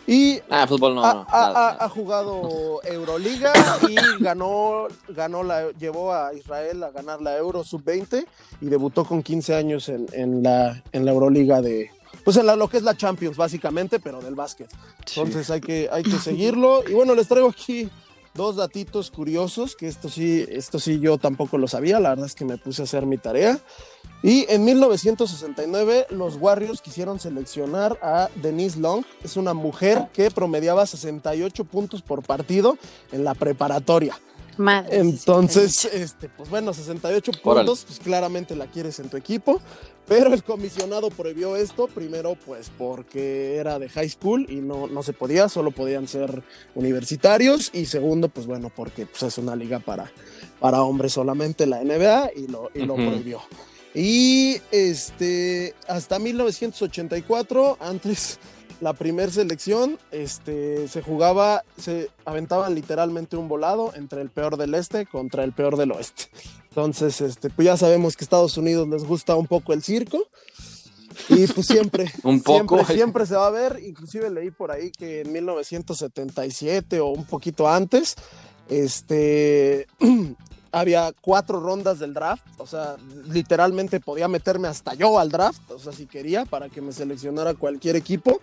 Y 0.09 0.41
ah, 0.51 0.67
fútbol 0.67 0.97
no, 0.97 1.05
ha, 1.05 1.89
jugado 1.89 2.81
Euroliga 2.83 3.53
y 3.89 3.97
ganó, 4.23 4.89
ganó 5.09 5.43
la, 5.43 5.71
llevó 5.73 6.13
a 6.13 6.33
Israel 6.35 6.83
a 6.83 6.91
ganar 6.91 7.21
la 7.21 7.37
Euro 7.37 7.63
Sub-20 7.63 8.27
y 8.61 8.67
debutó 8.67 9.05
con 9.05 9.23
15 9.23 9.55
años 9.55 9.89
en, 9.89 10.07
en, 10.13 10.43
la, 10.43 10.83
en 10.93 11.05
la 11.05 11.13
Euroliga 11.13 11.61
de, 11.61 11.91
pues 12.25 12.37
en 12.37 12.47
lo 12.47 12.69
que 12.69 12.79
es 12.79 12.83
la 12.83 12.97
Champions 12.97 13.37
básicamente, 13.37 14.01
pero 14.01 14.21
del 14.21 14.35
básquet. 14.35 14.69
Entonces 15.15 15.51
hay, 15.51 15.61
que, 15.61 15.89
hay 15.93 16.03
que 16.03 16.19
seguirlo. 16.19 16.83
Y 16.89 16.93
bueno, 16.93 17.15
les 17.15 17.29
traigo 17.29 17.49
aquí 17.49 17.89
dos 18.39 18.55
datitos 18.55 19.11
curiosos, 19.11 19.75
que 19.75 19.89
esto 19.89 20.09
sí, 20.09 20.47
esto 20.49 20.79
sí 20.79 21.01
yo 21.01 21.19
tampoco 21.19 21.59
lo 21.59 21.67
sabía, 21.67 21.99
la 21.99 22.11
verdad 22.11 22.27
es 22.27 22.37
que 22.37 22.45
me 22.45 22.57
puse 22.57 22.83
a 22.83 22.85
hacer 22.85 23.05
mi 23.05 23.19
tarea. 23.19 23.59
Y 24.23 24.47
en 24.49 24.65
1969 24.65 26.07
los 26.11 26.37
Warriors 26.37 26.81
quisieron 26.81 27.19
seleccionar 27.19 27.99
a 28.01 28.31
Denise 28.37 28.79
Long, 28.79 29.05
es 29.25 29.37
una 29.37 29.55
mujer 29.55 30.09
que 30.13 30.31
promediaba 30.31 30.87
68 30.87 31.65
puntos 31.65 32.01
por 32.01 32.23
partido 32.23 32.79
en 33.11 33.25
la 33.25 33.35
preparatoria. 33.35 34.17
Entonces, 34.91 35.85
este, 35.87 36.29
pues 36.29 36.51
bueno, 36.51 36.75
68 36.75 37.33
puntos, 37.43 37.85
pues 37.87 38.01
claramente 38.01 38.57
la 38.57 38.67
quieres 38.67 38.99
en 38.99 39.09
tu 39.09 39.17
equipo, 39.17 39.61
pero 40.07 40.35
el 40.35 40.43
comisionado 40.43 41.11
prohibió 41.11 41.57
esto, 41.57 41.87
primero 41.87 42.37
pues 42.45 42.71
porque 42.77 43.57
era 43.57 43.79
de 43.79 43.89
high 43.89 44.09
school 44.09 44.47
y 44.49 44.57
no, 44.57 44.87
no 44.89 45.03
se 45.03 45.13
podía, 45.13 45.49
solo 45.49 45.71
podían 45.71 46.09
ser 46.09 46.43
universitarios, 46.75 47.71
y 47.73 47.87
segundo, 47.87 48.29
pues 48.29 48.47
bueno, 48.47 48.71
porque 48.75 49.07
pues, 49.07 49.23
es 49.23 49.39
una 49.39 49.55
liga 49.55 49.79
para, 49.79 50.11
para 50.59 50.83
hombres 50.83 51.13
solamente 51.13 51.67
la 51.67 51.83
NBA 51.83 52.33
y 52.37 52.49
lo, 52.49 52.71
y 52.75 52.85
lo 52.85 52.97
prohibió. 52.97 53.41
Y 53.95 54.61
este, 54.71 55.75
hasta 55.89 56.19
1984, 56.19 57.79
antes 57.81 58.39
la 58.81 58.93
primera 58.93 59.31
selección 59.31 59.99
este, 60.11 60.89
se 60.89 61.03
jugaba, 61.03 61.65
se 61.77 62.11
aventaban 62.25 62.75
literalmente 62.75 63.37
un 63.37 63.49
volado 63.49 63.93
entre 63.95 64.21
el 64.21 64.31
peor 64.31 64.57
del 64.57 64.75
este 64.75 65.07
contra 65.07 65.45
el 65.45 65.53
peor 65.53 65.77
del 65.77 65.93
oeste. 65.93 66.25
Entonces, 66.69 67.21
este, 67.21 67.51
pues 67.51 67.67
ya 67.67 67.77
sabemos 67.77 68.17
que 68.17 68.23
a 68.23 68.27
Estados 68.27 68.57
Unidos 68.57 68.89
les 68.89 69.05
gusta 69.05 69.35
un 69.35 69.47
poco 69.47 69.73
el 69.73 69.83
circo. 69.83 70.29
Y 71.29 71.47
pues 71.49 71.67
siempre, 71.67 72.13
un 72.23 72.41
poco. 72.41 72.77
Siempre, 72.77 72.95
siempre, 72.95 73.27
se 73.27 73.35
va 73.35 73.49
a 73.49 73.51
ver. 73.51 73.81
Inclusive 73.85 74.31
leí 74.31 74.51
por 74.53 74.71
ahí 74.71 74.93
que 74.93 75.23
en 75.23 75.33
1977 75.33 77.01
o 77.01 77.09
un 77.09 77.25
poquito 77.25 77.69
antes, 77.69 78.15
este, 78.69 79.89
había 80.73 81.13
cuatro 81.21 81.61
rondas 81.61 81.99
del 81.99 82.15
draft, 82.15 82.45
o 82.59 82.67
sea, 82.67 82.97
literalmente 83.29 84.01
podía 84.01 84.29
meterme 84.29 84.69
hasta 84.69 84.95
yo 84.95 85.19
al 85.19 85.31
draft, 85.31 85.71
o 85.71 85.79
sea, 85.79 85.93
si 85.93 86.07
quería, 86.07 86.45
para 86.45 86.69
que 86.69 86.81
me 86.81 86.93
seleccionara 86.93 87.55
cualquier 87.55 87.97
equipo. 87.97 88.41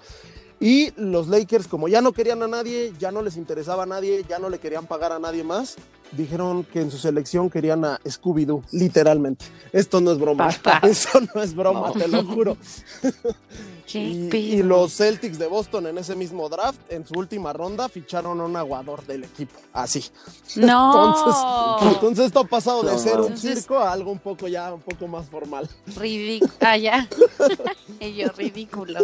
Y 0.59 0.91
los 0.95 1.27
Lakers, 1.27 1.67
como 1.67 1.89
ya 1.89 2.01
no 2.01 2.13
querían 2.13 2.41
a 2.41 2.47
nadie, 2.47 2.93
ya 2.97 3.11
no 3.11 3.21
les 3.21 3.35
interesaba 3.35 3.83
a 3.83 3.85
nadie, 3.85 4.25
ya 4.27 4.39
no 4.39 4.49
le 4.49 4.59
querían 4.59 4.85
pagar 4.85 5.11
a 5.11 5.19
nadie 5.19 5.43
más, 5.43 5.75
dijeron 6.13 6.63
que 6.63 6.81
en 6.81 6.91
su 6.91 6.97
selección 6.97 7.49
querían 7.49 7.83
a 7.83 7.99
Scooby-Doo, 8.05 8.63
literalmente. 8.71 9.45
Esto 9.73 9.99
no 9.99 10.11
es 10.11 10.17
broma, 10.17 10.49
eso 10.83 11.19
no 11.33 11.41
es 11.41 11.53
broma, 11.53 11.91
te 11.91 12.07
lo 12.07 12.23
juro. 12.23 12.57
Y, 13.99 14.63
los 14.63 14.95
Celtics 14.95 15.37
de 15.37 15.47
Boston 15.47 15.87
en 15.87 15.97
ese 15.97 16.15
mismo 16.15 16.49
draft, 16.49 16.79
en 16.89 17.05
su 17.05 17.13
última 17.13 17.53
ronda, 17.53 17.89
ficharon 17.89 18.39
a 18.39 18.45
un 18.45 18.55
aguador 18.55 19.05
del 19.05 19.23
equipo. 19.23 19.59
Así. 19.73 20.05
No. 20.55 21.77
Entonces, 21.81 22.27
esto 22.27 22.39
ha 22.39 22.47
pasado 22.47 22.81
de 22.83 22.97
ser 22.97 23.19
un 23.19 23.37
circo 23.37 23.77
a 23.77 23.91
algo 23.91 24.11
un 24.11 24.19
poco 24.19 24.47
ya, 24.47 24.73
un 24.73 24.81
poco 24.81 25.07
más 25.07 25.27
formal. 25.27 25.69
Ridículo. 25.97 26.51
Ah, 26.61 26.77
ya. 26.77 27.07
Ello, 27.99 28.31
ridículo. 28.37 29.01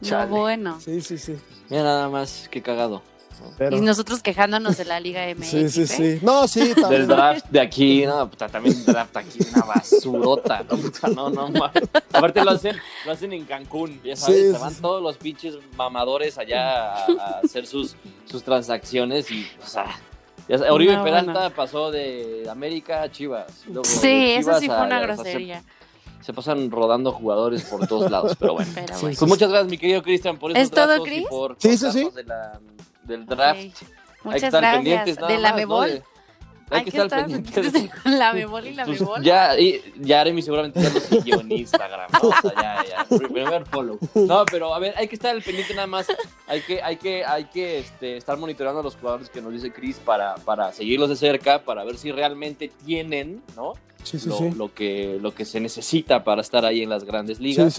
No, 0.00 0.26
bueno. 0.26 0.80
Sí, 0.80 1.00
sí, 1.00 1.18
sí. 1.18 1.36
Mira 1.70 1.84
nada 1.84 2.08
más, 2.08 2.48
qué 2.50 2.62
cagado. 2.62 3.02
Y 3.70 3.80
nosotros 3.80 4.22
quejándonos 4.22 4.76
de 4.76 4.84
la 4.84 5.00
Liga 5.00 5.22
MX. 5.34 5.46
Sí, 5.56 5.68
sí, 5.68 5.82
¿eh? 5.82 5.86
sí. 5.86 6.18
No, 6.22 6.46
sí, 6.46 6.74
también. 6.74 7.02
Del 7.02 7.08
draft 7.08 7.46
de 7.48 7.60
aquí, 7.60 8.04
no, 8.04 8.28
puta, 8.28 8.48
también 8.48 8.76
el 8.76 8.84
draft 8.84 9.16
aquí, 9.16 9.38
una 9.54 9.64
basurota, 9.64 10.64
no, 11.14 11.30
no, 11.30 11.48
no. 11.48 11.64
Aparte 11.64 12.44
lo 12.44 12.50
hacen, 12.50 12.76
lo 13.04 13.12
hacen 13.12 13.32
en 13.32 13.44
Cancún, 13.44 14.00
ya 14.02 14.16
sabes, 14.16 14.52
se 14.52 14.58
van 14.58 14.74
todos 14.76 15.02
los 15.02 15.16
pinches 15.16 15.54
mamadores 15.76 16.38
allá 16.38 16.94
a, 16.94 17.40
hacer 17.44 17.66
sus, 17.66 17.96
sus 18.24 18.42
transacciones 18.42 19.30
y, 19.30 19.46
o 19.62 19.66
sea, 19.66 19.86
ya, 20.48 20.72
Oribe 20.72 20.96
Peralta 21.02 21.50
pasó 21.50 21.90
de 21.90 22.46
América 22.50 23.02
a 23.02 23.10
Chivas. 23.10 23.64
sí, 23.84 24.32
eso 24.32 24.58
sí 24.60 24.66
fue 24.66 24.82
una 24.82 25.00
grosería. 25.00 25.62
se, 26.20 26.32
pasan 26.32 26.70
rodando 26.70 27.12
jugadores 27.12 27.64
por 27.64 27.86
todos 27.86 28.10
lados, 28.10 28.36
pero 28.38 28.54
bueno. 28.54 28.70
Pues 29.00 29.22
muchas 29.22 29.48
gracias, 29.48 29.70
mi 29.70 29.78
querido 29.78 30.02
Cristian, 30.02 30.38
por 30.38 30.52
esos 30.52 30.62
¿Es 30.62 30.70
todo, 30.70 31.02
Chris? 31.02 31.22
y 31.22 31.26
por 31.26 31.56
sí, 31.58 31.76
sí, 31.76 31.90
sí. 31.90 32.08
de 32.14 32.24
la 32.24 32.60
del 33.06 33.26
draft. 33.26 33.82
Muchas 34.24 34.52
gracias. 34.52 35.16
de 35.16 35.38
la 35.38 35.52
Mebol. 35.52 36.02
Hay, 36.68 36.82
que, 36.82 36.90
estar, 36.90 37.26
pendientes. 37.26 37.72
la 38.04 38.32
Mebol 38.32 38.66
y 38.66 38.74
la 38.74 38.84
pues, 38.84 39.00
Mebol. 39.00 39.22
Ya, 39.22 39.56
y, 39.56 39.80
ya 40.00 40.22
Aremi 40.22 40.42
seguramente 40.42 40.82
ya 40.82 40.90
lo 40.90 40.98
siguió 40.98 41.40
en 41.40 41.52
Instagram, 41.52 42.10
¿no? 42.12 42.28
O 42.28 42.32
sea, 42.32 42.52
ya, 42.56 43.06
ya. 43.08 43.18
Primer 43.28 43.64
follow. 43.66 44.00
No, 44.14 44.44
pero 44.46 44.74
a 44.74 44.80
ver, 44.80 44.92
hay 44.96 45.06
que 45.06 45.14
estar 45.14 45.30
al 45.30 45.42
pendiente 45.42 45.74
nada 45.74 45.86
más. 45.86 46.08
Hay 46.48 46.62
que, 46.62 46.82
hay 46.82 46.96
que, 46.96 47.24
hay 47.24 47.44
que 47.44 47.78
este, 47.78 48.16
estar 48.16 48.36
monitoreando 48.36 48.80
a 48.80 48.82
los 48.82 48.96
jugadores 48.96 49.30
que 49.30 49.40
nos 49.40 49.52
dice 49.52 49.72
Chris 49.72 49.98
para, 49.98 50.34
para 50.36 50.72
seguirlos 50.72 51.08
de 51.08 51.14
cerca, 51.14 51.62
para 51.62 51.84
ver 51.84 51.98
si 51.98 52.10
realmente 52.10 52.72
tienen, 52.84 53.44
¿no? 53.54 53.74
Sí, 54.06 54.20
sí, 54.20 54.28
lo, 54.28 54.38
sí. 54.38 54.50
lo, 54.56 54.72
que, 54.72 55.18
lo 55.20 55.34
que 55.34 55.44
se 55.44 55.58
necesita 55.58 56.22
para 56.22 56.40
estar 56.40 56.64
ahí 56.64 56.82
en 56.82 56.88
las 56.88 57.04
grandes 57.04 57.40
ligas. 57.40 57.74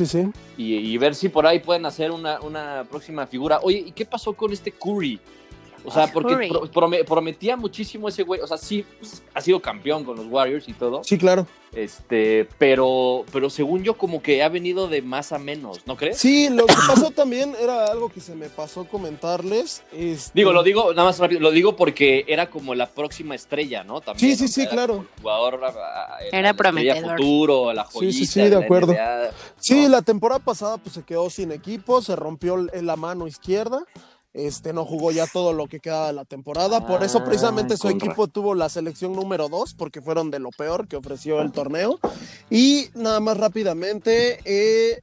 Y, 0.58 0.76
y 0.76 0.98
ver 0.98 1.16
si 1.16 1.30
por 1.30 1.48
ahí 1.48 1.60
pueden 1.60 1.86
hacer 1.86 2.12
una, 2.12 2.42
una 2.42 2.86
próxima 2.90 3.26
figura. 3.28 3.60
Oye, 3.64 3.86
¿y 3.88 3.92
qué 3.92 4.06
pasó 4.06 4.34
con 4.34 4.52
este 4.52 4.72
Curry? 4.72 5.20
O 5.88 5.92
sea, 5.92 6.12
porque 6.12 6.50
prometía 7.06 7.56
muchísimo 7.56 8.10
ese 8.10 8.24
güey. 8.24 8.42
O 8.42 8.48
sea, 8.48 8.58
sí, 8.58 8.86
ha 9.34 9.40
sido 9.40 9.62
campeón 9.62 10.04
con 10.04 10.18
los 10.18 10.26
Warriors 10.28 10.68
y 10.68 10.74
todo. 10.74 11.02
Sí, 11.02 11.18
claro. 11.18 11.48
Este, 11.74 12.48
pero, 12.58 13.24
pero 13.32 13.50
según 13.50 13.84
yo, 13.84 13.98
como 13.98 14.22
que 14.22 14.44
ha 14.44 14.50
venido 14.50 14.90
de 14.90 15.02
más 15.02 15.32
a 15.32 15.40
menos, 15.40 15.86
¿no 15.86 15.96
crees? 15.96 16.18
Sí, 16.18 16.50
lo 16.50 16.66
que 16.66 16.74
pasó 16.74 17.12
también 17.12 17.56
era 17.62 17.86
algo 17.86 18.10
que 18.10 18.20
se 18.20 18.36
me 18.36 18.50
pasó 18.50 18.86
comentarles. 18.86 19.82
Este 19.94 20.32
digo, 20.34 20.52
lo 20.52 20.62
digo, 20.62 20.94
nada 20.94 21.06
más 21.06 21.20
rápido, 21.20 21.40
lo 21.40 21.52
digo 21.52 21.78
porque 21.78 22.26
era 22.28 22.50
como 22.50 22.76
la 22.76 22.88
próxima 22.88 23.36
estrella, 23.36 23.86
¿no? 23.86 24.02
También, 24.02 24.36
sí, 24.36 24.48
sí, 24.48 24.62
sí, 24.62 24.68
claro. 24.68 25.06
jugador 25.22 25.62
era 26.34 26.54
prometedor. 26.54 27.12
futuro, 27.12 27.72
la 27.72 27.88
Sí, 27.90 28.12
sí, 28.12 28.26
sí, 28.26 28.42
de 28.42 28.58
acuerdo. 28.58 28.94
Sí, 29.58 29.88
la 29.88 30.02
temporada 30.02 30.40
pasada 30.40 30.78
pues 30.78 30.96
se 30.96 31.04
quedó 31.04 31.30
sin 31.30 31.54
equipo, 31.54 32.02
se 32.02 32.18
rompió 32.18 32.58
la 32.58 32.96
mano 32.98 33.26
izquierda 33.26 33.86
este, 34.38 34.72
no 34.72 34.86
jugó 34.86 35.12
ya 35.12 35.26
todo 35.28 35.52
lo 35.52 35.68
que 35.68 35.80
quedaba 35.80 36.08
de 36.08 36.14
la 36.14 36.26
temporada. 36.26 36.86
Por 36.86 37.04
eso 37.04 37.24
precisamente 37.24 37.76
su 37.76 37.90
equipo 37.90 38.28
tuvo 38.28 38.56
la 38.56 38.70
selección 38.70 39.14
número 39.14 39.50
2, 39.50 39.74
porque 39.74 40.02
fueron 40.02 40.32
de 40.32 40.40
lo 40.40 40.52
peor 40.52 40.88
que 40.88 40.96
ofreció 40.96 41.42
el 41.42 41.52
torneo. 41.52 42.00
Y 42.50 42.90
nada 42.94 43.20
más 43.20 43.38
rápidamente, 43.38 44.40
eh, 44.46 45.02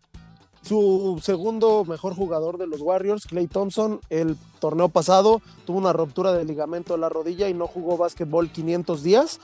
su 0.63 1.21
segundo 1.23 1.85
mejor 1.85 2.15
jugador 2.15 2.59
de 2.59 2.67
los 2.67 2.81
Warriors, 2.81 3.27
Clay 3.27 3.49
Thompson, 3.49 4.01
el 4.09 4.37
torneo 4.61 4.89
pasado 4.89 5.43
tuvo 5.67 5.79
una 5.79 5.93
ruptura 5.93 6.33
de 6.33 6.45
ligamento 6.45 6.95
de 6.95 7.01
la 7.01 7.09
rodilla 7.09 7.49
y 7.49 7.55
no 7.55 7.67
jugó 7.67 7.97
básquetbol 7.97 8.51
500 8.51 9.03
días. 9.03 9.41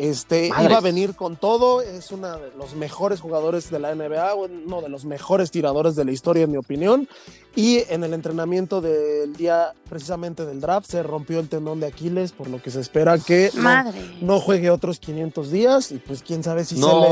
Este, 0.00 0.46
iba 0.46 0.78
a 0.78 0.80
venir 0.80 1.14
con 1.14 1.36
todo, 1.36 1.82
es 1.82 2.10
uno 2.10 2.38
de 2.38 2.52
los 2.56 2.74
mejores 2.74 3.20
jugadores 3.20 3.70
de 3.70 3.78
la 3.80 3.94
NBA, 3.94 4.34
uno 4.34 4.80
de 4.80 4.88
los 4.88 5.04
mejores 5.04 5.50
tiradores 5.50 5.94
de 5.94 6.06
la 6.06 6.12
historia, 6.12 6.44
en 6.44 6.52
mi 6.52 6.56
opinión. 6.56 7.06
Y 7.56 7.82
en 7.92 8.04
el 8.04 8.14
entrenamiento 8.14 8.80
del 8.80 9.34
día 9.34 9.72
precisamente 9.88 10.46
del 10.46 10.60
draft 10.60 10.88
se 10.88 11.02
rompió 11.02 11.40
el 11.40 11.48
tendón 11.48 11.80
de 11.80 11.88
Aquiles, 11.88 12.30
por 12.30 12.48
lo 12.48 12.62
que 12.62 12.70
se 12.70 12.80
espera 12.80 13.18
que 13.18 13.50
no, 14.20 14.40
juegue 14.40 14.70
otros 14.70 15.00
500 15.00 15.50
días. 15.50 15.90
Y 15.90 15.98
pues 15.98 16.22
quién 16.22 16.44
sabe 16.44 16.64
si, 16.64 16.76
se, 16.76 16.86
le, 16.86 17.08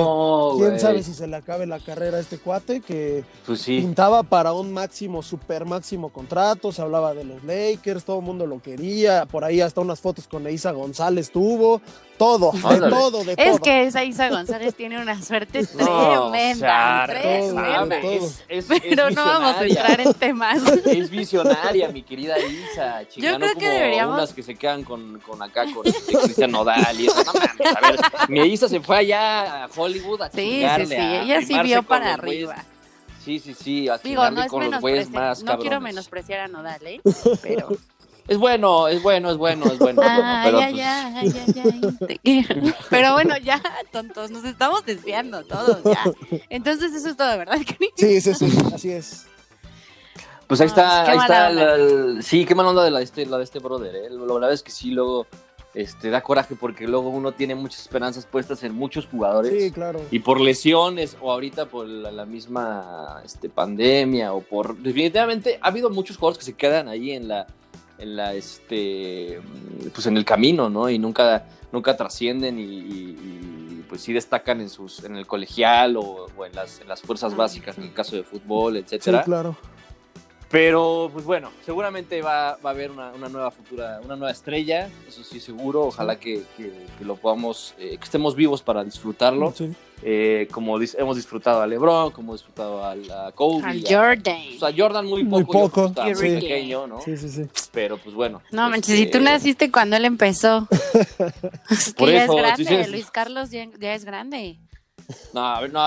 quién 0.57 0.79
sabe 0.79 1.03
si 1.03 1.13
se 1.13 1.27
le 1.27 1.37
acabe 1.37 1.67
la 1.67 1.81
carrera 1.81 2.19
a 2.19 2.21
este 2.21 2.39
cuate 2.39 2.81
que 2.81 3.25
pues 3.47 3.65
pintaba 3.65 4.23
para 4.23 4.53
un 4.53 4.73
máximo, 4.73 5.23
super 5.23 5.65
máximo 5.65 6.11
contrato. 6.11 6.71
Se 6.71 6.83
hablaba 6.83 7.15
de 7.15 7.25
los 7.25 7.43
Lakers, 7.43 8.05
todo 8.05 8.21
el 8.21 8.25
mundo 8.25 8.47
lo 8.47 8.63
quería. 8.63 9.27
Por 9.27 9.45
ahí 9.45 9.61
hasta 9.61 9.81
unas 9.81 10.01
fotos 10.01 10.29
con 10.29 10.49
Isa 10.49 10.71
González 10.71 11.33
tuvo. 11.33 11.81
Todo, 12.17 12.51
de 12.51 12.91
todo, 12.91 13.23
de 13.23 13.37
todo. 13.37 13.47
Es 13.47 13.61
que 13.61 13.85
esa 13.85 14.03
Isa 14.03 14.29
González 14.29 14.75
tiene 14.75 15.01
una 15.01 15.23
suerte 15.23 15.65
tremenda. 15.65 17.07
Pero 17.07 17.53
no 19.11 19.25
vamos 19.25 19.57
a 19.57 19.65
entrar 19.65 20.01
en 20.01 20.13
temas. 20.29 20.63
Es 20.87 21.11
visionaria, 21.11 21.89
mi 21.89 22.03
querida 22.03 22.37
Isa. 22.39 23.03
Yo 23.17 23.37
creo 23.37 23.55
que 23.55 23.69
deberíamos. 23.69 24.17
Unas 24.17 24.33
que 24.33 24.43
se 24.43 24.55
quedan 24.55 24.85
con, 24.85 25.19
con 25.21 25.43
acá, 25.43 25.65
con 25.73 25.83
Cristian 25.83 26.51
Nodal 26.51 27.01
y 27.01 27.07
eso. 27.07 27.25
No 27.25 27.33
mames, 27.33 27.77
a 27.77 27.91
ver. 27.91 28.01
Mi 28.29 28.41
Isa 28.53 28.69
se 28.69 28.81
fue 28.81 28.99
allá 28.99 29.65
a 29.65 29.69
Hollywood 29.75 30.23
a 30.23 30.31
Sí, 30.31 30.65
sí, 30.77 30.87
sí. 30.87 30.95
Ella 30.95 31.43
sí 31.43 31.59
vio 31.63 31.83
para 31.83 32.15
arriba. 32.15 32.57
Sí, 33.25 33.39
sí, 33.39 33.55
sí. 33.55 33.89
Digo, 34.05 34.31
no 34.31 34.43
es 34.43 34.53
menospreciar. 34.53 35.43
No 35.45 35.59
quiero 35.59 35.81
menospreciar 35.81 36.41
a 36.41 36.49
Nodal, 36.49 36.87
¿eh? 36.87 37.01
Pero. 37.43 37.69
Es 38.27 38.37
bueno, 38.37 38.89
es 38.89 39.03
bueno, 39.03 39.31
es 39.31 39.39
bueno, 39.39 39.65
es 39.73 39.79
bueno. 39.79 40.03
pero, 40.03 40.59
ay, 40.59 40.81
ay, 40.83 41.33
ay, 42.23 42.47
pero 42.91 43.15
bueno, 43.15 43.39
ya, 43.39 43.63
tontos, 43.91 44.31
nos 44.31 44.45
estamos 44.45 44.85
desviando 44.85 45.45
todos, 45.45 45.83
ya. 45.83 46.05
Entonces, 46.51 46.93
eso 46.93 47.09
es 47.09 47.17
todo, 47.17 47.39
¿verdad, 47.39 47.57
Sí, 47.97 48.21
sí, 48.21 48.35
sí, 48.35 48.59
así 48.75 48.93
es. 48.93 49.27
Pues 50.49 50.61
ahí 50.63 50.67
está, 50.67 51.03
ahí 51.09 51.19
está. 51.19 52.23
sí, 52.23 52.45
qué 52.45 52.55
mala 52.55 52.71
onda 52.71 52.83
de 52.83 52.91
la, 52.91 53.03
este, 53.03 53.27
la 53.27 53.39
de 53.39 53.45
este 53.45 53.59
brother, 53.59 53.95
¿eh? 53.95 54.09
La 54.11 54.33
verdad 54.33 54.53
es 54.53 54.63
que 54.63 54.71
sí, 54.71 54.91
luego 54.91 55.27
este, 55.75 56.09
da 56.09 56.23
coraje 56.23 56.57
porque 56.57 56.89
luego 56.89 57.11
uno 57.11 57.33
tiene 57.33 57.55
muchas 57.55 57.83
esperanzas 57.83 58.25
puestas 58.25 58.63
en 58.63 58.75
muchos 58.75 59.07
jugadores. 59.07 59.63
Sí, 59.63 59.71
claro. 59.71 60.01
Y 60.11 60.21
por 60.21 60.41
lesiones 60.41 61.19
o 61.21 61.31
ahorita 61.31 61.67
por 61.67 61.87
la, 61.87 62.25
misma 62.25 63.21
este, 63.25 63.51
pandemia 63.51 64.33
o 64.33 64.41
por... 64.41 64.77
Definitivamente 64.79 65.59
ha 65.61 65.69
habido 65.69 65.91
muchos 65.91 66.17
jugadores 66.17 66.39
que 66.39 66.47
se 66.47 66.55
quedan 66.55 66.89
ahí 66.89 67.13
en 67.13 67.29
la 67.29 67.47
en 67.99 68.17
la 68.17 68.33
este 68.35 69.41
pues 69.93 70.07
en 70.07 70.17
el 70.17 70.25
camino, 70.25 70.71
¿no? 70.71 70.89
Y 70.89 70.99
nunca, 70.99 71.47
nunca 71.73 71.97
trascienden 71.97 72.59
y, 72.59 73.83
pues 73.89 74.03
sí 74.03 74.13
destacan 74.13 74.61
en 74.61 74.69
sus, 74.69 75.03
en 75.05 75.17
el 75.17 75.27
colegial 75.27 75.97
o, 75.97 76.27
en, 76.45 76.55
las, 76.55 76.81
en 76.81 76.89
las 76.89 77.01
fuerzas 77.01 77.33
ah, 77.33 77.37
básicas, 77.37 77.79
en 77.79 77.85
el 77.85 77.93
caso 77.95 78.17
de 78.17 78.23
fútbol, 78.23 78.77
etcétera. 78.77 79.21
Sí, 79.21 79.25
claro. 79.25 79.57
Pero, 80.51 81.11
pues 81.13 81.27
bueno, 81.27 81.51
seguramente 81.65 82.23
va, 82.23 82.57
va 82.65 82.71
a 82.71 82.73
haber 82.73 82.91
una, 82.91 83.13
una, 83.13 83.29
nueva 83.29 83.51
futura, 83.51 84.01
una 84.03 84.17
nueva 84.17 84.33
estrella, 84.33 84.89
eso 85.07 85.23
sí 85.23 85.41
seguro. 85.41 85.83
Ojalá 85.83 86.19
que, 86.19 86.43
que, 86.57 86.73
lo 87.05 87.17
podamos, 87.17 87.75
eh, 87.79 87.99
que 87.99 88.05
estemos 88.05 88.35
vivos 88.35 88.63
para 88.63 88.83
disfrutarlo. 88.83 89.53
Eh, 90.03 90.49
como 90.53 90.79
hemos 90.81 91.17
disfrutado 91.17 91.61
a 91.61 91.67
LeBron, 91.67 92.13
como 92.13 92.31
hemos 92.31 92.41
disfrutado 92.41 92.83
a, 92.83 92.93
a 92.93 93.33
Kobe. 93.33 93.63
A 93.67 93.75
Jordan. 93.87 94.43
O 94.57 94.59
sea, 94.61 94.73
Jordan 94.75 95.07
muy 95.07 95.25
poco. 95.25 95.37
Muy 95.37 95.69
poco. 95.71 95.93
sí. 96.15 96.29
pequeño, 96.29 96.87
¿no? 96.87 97.01
Sí, 97.03 97.17
sí, 97.17 97.29
sí. 97.29 97.43
Pero 97.73 97.99
pues 97.99 98.15
bueno. 98.15 98.41
No, 98.51 98.71
manches, 98.71 98.97
si 98.97 99.05
tú 99.07 99.19
este 99.19 99.21
naciste 99.21 99.71
cuando 99.71 99.97
él 99.97 100.07
empezó. 100.07 100.67
Por 101.97 102.11
ya 102.11 102.25
eso, 102.25 102.39
es 102.39 102.59
grande, 102.59 102.89
Luis 102.89 103.11
Carlos 103.11 103.51
ya, 103.51 103.67
ya 103.79 103.95
es 103.95 104.05
grande. 104.05 104.59
No, 105.33 105.41
a 105.41 105.61
ver, 105.61 105.73
no, 105.73 105.81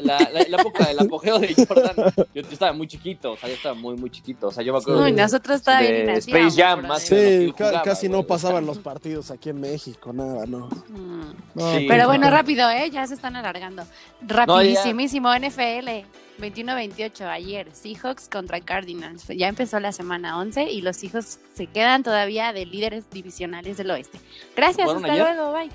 la, 0.00 0.18
la, 0.32 0.58
época 0.58 0.88
del 0.88 0.98
apogeo 0.98 1.38
de 1.38 1.54
Jordan, 1.54 2.12
yo, 2.34 2.42
estaba 2.42 2.72
muy 2.72 2.88
chiquito, 2.88 3.32
o 3.32 3.36
sea, 3.36 3.48
yo 3.48 3.54
estaba 3.54 3.76
muy, 3.76 3.96
muy 3.96 4.10
chiquito, 4.10 4.48
o 4.48 4.50
sea, 4.50 4.64
yo 4.64 4.72
me 4.72 4.80
acuerdo 4.80 5.04
Uy, 5.04 5.12
nosotros 5.12 5.62
todavía 5.62 5.90
de 5.90 6.14
Space 6.14 6.60
Jam, 6.60 6.84
más 6.84 7.02
Sí, 7.02 7.54
casi 7.84 8.08
no 8.08 8.24
pasaban 8.24 8.66
los 8.66 8.78
partidos 8.78 9.30
aquí 9.30 9.50
en 9.50 9.60
México, 9.60 10.12
nada, 10.12 10.46
no. 10.46 10.68
Mm. 10.88 11.86
Pero 11.86 12.06
bueno, 12.06 12.28
rápido, 12.28 12.68
¿eh? 12.70 12.90
Ya 12.90 13.06
se 13.06 13.14
están 13.14 13.36
alargando. 13.36 13.84
Rapidísimísimo, 14.20 15.32
NFL. 15.32 16.23
21-28 16.38 17.26
ayer, 17.26 17.68
Seahawks 17.72 18.28
contra 18.28 18.60
Cardinals. 18.60 19.28
Ya 19.28 19.48
empezó 19.48 19.78
la 19.80 19.92
semana 19.92 20.38
11 20.38 20.70
y 20.70 20.80
los 20.82 20.96
Seahawks 20.96 21.38
se 21.54 21.66
quedan 21.66 22.02
todavía 22.02 22.52
de 22.52 22.66
líderes 22.66 23.08
divisionales 23.10 23.76
del 23.76 23.90
oeste. 23.90 24.18
Gracias, 24.56 24.88
hasta 24.88 25.16
luego, 25.16 25.52
bye. 25.52 25.70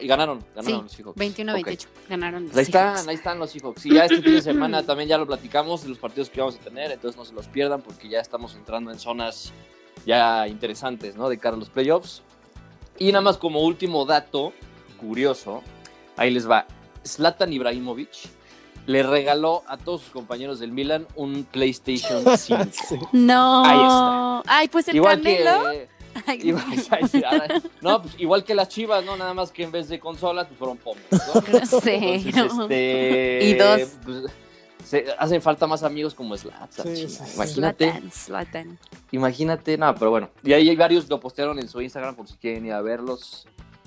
y 0.00 0.06
ganaron, 0.06 0.44
ganaron 0.54 0.82
los 0.84 0.92
Seahawks. 0.92 1.18
21-28, 1.18 1.86
ganaron 2.08 2.46
los 2.46 2.56
ahí 2.56 2.62
están, 2.62 3.08
ahí 3.08 3.14
están 3.14 3.38
los 3.38 3.50
Seahawks. 3.50 3.86
Y 3.86 3.94
ya 3.94 4.04
este 4.04 4.22
fin 4.22 4.34
de 4.34 4.42
semana 4.42 4.82
también 4.82 5.08
ya 5.08 5.18
lo 5.18 5.26
platicamos 5.26 5.82
de 5.82 5.88
los 5.88 5.98
partidos 5.98 6.30
que 6.30 6.40
vamos 6.40 6.56
a 6.56 6.60
tener, 6.60 6.92
entonces 6.92 7.18
no 7.18 7.24
se 7.24 7.34
los 7.34 7.48
pierdan 7.48 7.82
porque 7.82 8.08
ya 8.08 8.20
estamos 8.20 8.54
entrando 8.54 8.92
en 8.92 8.98
zonas 8.98 9.52
ya 10.06 10.46
interesantes, 10.46 11.16
¿no? 11.16 11.28
De 11.28 11.38
cara 11.38 11.56
a 11.56 11.58
los 11.58 11.70
playoffs. 11.70 12.22
Y 12.98 13.10
nada 13.10 13.22
más 13.22 13.38
como 13.38 13.62
último 13.62 14.04
dato 14.04 14.52
curioso, 14.98 15.62
ahí 16.16 16.30
les 16.30 16.48
va. 16.48 16.66
Zlatan 17.04 17.52
Ibrahimovic 17.52 18.10
le 18.86 19.02
regaló 19.02 19.62
a 19.66 19.76
todos 19.76 20.02
sus 20.02 20.10
compañeros 20.10 20.58
del 20.58 20.72
Milan 20.72 21.06
un 21.16 21.44
PlayStation 21.44 22.24
5. 22.38 23.10
No. 23.12 23.64
Ahí 23.64 23.78
está. 23.78 24.42
Ay, 24.46 24.68
pues 24.68 24.88
el 24.88 24.96
igual 24.96 25.22
Canelo. 25.22 25.70
Que, 25.70 25.88
igual, 26.44 26.64
no, 27.80 28.02
pues 28.02 28.14
igual 28.18 28.44
que 28.44 28.54
las 28.54 28.68
chivas, 28.68 29.04
¿no? 29.04 29.16
Nada 29.16 29.34
más 29.34 29.50
que 29.50 29.64
en 29.64 29.72
vez 29.72 29.88
de 29.88 29.98
consolas, 29.98 30.46
pues 30.46 30.58
fueron 30.58 30.76
pomos, 30.76 31.02
¿no? 31.10 31.80
Sí. 31.80 31.90
este, 31.90 33.38
y 33.42 33.54
dos. 33.54 33.80
Pues, 34.04 34.24
se, 34.84 35.06
hacen 35.18 35.40
falta 35.40 35.66
más 35.66 35.82
amigos 35.82 36.14
como 36.14 36.36
Slatan. 36.36 36.96
Sí, 36.96 37.06
imagínate. 37.34 38.02
Slatan, 38.12 38.78
Imagínate, 39.10 39.78
no, 39.78 39.94
pero 39.94 40.10
bueno. 40.10 40.30
Y 40.42 40.52
ahí 40.52 40.68
hay 40.68 40.76
varios 40.76 41.08
lo 41.08 41.18
postearon 41.18 41.58
en 41.58 41.68
su 41.68 41.80
Instagram 41.80 42.14
por 42.14 42.28
si 42.28 42.34
quieren 42.36 42.66
ir 42.66 42.72
a 42.72 42.82
verlos. 42.82 43.46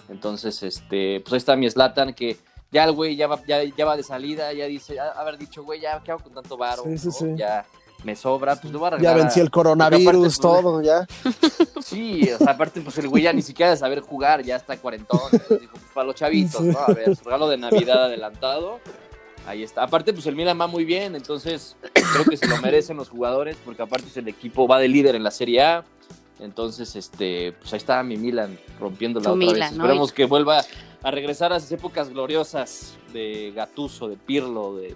Entonces, 0.10 0.64
este, 0.64 1.22
pues 1.22 1.34
ahí 1.34 1.38
está 1.38 1.56
mi 1.56 1.70
Slatan 1.70 2.14
que 2.14 2.38
ya 2.78 2.84
el 2.84 2.92
güey 2.92 3.16
ya 3.16 3.26
va, 3.26 3.42
ya, 3.48 3.64
ya 3.64 3.86
va 3.86 3.98
de 3.98 4.04
salida, 4.04 4.54
ya 4.54 4.68
dice, 4.68 5.00
haber 5.00 5.40
dicho, 5.40 5.64
güey, 5.64 5.82
ya, 5.82 6.00
¿qué 6.04 6.12
hago 6.12 6.22
con 6.22 6.32
tanto 6.32 6.58
varo? 6.58 6.84
Sí, 6.84 6.96
sí, 7.00 7.10
sí. 7.12 7.26
Ya 7.36 7.66
me 8.04 8.16
sobra, 8.16 8.56
pues 8.56 8.72
lo 8.72 8.78
voy 8.78 8.86
a 8.86 8.88
arreglar. 8.90 9.18
Ya 9.18 9.24
vencí 9.24 9.40
el 9.40 9.50
coronavirus, 9.50 10.16
pues, 10.16 10.40
todo, 10.40 10.82
ya. 10.84 11.08
Sí, 11.82 12.30
o 12.32 12.38
sea, 12.38 12.52
aparte, 12.52 12.82
pues 12.82 12.96
el 13.00 13.08
güey 13.08 13.24
ya 13.24 13.34
ni 13.34 13.42
siquiera 13.42 13.72
de 13.72 13.78
saber 13.78 14.02
jugar, 14.02 14.44
ya 14.44 14.58
está 14.58 14.78
cuarentón. 14.78 15.20
Dijo, 15.32 15.72
pues 15.72 15.84
para 15.94 16.06
los 16.06 16.16
chavitos, 16.16 16.62
¿no? 16.62 16.78
A 16.78 16.94
ver, 16.94 17.16
su 17.16 17.24
regalo 17.24 17.48
de 17.50 17.58
Navidad 17.58 18.04
adelantado. 18.04 18.80
Ahí 19.48 19.64
está. 19.64 19.84
Aparte, 19.84 20.14
pues 20.14 20.28
el 20.28 20.36
Milan 20.36 20.60
va 20.60 20.68
muy 20.68 20.86
bien, 20.86 21.16
entonces 21.16 21.78
creo 21.94 22.26
que 22.26 22.38
se 22.38 22.46
lo 22.46 22.58
merecen 22.62 22.98
los 22.98 23.10
jugadores, 23.10 23.58
porque 23.66 23.82
aparte 23.82 24.08
el 24.20 24.28
equipo 24.28 24.68
va 24.68 24.78
de 24.78 24.90
líder 24.90 25.16
en 25.16 25.24
la 25.24 25.32
Serie 25.32 25.64
A. 25.64 25.86
Entonces, 26.40 26.96
este, 26.96 27.54
pues 27.54 27.74
ahí 27.74 27.78
está 27.78 28.04
mi 28.04 28.18
Milan 28.18 28.60
rompiendo 28.80 29.20
la 29.20 29.32
otra 29.32 29.54
vez. 29.54 29.72
Esperemos 29.72 30.12
que 30.12 30.26
vuelva 30.26 30.64
a 31.04 31.12
regresar 31.12 31.54
a 31.54 31.58
esas 31.58 31.72
épocas 31.72 32.10
gloriosas 32.10 32.98
de 33.14 33.52
Gatuso, 33.56 34.08
de 34.08 34.18
Pirlo, 34.18 34.76
de 34.76 34.96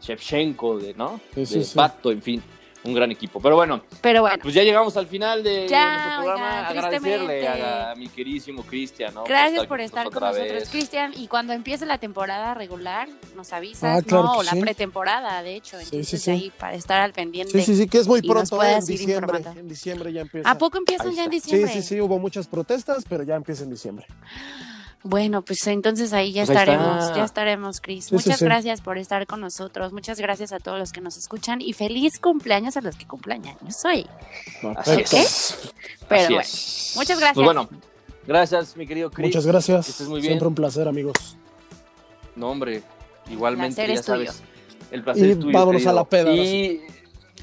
Shevchenko, 0.00 0.78
de, 0.78 0.94
¿no? 0.94 1.20
de 1.34 1.66
Pato, 1.74 2.10
en 2.10 2.22
fin. 2.22 2.42
un 2.84 2.92
gran 2.92 3.10
equipo. 3.10 3.40
Pero 3.40 3.56
bueno, 3.56 3.82
pero 4.02 4.20
bueno, 4.20 4.36
pues 4.42 4.54
ya 4.54 4.62
llegamos 4.62 4.96
al 4.98 5.06
final 5.06 5.42
de, 5.42 5.60
nuestro 5.60 6.22
programa. 6.22 6.68
Agradecerle 6.68 7.48
a, 7.48 7.94
mi 7.96 8.08
queridísimo 8.08 8.62
Cristian, 8.62 9.14
¿no? 9.14 9.24
Gracias 9.24 9.66
por 9.66 9.80
estar, 9.80 10.10
con 10.10 10.22
nosotros, 10.22 10.68
Cristian. 10.68 11.12
Y 11.16 11.26
cuando 11.26 11.54
empiece 11.54 11.86
la 11.86 11.96
temporada 11.98 12.52
regular, 12.52 13.08
nos 13.34 13.52
avisas, 13.54 14.02
ah, 14.02 14.06
¿no? 14.10 14.34
O 14.34 14.42
la 14.42 14.52
pretemporada, 14.52 15.42
de 15.42 15.56
hecho. 15.56 15.80
Entonces 15.80 16.28
ahí 16.28 16.52
para 16.58 16.74
estar 16.74 17.00
al 17.00 17.12
pendiente. 17.12 17.52
Sí, 17.52 17.64
sí, 17.64 17.76
sí, 17.76 17.88
que 17.88 17.98
es 17.98 18.06
muy 18.06 18.20
pronto, 18.20 18.62
¿eh? 18.62 18.74
en 18.74 18.84
diciembre. 18.84 19.42
En 19.56 19.68
diciembre 19.68 20.12
ya 20.12 20.20
empieza. 20.20 20.50
¿A 20.50 20.58
poco 20.58 20.76
empiezan 20.76 21.14
ya 21.14 21.24
en 21.24 21.30
diciembre? 21.30 21.72
Sí, 21.72 21.80
sí, 21.80 21.88
sí, 21.88 22.00
hubo 22.00 22.18
muchas 22.18 22.46
protestas, 22.46 23.04
pero 23.08 23.24
ya 23.24 23.34
empieza 23.34 23.64
en 23.64 23.70
diciembre. 23.70 24.06
Bueno, 25.06 25.42
pues 25.42 25.66
entonces 25.66 26.14
ahí 26.14 26.32
ya 26.32 26.46
pues 26.46 26.58
estaremos, 26.58 27.14
ya 27.14 27.24
estaremos, 27.24 27.82
Cris. 27.82 28.10
Muchas 28.10 28.40
gracias 28.40 28.80
por 28.80 28.96
estar 28.96 29.26
con 29.26 29.38
nosotros, 29.38 29.92
muchas 29.92 30.18
gracias 30.18 30.50
a 30.52 30.60
todos 30.60 30.78
los 30.78 30.92
que 30.92 31.02
nos 31.02 31.18
escuchan 31.18 31.60
y 31.60 31.74
feliz 31.74 32.18
cumpleaños 32.18 32.78
a 32.78 32.80
los 32.80 32.96
que 32.96 33.06
cumplen 33.06 33.46
años 33.46 33.84
hoy. 33.84 34.06
Pero 34.62 34.74
bueno, 36.08 36.38
muchas 36.38 36.94
pues 36.94 37.20
gracias. 37.20 37.44
bueno, 37.44 37.68
gracias, 38.26 38.74
mi 38.78 38.86
querido 38.86 39.10
Cris. 39.10 39.26
Muchas 39.26 39.46
gracias. 39.46 39.86
Siempre 39.86 40.48
un 40.48 40.54
placer, 40.54 40.88
amigos. 40.88 41.36
No, 42.34 42.48
hombre, 42.50 42.82
igualmente, 43.28 43.86
ya 43.86 44.02
sabes. 44.02 44.42
El 44.90 45.04
placer 45.04 45.30
es 45.30 45.38
tuyo. 45.38 45.52
Vámonos 45.52 45.86
a 45.86 45.92
la 45.92 46.04
peda. 46.04 46.32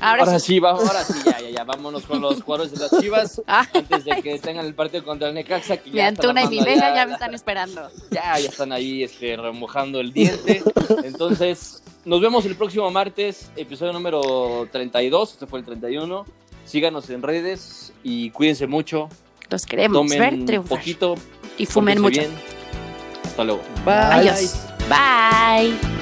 Ahora, 0.01 0.39
sí. 0.39 0.59
vamos, 0.59 0.87
ahora 0.87 1.03
sí, 1.03 1.13
ya, 1.23 1.39
ya, 1.39 1.49
ya, 1.49 1.63
vámonos 1.63 2.03
con 2.03 2.21
los 2.21 2.41
jugadores 2.41 2.71
de 2.71 2.79
las 2.79 2.99
Chivas 2.99 3.41
ah. 3.47 3.67
antes 3.73 4.03
de 4.03 4.21
que 4.21 4.39
tengan 4.39 4.65
el 4.65 4.73
partido 4.73 5.03
contra 5.03 5.29
el 5.29 5.35
Necaxa. 5.35 5.77
Que 5.77 5.91
mi 5.91 5.99
Antuna 5.99 6.43
y 6.43 6.47
mi 6.47 6.63
Vega 6.63 6.93
ya, 6.95 7.05
me 7.05 7.13
están 7.13 7.33
esperando. 7.33 7.87
Ya, 8.09 8.39
ya 8.39 8.49
están 8.49 8.71
ahí 8.71 9.03
este, 9.03 9.37
remojando 9.37 9.99
el 9.99 10.11
diente. 10.11 10.63
Entonces, 11.03 11.83
nos 12.03 12.19
vemos 12.19 12.45
el 12.45 12.55
próximo 12.55 12.89
martes, 12.89 13.51
episodio 13.55 13.93
número 13.93 14.67
32, 14.71 15.33
este 15.33 15.45
fue 15.45 15.59
el 15.59 15.65
31. 15.65 16.25
Síganos 16.65 17.09
en 17.09 17.21
redes 17.21 17.93
y 18.03 18.31
cuídense 18.31 18.65
mucho. 18.65 19.09
Los 19.49 19.65
queremos 19.65 19.97
Tomen 19.97 20.45
ver 20.45 20.59
un 20.59 20.65
poquito 20.65 21.15
y 21.57 21.65
fumen 21.65 22.01
mucho. 22.01 22.21
Hasta 23.23 23.43
luego. 23.43 23.61
Bye. 23.85 24.29
Adiós. 24.29 24.65
Bye. 24.89 26.00